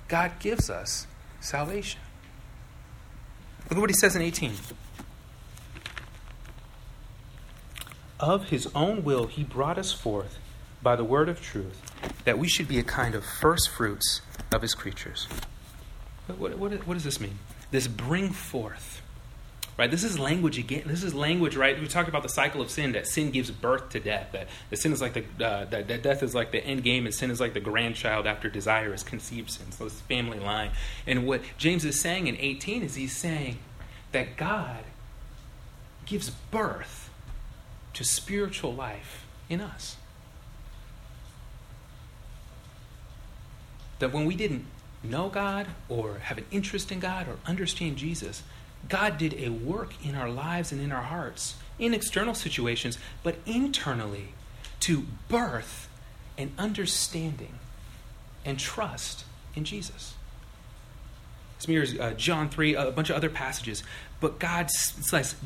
God 0.06 0.32
gives 0.38 0.68
us 0.68 1.06
salvation. 1.40 1.98
Look 3.70 3.78
at 3.78 3.80
what 3.80 3.88
He 3.88 3.96
says 3.96 4.14
in 4.14 4.20
18. 4.20 4.52
Of 8.20 8.50
His 8.50 8.68
own 8.74 9.02
will, 9.02 9.28
He 9.28 9.44
brought 9.44 9.78
us 9.78 9.92
forth 9.92 10.38
by 10.82 10.94
the 10.94 11.04
word 11.04 11.30
of 11.30 11.40
truth, 11.40 11.80
that 12.26 12.38
we 12.38 12.46
should 12.46 12.68
be 12.68 12.78
a 12.78 12.84
kind 12.84 13.14
of 13.14 13.24
first 13.24 13.70
fruits 13.70 14.20
of 14.52 14.60
His 14.60 14.74
creatures. 14.74 15.26
What, 16.26 16.58
what, 16.58 16.86
what 16.86 16.92
does 16.92 17.04
this 17.04 17.18
mean? 17.18 17.38
This 17.70 17.88
bring 17.88 18.28
forth 18.28 19.00
right? 19.76 19.90
This 19.90 20.04
is 20.04 20.18
language 20.18 20.58
again. 20.58 20.84
This 20.86 21.02
is 21.02 21.14
language 21.14 21.56
right? 21.56 21.78
We 21.78 21.86
talked 21.86 22.08
about 22.08 22.22
the 22.22 22.28
cycle 22.28 22.60
of 22.60 22.70
sin 22.70 22.92
that 22.92 23.06
sin 23.06 23.30
gives 23.30 23.50
birth 23.50 23.90
to 23.90 24.00
death 24.00 24.28
that 24.32 24.48
sin 24.78 24.92
is 24.92 25.00
like 25.00 25.14
the 25.14 25.44
uh, 25.44 25.64
that, 25.66 25.88
that 25.88 26.02
death 26.02 26.22
is 26.22 26.34
like 26.34 26.52
the 26.52 26.64
end 26.64 26.84
game 26.84 27.06
and 27.06 27.14
sin 27.14 27.30
is 27.30 27.40
like 27.40 27.54
the 27.54 27.60
grandchild 27.60 28.26
after 28.26 28.48
desire 28.48 28.92
is 28.94 29.02
conceived 29.02 29.50
sin. 29.50 29.72
So 29.72 29.86
it's 29.86 30.00
family 30.02 30.38
line. 30.38 30.70
And 31.06 31.26
what 31.26 31.42
james 31.58 31.84
is 31.84 32.00
saying 32.00 32.26
in 32.26 32.36
18 32.36 32.82
is 32.82 32.94
he's 32.94 33.16
saying 33.16 33.58
that 34.12 34.36
god 34.36 34.84
gives 36.06 36.30
birth 36.30 37.10
to 37.94 38.04
spiritual 38.04 38.74
life 38.74 39.26
in 39.48 39.60
us. 39.60 39.96
That 44.00 44.12
when 44.12 44.26
we 44.26 44.34
didn't 44.34 44.66
know 45.02 45.28
god 45.28 45.66
or 45.88 46.18
have 46.18 46.38
an 46.38 46.46
interest 46.50 46.90
in 46.90 46.98
god 46.98 47.28
or 47.28 47.36
understand 47.46 47.96
jesus 47.96 48.42
God 48.88 49.18
did 49.18 49.34
a 49.34 49.48
work 49.50 49.92
in 50.04 50.14
our 50.14 50.28
lives 50.28 50.72
and 50.72 50.80
in 50.80 50.92
our 50.92 51.02
hearts, 51.02 51.56
in 51.78 51.94
external 51.94 52.34
situations, 52.34 52.98
but 53.22 53.36
internally 53.46 54.34
to 54.80 55.06
birth 55.28 55.88
an 56.36 56.52
understanding 56.58 57.58
and 58.44 58.58
trust 58.58 59.24
in 59.54 59.64
Jesus. 59.64 60.14
This 61.58 61.68
mirrors 61.68 61.98
uh, 61.98 62.14
John 62.14 62.48
3, 62.48 62.74
a 62.74 62.90
bunch 62.90 63.10
of 63.10 63.16
other 63.16 63.30
passages. 63.30 63.82
But 64.24 64.38
God 64.38 64.70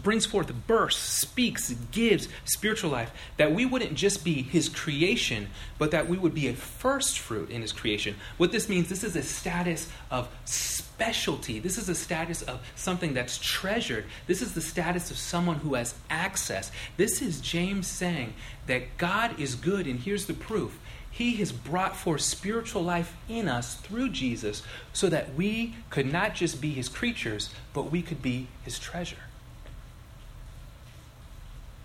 brings 0.04 0.24
forth, 0.24 0.52
bursts, 0.68 1.02
speaks, 1.02 1.72
gives 1.90 2.28
spiritual 2.44 2.90
life, 2.90 3.10
that 3.36 3.52
we 3.52 3.66
wouldn't 3.66 3.94
just 3.94 4.22
be 4.22 4.40
His 4.40 4.68
creation, 4.68 5.48
but 5.78 5.90
that 5.90 6.08
we 6.08 6.16
would 6.16 6.32
be 6.32 6.46
a 6.46 6.52
first 6.52 7.18
fruit 7.18 7.50
in 7.50 7.60
His 7.60 7.72
creation. 7.72 8.14
What 8.36 8.52
this 8.52 8.68
means, 8.68 8.88
this 8.88 9.02
is 9.02 9.16
a 9.16 9.22
status 9.24 9.88
of 10.12 10.28
specialty. 10.44 11.58
This 11.58 11.76
is 11.76 11.88
a 11.88 11.94
status 11.96 12.42
of 12.42 12.60
something 12.76 13.14
that's 13.14 13.38
treasured. 13.38 14.04
This 14.28 14.42
is 14.42 14.54
the 14.54 14.60
status 14.60 15.10
of 15.10 15.18
someone 15.18 15.56
who 15.56 15.74
has 15.74 15.96
access. 16.08 16.70
This 16.96 17.20
is 17.20 17.40
James 17.40 17.88
saying 17.88 18.32
that 18.68 18.96
God 18.96 19.40
is 19.40 19.56
good, 19.56 19.88
and 19.88 19.98
here's 19.98 20.26
the 20.26 20.34
proof 20.34 20.78
he 21.18 21.34
has 21.38 21.50
brought 21.50 21.96
forth 21.96 22.20
spiritual 22.20 22.84
life 22.84 23.16
in 23.28 23.48
us 23.48 23.74
through 23.74 24.10
Jesus 24.10 24.62
so 24.92 25.08
that 25.08 25.34
we 25.34 25.74
could 25.90 26.06
not 26.06 26.36
just 26.36 26.60
be 26.60 26.70
His 26.70 26.88
creatures, 26.88 27.50
but 27.72 27.90
we 27.90 28.02
could 28.02 28.22
be 28.22 28.46
His 28.62 28.78
treasure. 28.78 29.24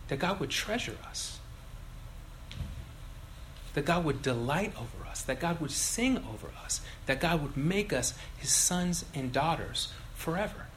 That 0.10 0.20
God 0.20 0.40
would 0.40 0.52
treasure 0.52 0.98
us. 1.10 1.40
That 3.74 3.86
God 3.86 4.06
would 4.06 4.22
delight 4.22 4.72
over 4.78 5.10
us. 5.10 5.24
That 5.24 5.40
God 5.40 5.60
would 5.60 5.72
sing 5.72 6.18
over 6.32 6.50
us. 6.64 6.82
That 7.08 7.20
God 7.20 7.42
would 7.42 7.58
make 7.58 7.92
us 7.92 8.14
His 8.38 8.52
sons 8.52 9.04
and 9.16 9.34
daughters 9.34 9.92
forever. 10.14 10.68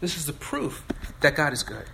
This 0.00 0.16
is 0.16 0.26
the 0.26 0.32
proof 0.32 0.84
that 1.20 1.36
God 1.36 1.52
is 1.52 1.62
good. 1.62 1.84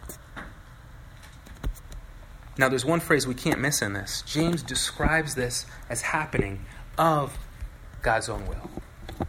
Now, 2.59 2.69
there's 2.69 2.85
one 2.85 2.99
phrase 2.99 3.25
we 3.25 3.35
can't 3.35 3.61
miss 3.61 3.81
in 3.81 3.93
this. 3.93 4.23
James 4.27 4.65
describes 4.65 5.37
this 5.37 5.65
as 5.89 6.03
happening 6.03 6.65
of 6.99 7.39
God's 8.03 8.29
own 8.29 8.47
will. 8.49 8.69
He 9.19 9.25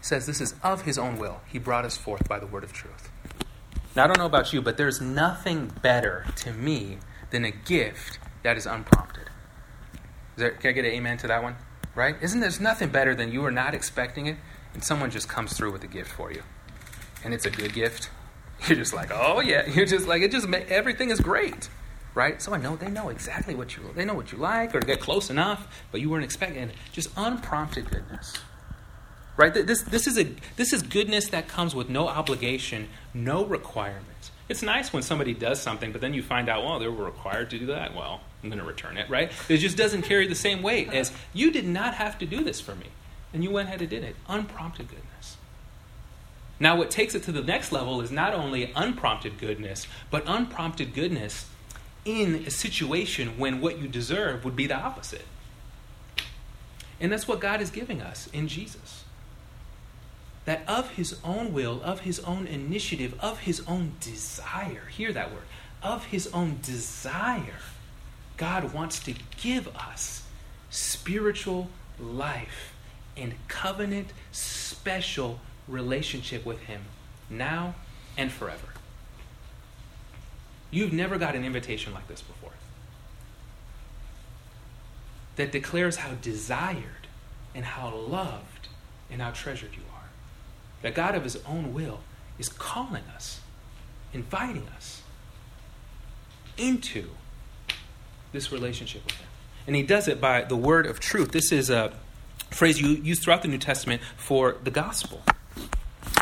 says 0.00 0.24
this 0.24 0.40
is 0.40 0.54
of 0.62 0.82
his 0.82 0.96
own 0.96 1.18
will. 1.18 1.42
He 1.46 1.58
brought 1.58 1.84
us 1.84 1.98
forth 1.98 2.26
by 2.26 2.38
the 2.38 2.46
word 2.46 2.64
of 2.64 2.72
truth. 2.72 3.10
Now, 3.94 4.04
I 4.04 4.06
don't 4.06 4.18
know 4.18 4.26
about 4.26 4.54
you, 4.54 4.62
but 4.62 4.78
there's 4.78 4.98
nothing 4.98 5.72
better 5.82 6.24
to 6.36 6.52
me 6.54 6.98
than 7.30 7.44
a 7.44 7.50
gift 7.50 8.18
that 8.42 8.56
is 8.56 8.64
unprompted. 8.64 9.24
Is 9.24 10.38
there, 10.38 10.50
can 10.52 10.70
I 10.70 10.72
get 10.72 10.86
an 10.86 10.92
amen 10.92 11.18
to 11.18 11.26
that 11.28 11.42
one? 11.42 11.56
Right? 11.94 12.16
Isn't 12.22 12.40
there's 12.40 12.60
nothing 12.60 12.88
better 12.88 13.14
than 13.14 13.30
you 13.30 13.44
are 13.44 13.52
not 13.52 13.74
expecting 13.74 14.26
it 14.26 14.36
and 14.72 14.82
someone 14.82 15.10
just 15.10 15.28
comes 15.28 15.52
through 15.52 15.70
with 15.70 15.84
a 15.84 15.86
gift 15.86 16.10
for 16.10 16.32
you. 16.32 16.42
And 17.22 17.34
it's 17.34 17.44
a 17.44 17.50
good 17.50 17.74
gift. 17.74 18.10
You're 18.66 18.78
just 18.78 18.94
like, 18.94 19.10
oh 19.12 19.40
yeah. 19.40 19.66
You're 19.70 19.86
just 19.86 20.08
like, 20.08 20.22
it 20.22 20.32
just, 20.32 20.48
everything 20.48 21.10
is 21.10 21.20
great 21.20 21.68
right? 22.14 22.40
So 22.40 22.54
I 22.54 22.58
know 22.58 22.76
they 22.76 22.90
know 22.90 23.08
exactly 23.08 23.54
what 23.54 23.76
you 23.76 23.82
they 23.94 24.04
know 24.04 24.14
what 24.14 24.32
you 24.32 24.38
like 24.38 24.74
or 24.74 24.80
get 24.80 25.00
close 25.00 25.30
enough, 25.30 25.84
but 25.90 26.00
you 26.00 26.10
weren't 26.10 26.24
expecting 26.24 26.70
just 26.92 27.10
unprompted 27.16 27.90
goodness. 27.90 28.34
Right? 29.36 29.52
This 29.52 29.82
this 29.82 30.06
is 30.06 30.18
a 30.18 30.28
this 30.56 30.72
is 30.72 30.82
goodness 30.82 31.28
that 31.30 31.48
comes 31.48 31.74
with 31.74 31.88
no 31.88 32.08
obligation, 32.08 32.88
no 33.12 33.44
requirements. 33.44 34.30
It's 34.48 34.62
nice 34.62 34.92
when 34.92 35.02
somebody 35.02 35.32
does 35.32 35.60
something, 35.60 35.90
but 35.90 36.00
then 36.02 36.12
you 36.12 36.22
find 36.22 36.50
out, 36.50 36.64
well, 36.64 36.78
they 36.78 36.86
were 36.86 37.04
required 37.04 37.50
to 37.50 37.58
do 37.58 37.66
that. 37.66 37.94
Well, 37.94 38.20
I'm 38.42 38.50
going 38.50 38.58
to 38.58 38.64
return 38.64 38.98
it, 38.98 39.08
right? 39.08 39.32
It 39.48 39.56
just 39.56 39.76
doesn't 39.76 40.02
carry 40.02 40.26
the 40.26 40.34
same 40.34 40.62
weight 40.62 40.92
as 40.92 41.12
you 41.32 41.50
did 41.50 41.66
not 41.66 41.94
have 41.94 42.18
to 42.18 42.26
do 42.26 42.44
this 42.44 42.60
for 42.60 42.74
me, 42.74 42.88
and 43.32 43.42
you 43.42 43.50
went 43.50 43.68
ahead 43.68 43.80
and 43.80 43.88
did 43.88 44.04
it. 44.04 44.16
Unprompted 44.28 44.88
goodness. 44.88 45.38
Now, 46.60 46.76
what 46.76 46.90
takes 46.90 47.14
it 47.14 47.22
to 47.24 47.32
the 47.32 47.42
next 47.42 47.72
level 47.72 48.02
is 48.02 48.12
not 48.12 48.34
only 48.34 48.70
unprompted 48.76 49.38
goodness, 49.38 49.86
but 50.10 50.24
unprompted 50.26 50.94
goodness 50.94 51.46
in 52.04 52.44
a 52.46 52.50
situation 52.50 53.38
when 53.38 53.60
what 53.60 53.78
you 53.78 53.88
deserve 53.88 54.44
would 54.44 54.56
be 54.56 54.66
the 54.66 54.76
opposite. 54.76 55.24
And 57.00 57.10
that's 57.10 57.26
what 57.26 57.40
God 57.40 57.60
is 57.60 57.70
giving 57.70 58.00
us 58.00 58.28
in 58.32 58.48
Jesus. 58.48 59.04
That 60.44 60.62
of 60.68 60.90
his 60.90 61.18
own 61.24 61.52
will, 61.52 61.82
of 61.82 62.00
his 62.00 62.20
own 62.20 62.46
initiative, 62.46 63.14
of 63.20 63.40
his 63.40 63.62
own 63.66 63.94
desire, 64.00 64.86
hear 64.90 65.12
that 65.12 65.32
word, 65.32 65.44
of 65.82 66.06
his 66.06 66.26
own 66.28 66.58
desire, 66.62 67.60
God 68.36 68.74
wants 68.74 68.98
to 69.00 69.14
give 69.40 69.68
us 69.76 70.22
spiritual 70.70 71.70
life 71.98 72.74
and 73.16 73.34
covenant 73.48 74.08
special 74.32 75.40
relationship 75.68 76.44
with 76.44 76.60
him 76.60 76.82
now 77.30 77.74
and 78.16 78.30
forever. 78.30 78.73
You've 80.74 80.92
never 80.92 81.18
got 81.18 81.36
an 81.36 81.44
invitation 81.44 81.94
like 81.94 82.08
this 82.08 82.20
before 82.20 82.50
that 85.36 85.52
declares 85.52 85.96
how 85.96 86.14
desired 86.20 87.06
and 87.54 87.64
how 87.64 87.94
loved 87.94 88.66
and 89.08 89.22
how 89.22 89.30
treasured 89.30 89.70
you 89.74 89.82
are. 89.94 90.08
That 90.82 90.96
God 90.96 91.14
of 91.14 91.22
His 91.22 91.38
own 91.46 91.72
will 91.72 92.00
is 92.40 92.48
calling 92.48 93.04
us, 93.14 93.40
inviting 94.12 94.66
us 94.74 95.02
into 96.58 97.10
this 98.32 98.50
relationship 98.50 99.04
with 99.04 99.14
Him. 99.14 99.28
And 99.68 99.76
He 99.76 99.84
does 99.84 100.08
it 100.08 100.20
by 100.20 100.42
the 100.42 100.56
word 100.56 100.86
of 100.86 100.98
truth. 100.98 101.30
This 101.30 101.52
is 101.52 101.70
a 101.70 101.92
phrase 102.50 102.80
you 102.80 102.88
use 102.88 103.20
throughout 103.20 103.42
the 103.42 103.48
New 103.48 103.58
Testament 103.58 104.02
for 104.16 104.56
the 104.64 104.72
gospel. 104.72 105.22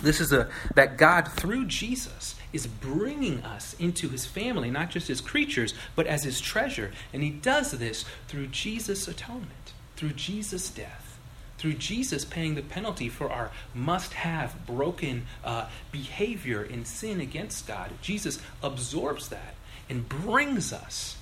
This 0.02 0.20
is 0.20 0.30
a 0.30 0.50
that 0.74 0.98
God 0.98 1.28
through 1.32 1.66
Jesus 1.66 2.34
is 2.52 2.66
bringing 2.66 3.42
us 3.42 3.74
into 3.78 4.08
his 4.08 4.26
family, 4.26 4.70
not 4.70 4.90
just 4.90 5.08
as 5.08 5.20
creatures, 5.20 5.74
but 5.96 6.06
as 6.06 6.24
his 6.24 6.40
treasure. 6.40 6.92
And 7.12 7.22
he 7.22 7.30
does 7.30 7.72
this 7.72 8.04
through 8.28 8.48
Jesus' 8.48 9.08
atonement, 9.08 9.72
through 9.96 10.12
Jesus' 10.12 10.68
death, 10.70 11.18
through 11.58 11.74
Jesus 11.74 12.24
paying 12.24 12.54
the 12.54 12.62
penalty 12.62 13.08
for 13.08 13.30
our 13.30 13.50
must 13.74 14.14
have 14.14 14.66
broken 14.66 15.26
uh, 15.44 15.68
behavior 15.90 16.62
in 16.62 16.84
sin 16.84 17.20
against 17.20 17.66
God. 17.66 17.90
Jesus 18.02 18.40
absorbs 18.62 19.28
that 19.28 19.54
and 19.88 20.08
brings 20.08 20.72
us 20.72 21.16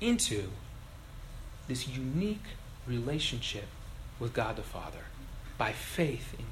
into 0.00 0.48
this 1.66 1.86
unique 1.86 2.44
relationship 2.86 3.66
with 4.18 4.32
God 4.32 4.56
the 4.56 4.62
Father 4.62 5.04
by 5.58 5.72
faith 5.72 6.34
in. 6.38 6.46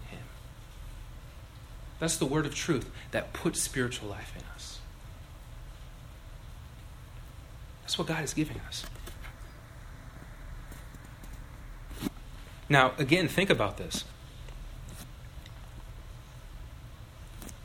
That's 1.99 2.17
the 2.17 2.27
word 2.27 2.47
of 2.47 2.55
truth 2.55 2.91
that 3.11 3.33
puts 3.33 3.63
spiritual 3.63 4.09
life 4.09 4.33
in 4.37 4.43
us. 4.55 4.81
That's 7.83 7.99
what 7.99 8.09
God 8.09 8.23
is 8.25 8.35
giving 8.35 8.61
us. 8.67 8.85
Now, 12.69 12.93
again, 12.99 13.29
think 13.29 13.49
about 13.49 13.79
this. 13.79 14.05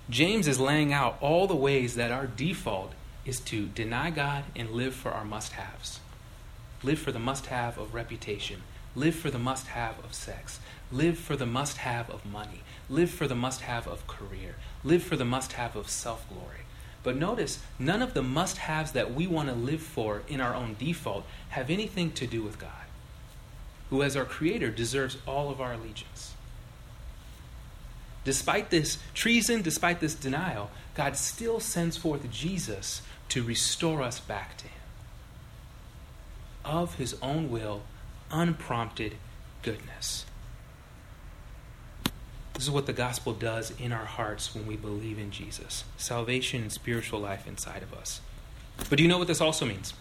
James 0.09 0.47
is 0.47 0.59
laying 0.59 0.93
out 0.93 1.17
all 1.21 1.47
the 1.47 1.55
ways 1.55 1.95
that 1.95 2.11
our 2.11 2.27
default 2.27 2.93
is 3.25 3.39
to 3.39 3.65
deny 3.67 4.11
God 4.11 4.43
and 4.55 4.71
live 4.71 4.93
for 4.93 5.09
our 5.09 5.25
must 5.25 5.53
haves. 5.53 5.99
Live 6.83 6.99
for 6.99 7.11
the 7.11 7.19
must 7.19 7.47
have 7.47 7.77
of 7.77 7.93
reputation. 7.93 8.61
Live 8.95 9.15
for 9.15 9.31
the 9.31 9.39
must 9.39 9.67
have 9.67 9.97
of 10.03 10.13
sex. 10.13 10.59
Live 10.91 11.17
for 11.17 11.35
the 11.35 11.45
must 11.45 11.77
have 11.77 12.09
of 12.09 12.25
money. 12.25 12.61
Live 12.89 13.09
for 13.09 13.27
the 13.27 13.35
must 13.35 13.61
have 13.61 13.87
of 13.87 14.05
career. 14.07 14.55
Live 14.83 15.03
for 15.03 15.15
the 15.15 15.25
must 15.25 15.53
have 15.53 15.75
of 15.75 15.89
self 15.89 16.27
glory. 16.27 16.65
But 17.03 17.15
notice, 17.15 17.59
none 17.79 18.01
of 18.01 18.13
the 18.13 18.21
must 18.21 18.57
haves 18.57 18.91
that 18.91 19.13
we 19.13 19.25
want 19.25 19.49
to 19.49 19.55
live 19.55 19.81
for 19.81 20.21
in 20.27 20.41
our 20.41 20.53
own 20.53 20.75
default 20.77 21.25
have 21.49 21.69
anything 21.69 22.11
to 22.11 22.27
do 22.27 22.43
with 22.43 22.59
God, 22.59 22.69
who, 23.89 24.03
as 24.03 24.15
our 24.15 24.25
Creator, 24.25 24.71
deserves 24.71 25.17
all 25.25 25.49
of 25.49 25.59
our 25.59 25.73
allegiance. 25.73 26.33
Despite 28.23 28.69
this 28.69 28.99
treason, 29.15 29.63
despite 29.63 29.99
this 29.99 30.13
denial, 30.13 30.69
God 30.93 31.17
still 31.17 31.59
sends 31.59 31.97
forth 31.97 32.29
Jesus 32.29 33.01
to 33.29 33.41
restore 33.41 34.03
us 34.03 34.19
back 34.19 34.57
to 34.57 34.65
Him. 34.65 34.73
Of 36.63 36.95
His 36.95 37.15
own 37.21 37.49
will, 37.49 37.81
unprompted 38.31 39.15
goodness. 39.61 40.25
This 42.53 42.63
is 42.63 42.71
what 42.71 42.85
the 42.85 42.93
gospel 42.93 43.33
does 43.33 43.71
in 43.79 43.91
our 43.91 44.05
hearts 44.05 44.53
when 44.53 44.67
we 44.67 44.75
believe 44.75 45.17
in 45.17 45.31
Jesus 45.31 45.83
salvation 45.97 46.61
and 46.61 46.71
spiritual 46.71 47.19
life 47.19 47.47
inside 47.47 47.81
of 47.81 47.93
us. 47.93 48.21
But 48.89 48.97
do 48.97 49.03
you 49.03 49.09
know 49.09 49.17
what 49.17 49.27
this 49.27 49.41
also 49.41 49.65
means? 49.65 49.93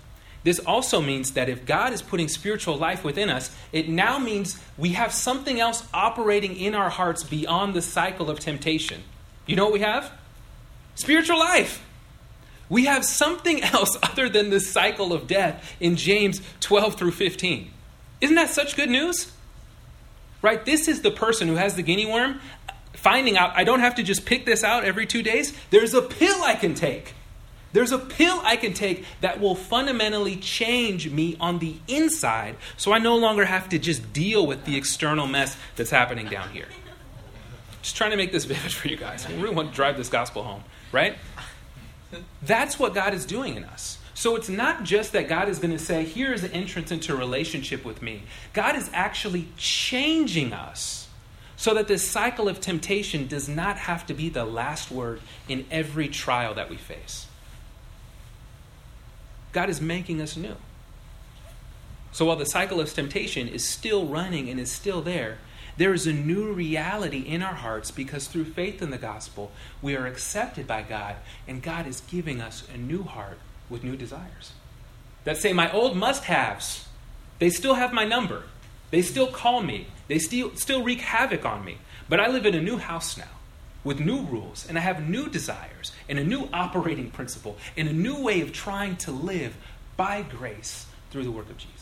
This 0.42 0.58
also 0.58 1.00
means 1.00 1.32
that 1.32 1.48
if 1.48 1.66
God 1.66 1.92
is 1.92 2.00
putting 2.00 2.28
spiritual 2.28 2.76
life 2.76 3.04
within 3.04 3.28
us, 3.28 3.54
it 3.72 3.88
now 3.88 4.18
means 4.18 4.58
we 4.78 4.90
have 4.90 5.12
something 5.12 5.60
else 5.60 5.86
operating 5.92 6.56
in 6.56 6.74
our 6.74 6.88
hearts 6.88 7.24
beyond 7.24 7.74
the 7.74 7.82
cycle 7.82 8.30
of 8.30 8.40
temptation. 8.40 9.02
You 9.46 9.56
know 9.56 9.64
what 9.64 9.74
we 9.74 9.80
have? 9.80 10.12
Spiritual 10.94 11.38
life. 11.38 11.84
We 12.70 12.86
have 12.86 13.04
something 13.04 13.62
else 13.62 13.98
other 14.02 14.28
than 14.28 14.50
this 14.50 14.70
cycle 14.70 15.12
of 15.12 15.26
death 15.26 15.76
in 15.78 15.96
James 15.96 16.40
12 16.60 16.94
through 16.94 17.12
15. 17.12 17.70
Isn't 18.20 18.36
that 18.36 18.50
such 18.50 18.76
good 18.76 18.90
news? 18.90 19.32
Right? 20.42 20.64
This 20.64 20.88
is 20.88 21.02
the 21.02 21.10
person 21.10 21.48
who 21.48 21.56
has 21.56 21.74
the 21.74 21.82
guinea 21.82 22.06
worm 22.06 22.40
finding 22.94 23.36
out 23.36 23.52
I 23.56 23.64
don't 23.64 23.80
have 23.80 23.94
to 23.96 24.02
just 24.02 24.26
pick 24.26 24.44
this 24.44 24.62
out 24.62 24.84
every 24.84 25.06
two 25.06 25.22
days. 25.22 25.54
There's 25.70 25.94
a 25.94 26.02
pill 26.02 26.42
I 26.42 26.54
can 26.54 26.74
take. 26.74 27.14
There's 27.72 27.92
a 27.92 27.98
pill 27.98 28.40
I 28.42 28.56
can 28.56 28.74
take 28.74 29.04
that 29.20 29.40
will 29.40 29.54
fundamentally 29.54 30.36
change 30.36 31.08
me 31.10 31.36
on 31.38 31.60
the 31.60 31.76
inside 31.86 32.56
so 32.76 32.92
I 32.92 32.98
no 32.98 33.16
longer 33.16 33.44
have 33.44 33.68
to 33.68 33.78
just 33.78 34.12
deal 34.12 34.46
with 34.46 34.64
the 34.64 34.76
external 34.76 35.26
mess 35.26 35.56
that's 35.76 35.90
happening 35.90 36.26
down 36.26 36.50
here. 36.50 36.66
Just 37.80 37.96
trying 37.96 38.10
to 38.10 38.16
make 38.16 38.32
this 38.32 38.44
vivid 38.46 38.72
for 38.72 38.88
you 38.88 38.96
guys. 38.96 39.26
We 39.28 39.36
really 39.36 39.54
want 39.54 39.70
to 39.70 39.74
drive 39.74 39.96
this 39.96 40.08
gospel 40.08 40.42
home, 40.42 40.64
right? 40.92 41.16
That's 42.42 42.78
what 42.78 42.92
God 42.92 43.14
is 43.14 43.24
doing 43.24 43.56
in 43.56 43.64
us. 43.64 43.98
So 44.20 44.36
it's 44.36 44.50
not 44.50 44.82
just 44.82 45.12
that 45.12 45.30
God 45.30 45.48
is 45.48 45.58
going 45.60 45.70
to 45.70 45.82
say, 45.82 46.04
here 46.04 46.34
is 46.34 46.42
the 46.42 46.52
entrance 46.52 46.90
into 46.90 47.16
relationship 47.16 47.86
with 47.86 48.02
me. 48.02 48.24
God 48.52 48.76
is 48.76 48.90
actually 48.92 49.48
changing 49.56 50.52
us 50.52 51.08
so 51.56 51.72
that 51.72 51.88
this 51.88 52.06
cycle 52.06 52.46
of 52.46 52.60
temptation 52.60 53.26
does 53.26 53.48
not 53.48 53.78
have 53.78 54.04
to 54.08 54.12
be 54.12 54.28
the 54.28 54.44
last 54.44 54.90
word 54.90 55.22
in 55.48 55.64
every 55.70 56.06
trial 56.06 56.52
that 56.52 56.68
we 56.68 56.76
face. 56.76 57.28
God 59.52 59.70
is 59.70 59.80
making 59.80 60.20
us 60.20 60.36
new. 60.36 60.56
So 62.12 62.26
while 62.26 62.36
the 62.36 62.44
cycle 62.44 62.78
of 62.78 62.92
temptation 62.92 63.48
is 63.48 63.66
still 63.66 64.04
running 64.04 64.50
and 64.50 64.60
is 64.60 64.70
still 64.70 65.00
there, 65.00 65.38
there 65.78 65.94
is 65.94 66.06
a 66.06 66.12
new 66.12 66.52
reality 66.52 67.20
in 67.20 67.42
our 67.42 67.54
hearts 67.54 67.90
because 67.90 68.26
through 68.26 68.52
faith 68.52 68.82
in 68.82 68.90
the 68.90 68.98
gospel, 68.98 69.50
we 69.80 69.96
are 69.96 70.06
accepted 70.06 70.66
by 70.66 70.82
God, 70.82 71.16
and 71.48 71.62
God 71.62 71.86
is 71.86 72.02
giving 72.02 72.42
us 72.42 72.68
a 72.74 72.76
new 72.76 73.02
heart 73.02 73.38
with 73.70 73.84
new 73.84 73.96
desires. 73.96 74.52
That 75.24 75.38
say, 75.38 75.52
my 75.52 75.72
old 75.72 75.96
must 75.96 76.24
haves, 76.24 76.86
they 77.38 77.50
still 77.50 77.74
have 77.74 77.92
my 77.92 78.04
number. 78.04 78.44
They 78.90 79.02
still 79.02 79.28
call 79.28 79.62
me. 79.62 79.86
They 80.08 80.18
still, 80.18 80.54
still 80.56 80.82
wreak 80.82 81.00
havoc 81.00 81.44
on 81.44 81.64
me. 81.64 81.78
But 82.08 82.20
I 82.20 82.28
live 82.28 82.44
in 82.44 82.54
a 82.54 82.60
new 82.60 82.78
house 82.78 83.16
now 83.16 83.24
with 83.84 84.00
new 84.00 84.22
rules, 84.22 84.66
and 84.68 84.76
I 84.76 84.82
have 84.82 85.08
new 85.08 85.28
desires, 85.28 85.92
and 86.08 86.18
a 86.18 86.24
new 86.24 86.48
operating 86.52 87.10
principle, 87.10 87.56
and 87.76 87.88
a 87.88 87.92
new 87.92 88.22
way 88.22 88.40
of 88.40 88.52
trying 88.52 88.96
to 88.96 89.10
live 89.10 89.56
by 89.96 90.22
grace 90.22 90.86
through 91.10 91.24
the 91.24 91.30
work 91.30 91.48
of 91.48 91.56
Jesus. 91.56 91.79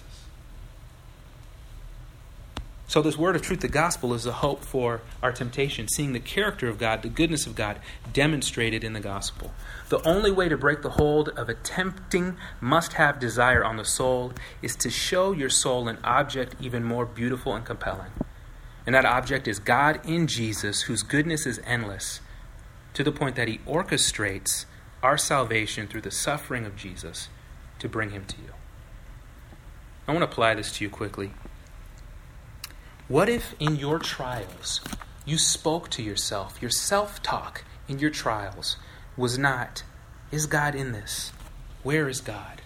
So, 2.89 3.03
this 3.03 3.18
word 3.18 3.36
of 3.36 3.43
truth, 3.43 3.61
the 3.61 3.68
gospel, 3.68 4.14
is 4.14 4.24
a 4.24 4.32
hope 4.32 4.64
for 4.64 5.03
our 5.22 5.30
temptation, 5.30 5.89
seeing 5.89 6.14
the 6.14 6.20
character 6.20 6.68
of 6.68 6.78
God, 6.78 7.03
the 7.03 7.11
goodness 7.11 7.47
of 7.47 7.55
God 7.55 7.78
demonstrated 8.14 8.82
in 8.82 8.95
the 8.95 9.01
gospel. 9.01 9.53
The 9.91 10.03
only 10.09 10.30
way 10.30 10.49
to 10.49 10.57
break 10.57 10.80
the 10.80 10.93
hold 10.93 11.28
of 11.28 11.51
a 11.51 11.55
tempting, 11.55 12.39
must 12.62 12.95
have 12.95 13.20
desire 13.20 13.62
on 13.62 13.76
the 13.76 13.84
soul 13.84 14.32
is 14.62 14.74
to 14.76 14.89
show 14.89 15.32
your 15.32 15.51
soul 15.51 15.86
an 15.86 15.99
object 16.03 16.57
even 16.62 16.82
more 16.82 17.05
beautiful 17.05 17.55
and 17.55 17.62
compelling. 17.62 18.11
And 18.86 18.95
that 18.95 19.05
object 19.05 19.47
is 19.47 19.59
God 19.59 20.01
in 20.07 20.26
Jesus, 20.26 20.82
whose 20.82 21.03
goodness 21.03 21.45
is 21.45 21.61
endless, 21.66 22.22
to 22.95 23.05
the 23.05 23.12
point 23.12 23.36
that 23.36 23.49
he 23.49 23.59
orchestrates 23.66 24.64
our 25.03 25.18
salvation 25.18 25.89
through 25.89 26.01
the 26.01 26.11
suffering 26.11 26.64
of 26.64 26.74
Jesus 26.74 27.28
to 27.80 27.89
bring 27.89 28.12
him 28.12 28.24
to 28.24 28.36
you. 28.39 28.55
I 30.07 30.12
want 30.12 30.22
to 30.22 30.30
apply 30.30 30.55
this 30.55 30.72
to 30.72 30.84
you 30.84 30.89
quickly. 30.89 31.32
What 33.09 33.30
if 33.30 33.54
in 33.59 33.76
your 33.76 33.98
trials 33.98 34.82
you 35.24 35.38
spoke 35.38 35.88
to 35.90 36.02
yourself, 36.02 36.61
your 36.61 36.70
self 36.70 37.22
talk 37.22 37.64
in 37.88 37.98
your 37.98 38.11
trials 38.11 38.76
was 39.16 39.38
not, 39.38 39.82
Is 40.30 40.44
God 40.44 40.74
in 40.74 40.92
this? 40.92 41.32
Where 41.82 42.06
is 42.11 42.20
God? 42.20 42.61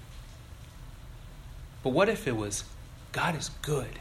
But 1.85 1.91
what 1.91 2.09
if 2.09 2.27
it 2.27 2.37
was, 2.37 2.65
God 3.13 3.37
is 3.37 3.51
good? 3.63 4.01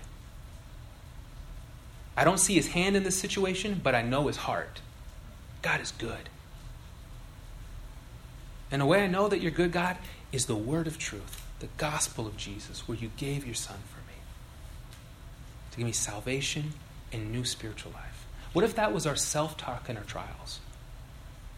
I 2.17 2.23
don't 2.23 2.39
see 2.39 2.55
his 2.55 2.69
hand 2.69 2.95
in 2.95 3.03
this 3.03 3.19
situation, 3.19 3.79
but 3.83 3.93
I 3.93 4.01
know 4.01 4.25
his 4.25 4.37
heart. 4.37 4.81
God 5.61 5.79
is 5.79 5.91
good. 5.91 6.27
And 8.71 8.81
the 8.81 8.85
way 8.87 9.03
I 9.03 9.07
know 9.07 9.27
that 9.27 9.41
you're 9.41 9.51
good, 9.51 9.71
God, 9.71 9.97
is 10.31 10.47
the 10.47 10.55
word 10.55 10.87
of 10.87 10.97
truth, 10.97 11.45
the 11.59 11.69
gospel 11.77 12.25
of 12.25 12.35
Jesus, 12.35 12.87
where 12.87 12.97
you 12.97 13.11
gave 13.15 13.45
your 13.45 13.55
son 13.55 13.77
for 13.93 14.00
to 15.71 15.77
give 15.77 15.85
me 15.85 15.91
salvation 15.91 16.73
and 17.11 17.31
new 17.31 17.45
spiritual 17.45 17.91
life? 17.93 18.25
What 18.53 18.65
if 18.65 18.75
that 18.75 18.93
was 18.93 19.07
our 19.07 19.15
self 19.15 19.57
talk 19.57 19.89
in 19.89 19.97
our 19.97 20.03
trials? 20.03 20.59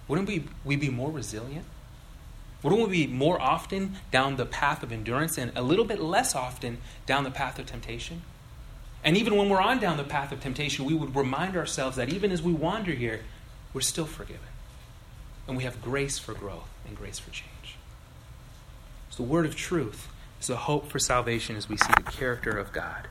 Wouldn't 0.07 0.27
we, 0.27 0.45
we 0.63 0.75
be 0.75 0.89
more 0.89 1.11
resilient? 1.11 1.65
Wouldn't 2.61 2.89
we 2.89 3.05
be 3.05 3.13
more 3.13 3.41
often 3.41 3.95
down 4.11 4.37
the 4.37 4.45
path 4.45 4.83
of 4.83 4.91
endurance 4.91 5.37
and 5.37 5.51
a 5.55 5.61
little 5.61 5.85
bit 5.85 5.99
less 5.99 6.35
often 6.35 6.77
down 7.05 7.23
the 7.23 7.31
path 7.31 7.59
of 7.59 7.65
temptation? 7.65 8.21
And 9.03 9.17
even 9.17 9.35
when 9.35 9.49
we're 9.49 9.61
on 9.61 9.79
down 9.79 9.97
the 9.97 10.03
path 10.03 10.31
of 10.31 10.39
temptation, 10.39 10.85
we 10.85 10.93
would 10.93 11.13
remind 11.15 11.57
ourselves 11.57 11.97
that 11.97 12.09
even 12.13 12.31
as 12.31 12.41
we 12.41 12.53
wander 12.53 12.93
here, 12.93 13.21
we're 13.73 13.81
still 13.81 14.05
forgiven. 14.05 14.47
And 15.45 15.57
we 15.57 15.63
have 15.63 15.81
grace 15.81 16.17
for 16.17 16.33
growth 16.33 16.69
and 16.87 16.95
grace 16.95 17.19
for 17.19 17.31
change. 17.31 17.75
So 19.09 19.23
the 19.23 19.29
word 19.29 19.45
of 19.45 19.55
truth 19.55 20.07
is 20.39 20.49
a 20.49 20.55
hope 20.55 20.89
for 20.89 20.99
salvation 20.99 21.57
as 21.57 21.67
we 21.67 21.75
see 21.75 21.91
the 21.97 22.03
character 22.03 22.57
of 22.57 22.71
God. 22.71 23.07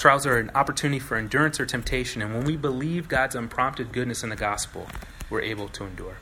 Trials 0.00 0.24
are 0.24 0.38
an 0.38 0.50
opportunity 0.54 0.98
for 0.98 1.18
endurance 1.18 1.60
or 1.60 1.66
temptation, 1.66 2.22
and 2.22 2.32
when 2.32 2.44
we 2.44 2.56
believe 2.56 3.06
God's 3.06 3.34
unprompted 3.34 3.92
goodness 3.92 4.22
in 4.22 4.30
the 4.30 4.34
gospel, 4.34 4.86
we're 5.28 5.42
able 5.42 5.68
to 5.68 5.84
endure. 5.84 6.16